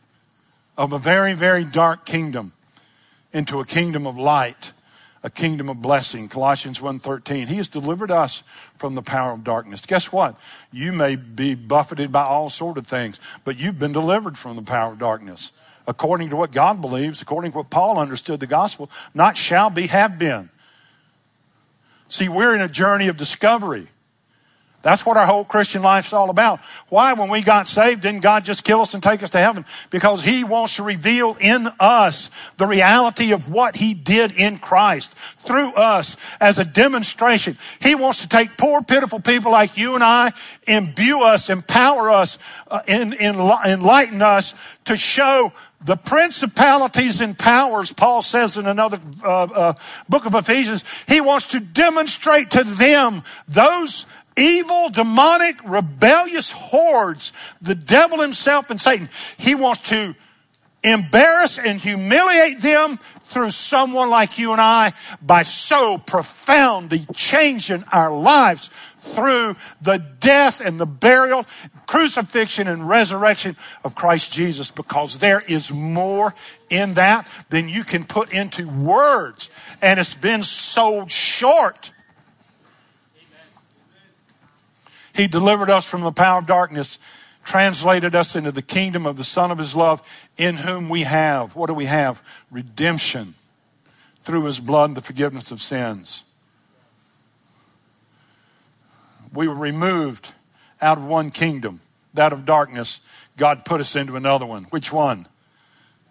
of 0.78 0.94
a 0.94 1.00
very, 1.00 1.34
very 1.34 1.64
dark 1.64 2.06
kingdom 2.06 2.54
into 3.34 3.60
a 3.60 3.66
kingdom 3.66 4.06
of 4.06 4.18
light 4.18 4.74
a 5.28 5.30
kingdom 5.30 5.68
of 5.68 5.82
blessing. 5.82 6.30
Colossians 6.30 6.80
1.13. 6.80 7.50
He 7.50 7.58
has 7.58 7.68
delivered 7.68 8.12
us 8.12 8.44
from 8.78 8.96
the 8.96 9.02
power 9.02 9.34
of 9.34 9.44
darkness. 9.44 9.82
Guess 9.86 10.10
what? 10.10 10.40
You 10.72 10.94
may 10.94 11.18
be 11.18 11.54
buffeted 11.54 12.14
by 12.14 12.24
all 12.24 12.50
sort 12.50 12.78
of 12.78 12.88
things, 12.88 13.20
but 13.44 13.60
you've 13.60 13.78
been 13.78 13.92
delivered 13.92 14.38
from 14.38 14.56
the 14.56 14.62
power 14.62 14.94
of 14.94 15.00
darkness. 15.00 15.52
According 15.86 16.30
to 16.30 16.38
what 16.38 16.54
God 16.54 16.80
believes, 16.80 17.22
according 17.22 17.52
to 17.52 17.58
what 17.58 17.70
Paul 17.70 18.00
understood 18.00 18.40
the 18.40 18.48
gospel, 18.48 18.90
not 19.14 19.36
shall 19.36 19.70
be, 19.70 19.88
have 19.88 20.18
been. 20.18 20.50
See, 22.08 22.30
we're 22.30 22.56
in 22.56 22.62
a 22.62 22.70
journey 22.70 23.10
of 23.10 23.18
discovery. 23.18 23.90
That's 24.84 25.06
what 25.06 25.18
our 25.18 25.26
whole 25.26 25.44
Christian 25.44 25.82
life's 25.82 26.14
all 26.14 26.30
about. 26.30 26.60
Why, 26.90 27.14
when 27.14 27.30
we 27.30 27.42
got 27.42 27.68
saved, 27.68 28.04
didn't 28.04 28.22
God 28.22 28.46
just 28.46 28.64
kill 28.64 28.82
us 28.82 28.94
and 28.94 29.02
take 29.02 29.24
us 29.24 29.32
to 29.32 29.40
heaven? 29.40 29.66
Because 29.90 30.24
He 30.24 30.44
wants 30.44 30.76
to 30.76 30.84
reveal 30.84 31.36
in 31.40 31.68
us 31.80 32.30
the 32.58 32.68
reality 32.68 33.34
of 33.34 33.52
what 33.52 33.76
He 33.76 33.94
did 33.94 34.34
in 34.34 34.60
Christ 34.60 35.14
through 35.40 35.74
us 35.74 36.16
as 36.40 36.58
a 36.58 36.66
demonstration. 36.66 37.58
He 37.82 37.96
wants 37.96 38.22
to 38.22 38.30
take 38.30 38.56
poor, 38.56 38.82
pitiful 38.84 39.20
people 39.20 39.52
like 39.52 39.78
you 39.78 39.96
and 39.96 40.04
I, 40.04 40.32
imbue 40.68 41.22
us, 41.22 41.50
empower 41.50 42.10
us, 42.12 42.38
uh, 42.68 42.82
in, 42.88 43.14
in, 43.14 43.36
enlighten 43.36 44.22
us 44.22 44.54
to 44.86 44.96
show 44.96 45.52
the 45.86 45.96
principalities 45.96 47.22
and 47.22 47.38
powers, 47.38 47.94
Paul 47.94 48.22
says 48.24 48.58
in 48.58 48.66
another 48.66 49.00
uh, 49.24 49.44
uh, 49.44 49.74
book 50.10 50.26
of 50.26 50.34
Ephesians, 50.34 50.84
he 51.08 51.22
wants 51.22 51.48
to 51.48 51.60
demonstrate 51.60 52.50
to 52.52 52.64
them 52.64 53.24
those 53.48 54.06
evil, 54.38 54.90
demonic, 54.90 55.58
rebellious 55.66 56.52
hordes, 56.52 57.34
the 57.62 57.76
devil 57.76 58.22
himself 58.22 58.70
and 58.70 58.80
Satan, 58.80 59.10
he 59.38 59.56
wants 59.56 59.90
to 59.90 60.16
embarrass 60.84 61.58
and 61.58 61.82
humiliate 61.82 62.62
them 62.62 63.00
through 63.26 63.50
someone 63.50 64.10
like 64.10 64.40
you 64.40 64.52
and 64.52 64.62
I 64.62 64.94
by 65.22 65.44
so 65.44 65.98
profoundly 65.98 67.06
changing 67.14 67.84
our 67.92 68.12
lives 68.12 68.70
through 69.02 69.56
the 69.82 69.98
death 69.98 70.62
and 70.62 70.80
the 70.80 70.86
burial, 70.86 71.46
crucifixion 71.86 72.68
and 72.68 72.88
resurrection 72.88 73.56
of 73.84 73.96
Christ 73.96 74.32
Jesus 74.32 74.70
because 74.70 75.20
there 75.20 75.42
is 75.48 75.72
more 75.72 76.34
in 76.70 76.96
that 76.96 77.28
than 77.50 77.70
you 77.70 77.84
can 77.84 78.06
put 78.06 78.32
into 78.32 78.68
words. 78.68 79.50
And 79.82 80.00
it's 80.00 80.14
been 80.14 80.44
sold 80.44 81.12
short 81.12 81.92
He 85.18 85.28
delivered 85.28 85.72
us 85.72 85.84
from 85.88 86.02
the 86.02 86.12
power 86.12 86.38
of 86.38 86.46
darkness, 86.46 87.00
translated 87.44 88.14
us 88.14 88.36
into 88.36 88.52
the 88.52 88.62
kingdom 88.62 89.08
of 89.08 89.18
the 89.18 89.24
Son 89.24 89.50
of 89.50 89.58
His 89.58 89.74
love, 89.74 90.04
in 90.38 90.58
whom 90.58 90.90
we 90.90 91.04
have, 91.04 91.56
what 91.56 91.66
do 91.68 91.74
we 91.74 91.88
have? 91.88 92.22
Redemption 92.52 93.34
through 94.22 94.44
His 94.46 94.60
blood 94.60 94.94
the 94.94 95.02
forgiveness 95.02 95.50
of 95.50 95.60
sins. 95.60 96.24
We 99.34 99.48
were 99.48 99.56
removed 99.56 100.34
out 100.84 101.00
of 101.00 101.04
one 101.04 101.32
kingdom, 101.32 101.82
that 102.14 102.32
of 102.32 102.46
darkness. 102.46 103.00
God 103.38 103.66
put 103.66 103.82
us 103.82 103.96
into 103.96 104.16
another 104.16 104.46
one. 104.46 104.66
Which 104.66 104.94
one? 104.94 105.26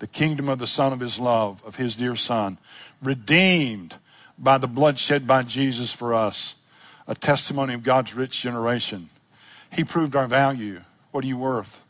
The 0.00 0.08
kingdom 0.08 0.48
of 0.48 0.58
the 0.58 0.66
Son 0.66 0.92
of 0.92 0.98
His 0.98 1.20
love, 1.20 1.62
of 1.64 1.76
His 1.76 1.94
dear 1.94 2.16
Son. 2.16 2.58
Redeemed 3.00 3.98
by 4.36 4.58
the 4.58 4.66
blood 4.66 4.98
shed 4.98 5.28
by 5.28 5.42
Jesus 5.42 5.92
for 5.92 6.12
us 6.12 6.55
a 7.06 7.14
testimony 7.14 7.74
of 7.74 7.82
God's 7.82 8.14
rich 8.14 8.40
generation. 8.40 9.10
He 9.70 9.84
proved 9.84 10.16
our 10.16 10.26
value. 10.26 10.82
What 11.10 11.24
are 11.24 11.28
you 11.28 11.38
worth? 11.38 11.84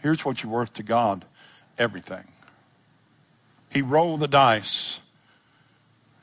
Here's 0.00 0.24
what 0.24 0.42
you're 0.42 0.52
worth 0.52 0.74
to 0.74 0.82
God 0.82 1.24
everything. 1.78 2.24
He 3.70 3.82
rolled 3.82 4.20
the 4.20 4.28
dice. 4.28 5.00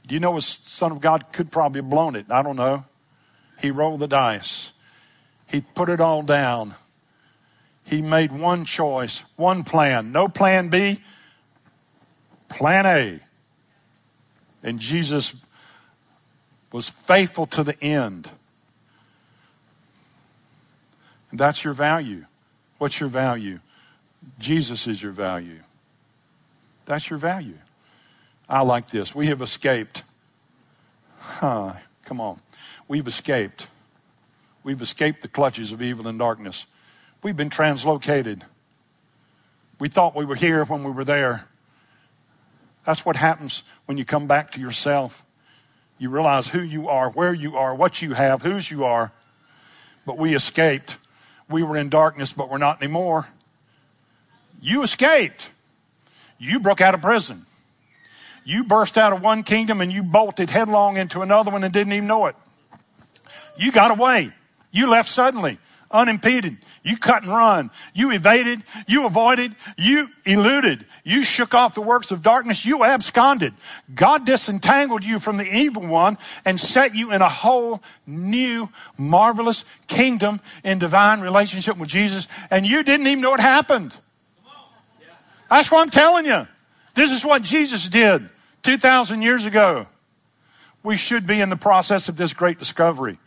Do 0.06 0.14
you 0.14 0.20
know 0.20 0.38
a 0.38 0.42
son 0.42 0.92
of 0.92 1.02
God 1.02 1.32
could 1.32 1.52
probably 1.52 1.80
have 1.80 1.90
blown 1.90 2.16
it? 2.16 2.28
I 2.30 2.42
don't 2.42 2.56
know. 2.56 2.86
He 3.60 3.72
rolled 3.72 4.00
the 4.00 4.08
dice. 4.08 4.72
He 5.48 5.62
put 5.62 5.90
it 5.90 6.00
all 6.00 6.22
down. 6.22 6.76
He 7.84 8.02
made 8.02 8.32
one 8.32 8.66
choice, 8.66 9.24
one 9.36 9.64
plan. 9.64 10.12
No 10.12 10.28
plan 10.28 10.70
B, 10.70 11.02
plan 12.48 12.86
A. 12.86 13.20
And 14.62 14.80
Jesus 14.80 15.36
was 16.72 16.90
faithful 16.90 17.46
to 17.48 17.64
the 17.64 17.82
end. 17.84 18.30
And 21.32 21.40
that's 21.40 21.64
your 21.64 21.74
value. 21.74 22.26
What's 22.78 23.00
your 23.00 23.10
value? 23.10 23.60
Jesus 24.40 24.88
is 24.88 25.02
your 25.02 25.12
value. 25.12 25.60
That's 26.86 27.10
your 27.10 27.20
value. 27.20 27.58
I 28.48 28.62
like 28.62 28.90
this. 28.90 29.14
We 29.14 29.28
have 29.28 29.42
escaped 29.42 30.04
Huh, 31.20 31.74
come 32.04 32.20
on. 32.20 32.42
We've 32.88 33.08
escaped. 33.08 33.68
We've 34.64 34.82
escaped 34.82 35.22
the 35.22 35.28
clutches 35.28 35.72
of 35.72 35.82
evil 35.82 36.08
and 36.08 36.18
darkness. 36.18 36.66
We've 37.22 37.38
been 37.38 37.50
translocated. 37.50 38.42
We 39.80 39.90
thought 39.90 40.16
we 40.16 40.26
were 40.26 40.36
here 40.36 40.66
when 40.66 40.84
we 40.84 40.92
were 40.92 41.04
there. 41.04 41.46
That's 42.86 43.06
what 43.06 43.16
happens 43.16 43.64
when 43.86 43.98
you 43.98 44.06
come 44.06 44.28
back 44.28 44.52
to 44.52 44.60
yourself. 44.60 45.24
You 46.00 46.10
realize 46.10 46.47
who 46.47 46.62
you 46.62 46.88
are, 46.88 47.12
where 47.12 47.34
you 47.34 47.58
are, 47.58 47.76
what 47.76 48.02
you 48.02 48.14
have, 48.14 48.41
whose 48.41 48.72
you 48.72 48.86
are. 48.86 49.12
But 50.06 50.18
we 50.18 50.34
escaped. 50.34 50.97
We 51.50 51.62
were 51.62 51.78
in 51.78 51.89
darkness, 51.89 52.32
but 52.32 52.50
we're 52.50 52.58
not 52.58 52.82
anymore. 52.82 53.28
You 54.62 54.82
escaped. 54.82 55.52
You 56.38 56.60
broke 56.60 56.80
out 56.80 56.93
of 56.93 57.02
prison. 57.02 57.45
You 58.45 58.64
burst 58.64 58.97
out 58.97 59.14
of 59.14 59.22
one 59.22 59.43
kingdom 59.43 59.82
and 59.82 59.91
you 59.91 60.02
bolted 60.02 60.50
headlong 60.50 60.97
into 60.97 61.22
another 61.22 61.52
one 61.52 61.64
and 61.64 61.74
didn't 61.74 61.93
even 61.93 62.08
know 62.08 62.28
it. 62.28 62.36
You 63.58 63.72
got 63.72 63.91
away. 63.91 64.32
You 64.72 64.89
left 64.89 65.10
suddenly, 65.10 65.60
unimpeded. 65.92 66.58
You 66.84 66.98
cut 66.98 67.24
and 67.24 67.32
run. 67.32 67.72
You 67.94 68.12
evaded. 68.12 68.64
You 68.88 69.06
avoided. 69.06 69.56
You 69.78 70.10
eluded. 70.26 70.86
You 71.04 71.24
shook 71.24 71.54
off 71.54 71.74
the 71.74 71.82
works 71.82 72.12
of 72.12 72.22
darkness. 72.22 72.66
You 72.66 72.84
absconded. 72.84 73.54
God 73.94 74.26
disentangled 74.26 75.04
you 75.04 75.20
from 75.20 75.38
the 75.38 75.46
evil 75.46 75.86
one 75.86 76.18
and 76.46 76.60
set 76.60 76.96
you 76.96 77.12
in 77.12 77.22
a 77.22 77.30
whole 77.30 77.82
new, 78.06 78.70
marvelous 78.98 79.66
kingdom 79.88 80.40
in 80.64 80.80
divine 80.80 81.22
relationship 81.22 81.78
with 81.78 81.90
Jesus. 81.90 82.28
And 82.50 82.66
you 82.66 82.84
didn't 82.84 83.08
even 83.08 83.22
know 83.22 83.34
it 83.34 83.40
happened. 83.40 83.96
That's 85.50 85.72
what 85.72 85.82
I'm 85.82 85.90
telling 85.90 86.26
you. 86.26 86.48
This 86.96 87.12
is 87.12 87.26
what 87.26 87.42
Jesus 87.42 87.88
did 87.88 88.30
2,000 88.64 89.22
years 89.22 89.46
ago. 89.46 89.88
We 90.84 90.96
should 90.96 91.26
be 91.26 91.42
in 91.42 91.50
the 91.50 91.58
process 91.58 92.08
of 92.08 92.18
this 92.18 92.34
great 92.34 92.60
discovery. 92.60 93.18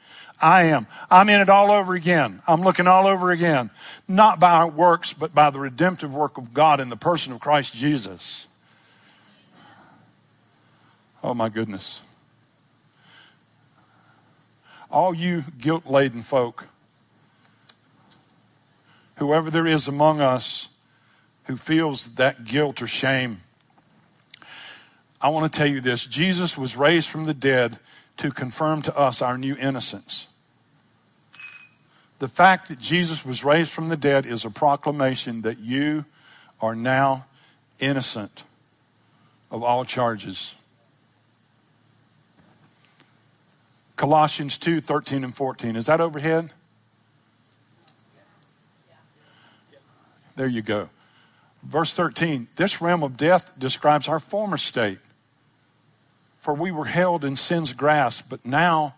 I 0.42 0.64
am. 0.64 0.88
I'm 1.08 1.28
in 1.28 1.40
it 1.40 1.48
all 1.48 1.70
over 1.70 1.94
again. 1.94 2.42
I'm 2.48 2.62
looking 2.62 2.88
all 2.88 3.06
over 3.06 3.30
again. 3.30 3.70
Not 4.08 4.40
by 4.40 4.50
our 4.50 4.68
works, 4.68 5.12
but 5.12 5.32
by 5.32 5.50
the 5.50 5.60
redemptive 5.60 6.12
work 6.12 6.36
of 6.36 6.52
God 6.52 6.80
in 6.80 6.88
the 6.88 6.96
person 6.96 7.32
of 7.32 7.40
Christ 7.40 7.72
Jesus. 7.72 8.48
Oh 11.22 11.32
my 11.32 11.48
goodness. 11.48 12.00
All 14.90 15.14
you 15.14 15.44
guilt 15.58 15.86
laden 15.86 16.22
folk, 16.22 16.66
whoever 19.16 19.48
there 19.48 19.66
is 19.66 19.86
among 19.86 20.20
us 20.20 20.68
who 21.44 21.56
feels 21.56 22.16
that 22.16 22.44
guilt 22.44 22.82
or 22.82 22.88
shame, 22.88 23.42
I 25.20 25.28
want 25.28 25.50
to 25.50 25.56
tell 25.56 25.68
you 25.68 25.80
this 25.80 26.04
Jesus 26.04 26.58
was 26.58 26.76
raised 26.76 27.08
from 27.08 27.26
the 27.26 27.34
dead 27.34 27.78
to 28.16 28.32
confirm 28.32 28.82
to 28.82 28.96
us 28.96 29.22
our 29.22 29.38
new 29.38 29.56
innocence. 29.56 30.26
The 32.22 32.28
fact 32.28 32.68
that 32.68 32.78
Jesus 32.78 33.26
was 33.26 33.42
raised 33.42 33.72
from 33.72 33.88
the 33.88 33.96
dead 33.96 34.26
is 34.26 34.44
a 34.44 34.50
proclamation 34.50 35.42
that 35.42 35.58
you 35.58 36.04
are 36.60 36.76
now 36.76 37.26
innocent 37.80 38.44
of 39.50 39.64
all 39.64 39.84
charges. 39.84 40.54
Colossians 43.96 44.56
2 44.56 44.80
13 44.80 45.24
and 45.24 45.34
14. 45.34 45.74
Is 45.74 45.86
that 45.86 46.00
overhead? 46.00 46.52
There 50.36 50.46
you 50.46 50.62
go. 50.62 50.90
Verse 51.64 51.92
13 51.92 52.46
This 52.54 52.80
realm 52.80 53.02
of 53.02 53.16
death 53.16 53.58
describes 53.58 54.06
our 54.06 54.20
former 54.20 54.58
state. 54.58 55.00
For 56.38 56.54
we 56.54 56.70
were 56.70 56.84
held 56.84 57.24
in 57.24 57.34
sin's 57.34 57.72
grasp, 57.72 58.26
but 58.28 58.46
now 58.46 58.94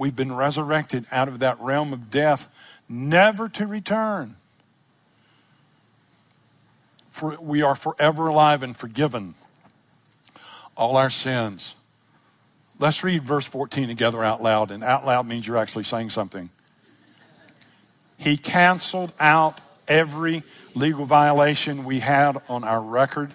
we've 0.00 0.16
been 0.16 0.34
resurrected 0.34 1.04
out 1.12 1.28
of 1.28 1.40
that 1.40 1.60
realm 1.60 1.92
of 1.92 2.10
death, 2.10 2.48
never 2.88 3.50
to 3.50 3.66
return. 3.66 4.34
For 7.10 7.36
we 7.38 7.60
are 7.60 7.74
forever 7.74 8.28
alive 8.28 8.62
and 8.62 8.74
forgiven 8.74 9.34
all 10.74 10.96
our 10.96 11.10
sins. 11.10 11.74
Let's 12.78 13.04
read 13.04 13.24
verse 13.24 13.44
14 13.44 13.88
together 13.88 14.24
out 14.24 14.42
loud. 14.42 14.70
And 14.70 14.82
out 14.82 15.04
loud 15.04 15.26
means 15.26 15.46
you're 15.46 15.58
actually 15.58 15.84
saying 15.84 16.08
something. 16.08 16.48
He 18.16 18.38
canceled 18.38 19.12
out 19.20 19.60
every 19.86 20.44
legal 20.74 21.04
violation 21.04 21.84
we 21.84 22.00
had 22.00 22.40
on 22.48 22.64
our 22.64 22.80
record, 22.80 23.34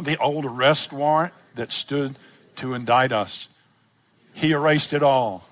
the 0.00 0.16
old 0.16 0.46
arrest 0.46 0.94
warrant 0.94 1.34
that 1.56 1.72
stood 1.72 2.16
to 2.56 2.72
indict 2.72 3.12
us. 3.12 3.48
He 4.32 4.52
erased 4.52 4.92
it 4.92 5.02
all. 5.02 5.46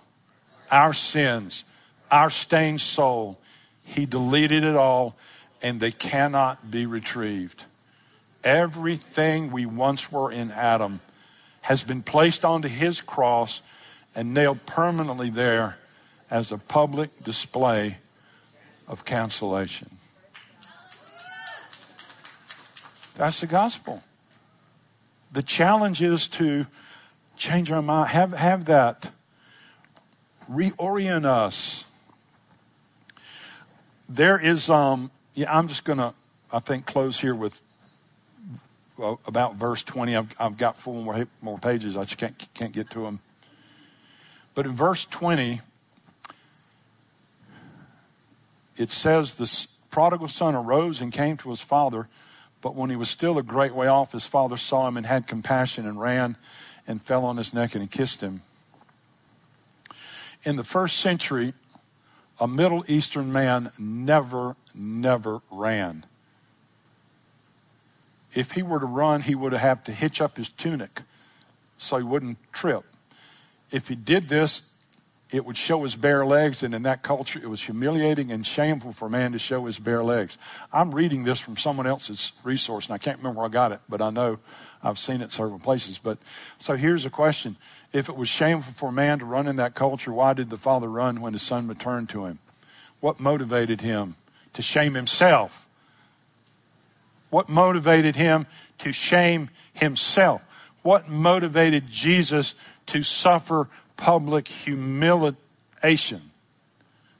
Our 0.70 0.92
sins, 0.92 1.64
our 2.10 2.30
stained 2.30 2.80
soul. 2.80 3.38
He 3.82 4.06
deleted 4.06 4.64
it 4.64 4.76
all 4.76 5.16
and 5.62 5.80
they 5.80 5.92
cannot 5.92 6.70
be 6.70 6.86
retrieved. 6.86 7.64
Everything 8.42 9.50
we 9.50 9.66
once 9.66 10.10
were 10.10 10.32
in 10.32 10.50
Adam 10.50 11.00
has 11.62 11.82
been 11.82 12.02
placed 12.02 12.44
onto 12.44 12.68
his 12.68 13.00
cross 13.00 13.60
and 14.14 14.32
nailed 14.32 14.64
permanently 14.64 15.28
there 15.28 15.76
as 16.30 16.50
a 16.50 16.58
public 16.58 17.22
display 17.22 17.98
of 18.88 19.04
cancellation. 19.04 19.88
That's 23.16 23.40
the 23.40 23.46
gospel. 23.46 24.02
The 25.32 25.42
challenge 25.42 26.00
is 26.00 26.26
to 26.28 26.66
change 27.40 27.72
our 27.72 27.80
mind, 27.80 28.10
have, 28.10 28.32
have 28.32 28.66
that 28.66 29.10
reorient 30.48 31.24
us. 31.24 31.86
There 34.08 34.38
is, 34.38 34.68
um, 34.68 35.10
yeah, 35.34 35.56
I'm 35.56 35.66
just 35.66 35.84
going 35.84 35.98
to, 35.98 36.12
I 36.52 36.58
think, 36.58 36.84
close 36.84 37.20
here 37.20 37.34
with 37.34 37.62
about 39.26 39.54
verse 39.54 39.82
20. 39.82 40.14
I've, 40.14 40.34
I've 40.38 40.58
got 40.58 40.76
four 40.78 41.02
more, 41.02 41.26
more 41.40 41.58
pages. 41.58 41.96
I 41.96 42.04
just 42.04 42.18
can't, 42.18 42.48
can't 42.52 42.72
get 42.72 42.90
to 42.90 43.04
them. 43.04 43.20
But 44.54 44.66
in 44.66 44.72
verse 44.72 45.06
20, 45.06 45.62
it 48.76 48.92
says 48.92 49.36
the 49.36 49.66
prodigal 49.90 50.28
son 50.28 50.54
arose 50.54 51.00
and 51.00 51.10
came 51.10 51.38
to 51.38 51.48
his 51.48 51.62
father, 51.62 52.08
but 52.60 52.74
when 52.74 52.90
he 52.90 52.96
was 52.96 53.08
still 53.08 53.38
a 53.38 53.42
great 53.42 53.74
way 53.74 53.86
off, 53.86 54.12
his 54.12 54.26
father 54.26 54.58
saw 54.58 54.86
him 54.86 54.98
and 54.98 55.06
had 55.06 55.26
compassion 55.26 55.86
and 55.86 55.98
ran 55.98 56.36
and 56.90 57.00
fell 57.00 57.24
on 57.24 57.36
his 57.36 57.54
neck 57.54 57.74
and 57.74 57.90
kissed 57.90 58.20
him. 58.20 58.42
In 60.42 60.56
the 60.56 60.64
first 60.64 60.96
century, 60.98 61.54
a 62.40 62.48
Middle 62.48 62.84
Eastern 62.88 63.32
man 63.32 63.70
never, 63.78 64.56
never 64.74 65.40
ran. 65.50 66.04
If 68.34 68.52
he 68.52 68.62
were 68.62 68.80
to 68.80 68.86
run, 68.86 69.22
he 69.22 69.34
would 69.34 69.52
have 69.52 69.84
to 69.84 69.92
hitch 69.92 70.20
up 70.20 70.36
his 70.36 70.48
tunic 70.48 71.02
so 71.78 71.96
he 71.96 72.02
wouldn't 72.02 72.38
trip. 72.52 72.84
If 73.70 73.88
he 73.88 73.94
did 73.94 74.28
this, 74.28 74.62
it 75.32 75.44
would 75.44 75.56
show 75.56 75.82
his 75.84 75.94
bare 75.94 76.26
legs, 76.26 76.62
and 76.62 76.74
in 76.74 76.82
that 76.82 77.02
culture, 77.02 77.38
it 77.40 77.48
was 77.48 77.62
humiliating 77.62 78.32
and 78.32 78.44
shameful 78.44 78.92
for 78.92 79.06
a 79.06 79.10
man 79.10 79.32
to 79.32 79.38
show 79.38 79.66
his 79.66 79.78
bare 79.78 80.02
legs. 80.02 80.36
I'm 80.72 80.92
reading 80.92 81.24
this 81.24 81.38
from 81.38 81.56
someone 81.56 81.86
else's 81.86 82.32
resource, 82.42 82.86
and 82.86 82.94
I 82.94 82.98
can't 82.98 83.18
remember 83.18 83.38
where 83.38 83.46
I 83.46 83.50
got 83.50 83.72
it, 83.72 83.80
but 83.88 84.02
I 84.02 84.10
know 84.10 84.38
I've 84.82 84.98
seen 84.98 85.20
it 85.20 85.30
several 85.30 85.58
places. 85.58 85.98
But 85.98 86.18
so 86.58 86.74
here's 86.74 87.06
a 87.06 87.10
question. 87.10 87.56
If 87.92 88.08
it 88.08 88.16
was 88.16 88.28
shameful 88.28 88.72
for 88.72 88.88
a 88.88 88.92
man 88.92 89.20
to 89.20 89.24
run 89.24 89.46
in 89.46 89.56
that 89.56 89.74
culture, 89.74 90.12
why 90.12 90.32
did 90.32 90.50
the 90.50 90.56
father 90.56 90.88
run 90.88 91.20
when 91.20 91.32
his 91.32 91.42
son 91.42 91.68
returned 91.68 92.08
to 92.10 92.24
him? 92.24 92.38
What 93.00 93.20
motivated 93.20 93.80
him 93.80 94.16
to 94.52 94.62
shame 94.62 94.94
himself? 94.94 95.68
What 97.30 97.48
motivated 97.48 98.16
him 98.16 98.46
to 98.78 98.92
shame 98.92 99.50
himself? 99.72 100.42
What 100.82 101.08
motivated 101.08 101.88
Jesus 101.88 102.54
to 102.86 103.02
suffer 103.02 103.68
public 104.00 104.48
humiliation? 104.48 106.32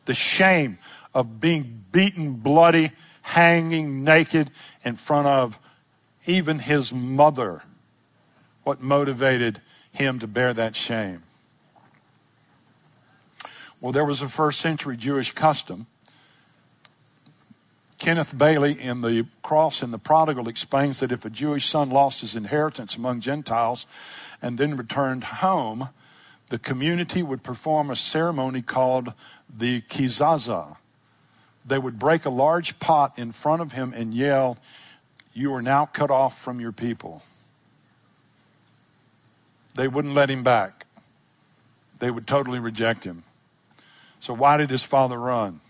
The 0.07 0.15
shame 0.15 0.79
of 1.15 1.41
being 1.41 1.85
beaten 1.93 2.33
bloody, 2.33 2.93
hanging 3.23 4.03
naked 4.03 4.51
in 4.85 4.97
front 4.97 5.29
of 5.29 5.59
even 6.27 6.59
his 6.59 6.93
mother, 6.93 7.63
what 8.65 8.81
motivated 8.81 9.61
him 9.93 10.19
to 10.19 10.27
bear 10.27 10.53
that 10.55 10.75
shame? 10.75 11.23
Well, 13.81 13.93
there 13.93 14.05
was 14.05 14.21
a 14.21 14.29
first 14.29 14.61
century 14.61 14.97
Jewish 14.97 15.33
custom. 15.33 15.87
Kenneth 17.99 18.37
Bailey 18.37 18.81
in 18.81 19.03
The 19.03 19.27
Cross 19.43 19.83
and 19.83 19.93
the 19.93 19.99
Prodigal 19.99 20.49
explains 20.49 21.01
that 21.01 21.13
if 21.13 21.25
a 21.25 21.31
Jewish 21.31 21.69
son 21.69 21.91
lost 21.91 22.23
his 22.23 22.35
inheritance 22.35 22.97
among 22.97 23.21
Gentiles 23.21 23.87
and 24.41 24.57
then 24.57 24.77
returned 24.77 25.25
home, 25.25 25.91
the 26.51 26.59
community 26.59 27.23
would 27.23 27.43
perform 27.43 27.91
a 27.91 27.97
ceremony 27.97 28.61
called 28.61 29.15
the 29.49 29.81
kezazah. 29.83 30.77
They 31.65 31.79
would 31.79 31.99
break 31.99 32.25
a 32.25 32.31
large 32.31 32.79
pot 32.81 33.19
in 33.19 33.33
front 33.33 33.63
of 33.63 33.73
him 33.73 33.95
and 33.97 34.13
yell, 34.13 34.59
you 35.33 35.55
are 35.55 35.63
now 35.63 35.87
cut 35.87 36.11
off 36.11 36.41
from 36.41 36.61
your 36.61 36.73
people. 36.73 37.23
They 39.75 39.87
wouldn't 39.87 40.15
let 40.15 40.29
him 40.29 40.43
back. 40.43 40.87
they 42.01 42.11
would 42.11 42.27
totally 42.27 42.59
reject 42.59 43.05
him. 43.05 43.25
So, 44.21 44.35
why 44.35 44.57
did 44.57 44.71
his 44.71 44.83
father 44.83 45.19
run? 45.19 45.61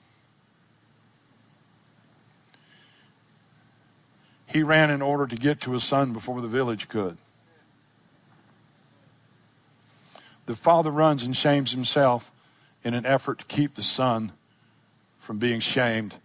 He 4.47 4.63
ran 4.63 4.91
in 4.91 5.03
order 5.03 5.27
to 5.27 5.37
get 5.37 5.61
to 5.63 5.73
his 5.73 5.85
son 5.85 6.13
before 6.13 6.41
the 6.41 6.49
village 6.49 6.89
could. 6.89 7.19
The 10.51 10.57
father 10.57 10.91
runs 10.91 11.23
and 11.23 11.37
shames 11.37 11.71
himself 11.71 12.33
in 12.83 12.93
an 12.93 13.07
effort 13.07 13.39
to 13.39 13.45
keep 13.45 13.77
the 13.77 13.85
son 13.85 14.33
from 15.21 15.39
being 15.39 15.61
shamed 15.61 16.17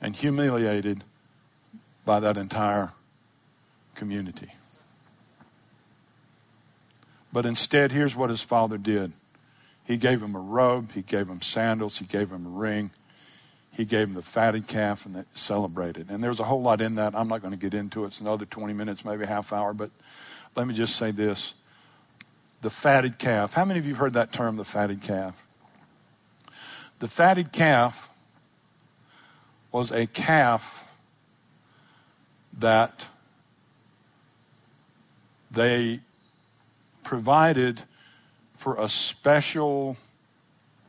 and 0.00 0.16
humiliated 0.16 1.04
by 2.04 2.18
that 2.18 2.36
entire 2.36 2.90
community. 3.94 4.50
But 7.32 7.46
instead, 7.46 7.92
here's 7.92 8.16
what 8.16 8.30
his 8.30 8.40
father 8.40 8.78
did 8.78 9.12
he 9.84 9.96
gave 9.96 10.24
him 10.24 10.34
a 10.34 10.40
robe, 10.40 10.90
he 10.90 11.02
gave 11.02 11.28
him 11.28 11.40
sandals, 11.40 11.98
he 11.98 12.04
gave 12.04 12.32
him 12.32 12.46
a 12.46 12.50
ring, 12.50 12.90
he 13.70 13.84
gave 13.84 14.08
him 14.08 14.14
the 14.14 14.22
fatted 14.22 14.66
calf, 14.66 15.06
and 15.06 15.14
they 15.14 15.22
celebrated. 15.36 16.10
And 16.10 16.20
there's 16.20 16.40
a 16.40 16.44
whole 16.44 16.62
lot 16.62 16.80
in 16.80 16.96
that. 16.96 17.14
I'm 17.14 17.28
not 17.28 17.42
going 17.42 17.52
to 17.52 17.56
get 17.56 17.74
into 17.74 18.02
it. 18.02 18.08
It's 18.08 18.20
another 18.20 18.44
20 18.44 18.72
minutes, 18.72 19.04
maybe 19.04 19.24
half 19.24 19.52
hour, 19.52 19.72
but 19.72 19.92
let 20.56 20.66
me 20.66 20.74
just 20.74 20.96
say 20.96 21.12
this 21.12 21.54
the 22.62 22.70
fatted 22.70 23.18
calf. 23.18 23.54
How 23.54 23.64
many 23.64 23.78
of 23.78 23.86
you 23.86 23.92
have 23.92 24.00
heard 24.00 24.12
that 24.14 24.32
term, 24.32 24.56
the 24.56 24.64
fatted 24.64 25.02
calf? 25.02 25.46
The 26.98 27.08
fatted 27.08 27.52
calf 27.52 28.08
was 29.70 29.90
a 29.90 30.06
calf 30.06 30.88
that 32.58 33.08
they 35.50 36.00
provided 37.04 37.82
for 38.56 38.80
a 38.80 38.88
special 38.88 39.96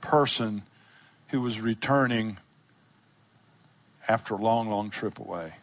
person 0.02 0.64
who 1.30 1.42
was 1.42 1.60
returning 1.60 2.38
after 4.08 4.36
a 4.36 4.38
long, 4.38 4.70
long 4.70 4.90
trip 4.90 5.20
away. 5.20 5.54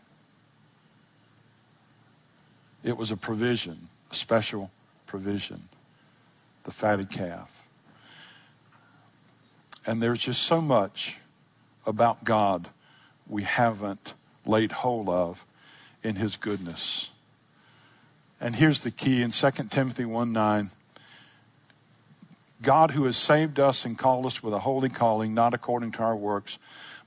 It 2.83 2.99
was 2.99 3.11
a 3.11 3.17
provision, 3.17 3.89
a 4.11 4.15
special 4.15 4.71
provision, 5.07 5.69
the 6.65 6.71
fatted 6.71 7.11
calf. 7.11 7.67
And 9.87 10.03
there's 10.03 10.21
just 10.21 10.43
so 10.43 10.61
much 10.61 11.19
about 11.87 12.25
God 12.25 12.69
we 13.29 13.43
haven't 13.43 14.15
laid 14.47 14.73
hold 14.73 15.09
of 15.09 15.45
in 16.03 16.17
his 16.17 16.37
goodness. 16.37 17.11
And 18.41 18.57
here's 18.57 18.81
the 18.81 18.91
key 18.91 19.23
in 19.23 19.31
2 19.31 19.51
Timothy 19.71 20.05
1 20.05 20.33
9. 20.33 20.71
God 22.63 22.93
who 22.93 23.05
has 23.05 23.17
saved 23.17 23.61
us 23.61 23.85
and 23.85 23.99
called 23.99 24.25
us 24.25 24.43
with 24.43 24.55
a 24.55 24.61
holy 24.61 24.89
calling, 24.89 25.35
not 25.35 25.53
according 25.53 25.93
to 25.93 26.03
our 26.03 26.17
works, 26.17 26.59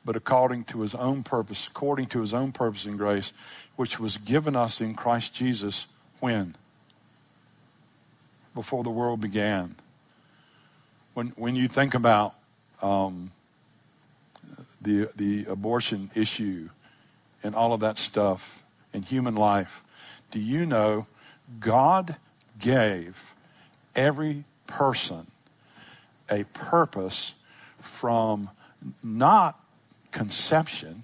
but 0.05 0.15
according 0.15 0.63
to 0.65 0.81
his 0.81 0.93
own 0.93 1.23
purpose, 1.23 1.67
according 1.67 2.05
to 2.07 2.21
his 2.21 2.33
own 2.33 2.51
purpose 2.51 2.85
and 2.85 2.97
grace, 2.97 3.33
which 3.75 3.99
was 3.99 4.17
given 4.17 4.55
us 4.55 4.79
in 4.79 4.93
Christ 4.93 5.33
Jesus 5.33 5.87
when? 6.19 6.55
Before 8.57 8.83
the 8.83 8.89
world 8.89 9.21
began. 9.21 9.75
When, 11.13 11.27
when 11.35 11.55
you 11.55 11.67
think 11.67 11.93
about 11.93 12.33
um, 12.81 13.29
the, 14.81 15.11
the 15.15 15.45
abortion 15.45 16.09
issue 16.15 16.69
and 17.43 17.53
all 17.53 17.71
of 17.71 17.81
that 17.81 17.99
stuff 17.99 18.63
in 18.93 19.03
human 19.03 19.35
life, 19.35 19.83
do 20.31 20.39
you 20.39 20.65
know 20.65 21.05
God 21.59 22.15
gave 22.57 23.35
every 23.95 24.43
person 24.65 25.27
a 26.27 26.43
purpose 26.45 27.33
from 27.79 28.49
not 29.03 29.63
conception, 30.09 31.03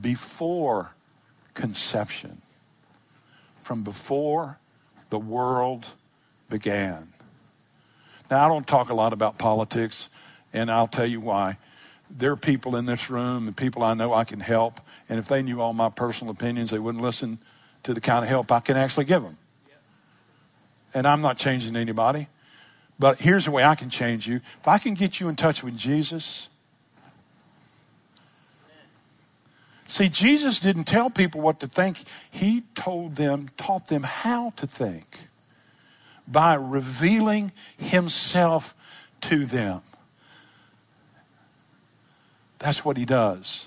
before 0.00 0.92
conception, 1.54 2.42
from 3.64 3.82
before 3.82 4.58
the 5.14 5.18
world 5.20 5.94
began. 6.50 7.12
Now, 8.28 8.44
I 8.44 8.48
don't 8.48 8.66
talk 8.66 8.90
a 8.90 8.94
lot 8.94 9.12
about 9.12 9.38
politics, 9.38 10.08
and 10.52 10.68
I'll 10.72 10.88
tell 10.88 11.06
you 11.06 11.20
why. 11.20 11.56
There 12.10 12.32
are 12.32 12.36
people 12.36 12.74
in 12.74 12.86
this 12.86 13.08
room 13.08 13.46
and 13.46 13.56
people 13.56 13.84
I 13.84 13.94
know 13.94 14.12
I 14.12 14.24
can 14.24 14.40
help, 14.40 14.80
and 15.08 15.20
if 15.20 15.28
they 15.28 15.40
knew 15.40 15.60
all 15.60 15.72
my 15.72 15.88
personal 15.88 16.32
opinions, 16.32 16.70
they 16.70 16.80
wouldn't 16.80 17.00
listen 17.00 17.38
to 17.84 17.94
the 17.94 18.00
kind 18.00 18.24
of 18.24 18.28
help 18.28 18.50
I 18.50 18.58
can 18.58 18.76
actually 18.76 19.04
give 19.04 19.22
them. 19.22 19.38
And 20.92 21.06
I'm 21.06 21.20
not 21.20 21.38
changing 21.38 21.76
anybody. 21.76 22.26
But 22.98 23.20
here's 23.20 23.44
the 23.44 23.52
way 23.52 23.62
I 23.62 23.76
can 23.76 23.88
change 23.88 24.26
you. 24.26 24.40
If 24.58 24.66
I 24.66 24.78
can 24.78 24.94
get 24.94 25.20
you 25.20 25.28
in 25.28 25.36
touch 25.36 25.62
with 25.62 25.76
Jesus. 25.76 26.48
See, 29.86 30.08
Jesus 30.08 30.60
didn't 30.60 30.84
tell 30.84 31.10
people 31.10 31.40
what 31.40 31.60
to 31.60 31.66
think. 31.66 32.04
He 32.30 32.62
told 32.74 33.16
them, 33.16 33.50
taught 33.56 33.88
them 33.88 34.02
how 34.02 34.52
to 34.56 34.66
think 34.66 35.18
by 36.26 36.54
revealing 36.54 37.52
himself 37.76 38.74
to 39.22 39.44
them. 39.44 39.82
That's 42.58 42.84
what 42.84 42.96
he 42.96 43.04
does. 43.04 43.66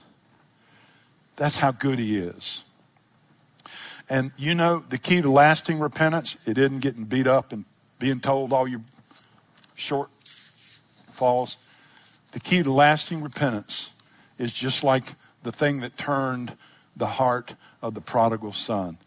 That's 1.36 1.60
how 1.60 1.72
good 1.72 2.00
he 2.00 2.18
is. 2.18 2.64
And 4.10 4.32
you 4.38 4.56
know, 4.56 4.80
the 4.80 4.98
key 4.98 5.22
to 5.22 5.30
lasting 5.30 5.80
repentance, 5.80 6.38
it 6.46 6.58
isn't 6.58 6.80
getting 6.80 7.04
beat 7.04 7.28
up 7.28 7.52
and 7.52 7.66
being 8.00 8.20
told 8.20 8.54
all 8.54 8.68
your 8.68 8.82
short 9.76 10.10
falls. 11.12 11.58
The 12.32 12.40
key 12.40 12.64
to 12.64 12.72
lasting 12.72 13.22
repentance 13.22 13.92
is 14.40 14.52
just 14.52 14.84
like 14.84 15.14
the 15.48 15.52
thing 15.54 15.80
that 15.80 15.98
turned 15.98 16.58
the 16.94 17.08
heart 17.08 17.56
of 17.82 17.94
the 17.94 18.02
prodigal 18.02 18.52
son. 18.52 18.98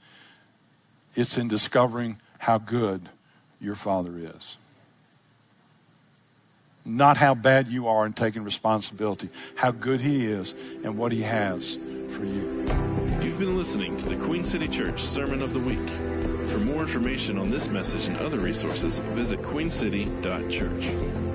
It's 1.15 1.37
in 1.37 1.49
discovering 1.49 2.19
how 2.39 2.57
good 2.57 3.11
your 3.61 3.75
father 3.75 4.13
is. 4.17 4.57
Not 6.83 7.19
how 7.19 7.35
bad 7.35 7.69
you 7.69 7.89
are 7.89 8.07
in 8.07 8.15
taking 8.15 8.43
responsibility, 8.43 9.29
how 9.55 9.71
good 9.71 10.01
he 10.01 10.25
is 10.25 10.55
and 10.83 10.97
what 10.97 11.13
he 11.13 11.21
has 11.21 11.77
for 12.09 12.25
you. 12.25 12.65
You've 13.21 13.39
been 13.39 13.59
listening 13.59 13.99
to 13.99 14.09
the 14.09 14.17
Queen 14.25 14.47
City 14.47 14.67
Church 14.67 15.03
Sermon 15.03 15.43
of 15.43 15.53
the 15.53 15.61
Week. 15.61 16.49
For 16.49 16.59
more 16.61 16.81
information 16.81 17.37
on 17.37 17.51
this 17.51 17.69
message 17.69 18.07
and 18.07 18.17
other 18.17 18.39
resources, 18.39 18.99
visit 19.01 19.43
queencity.church. 19.43 21.30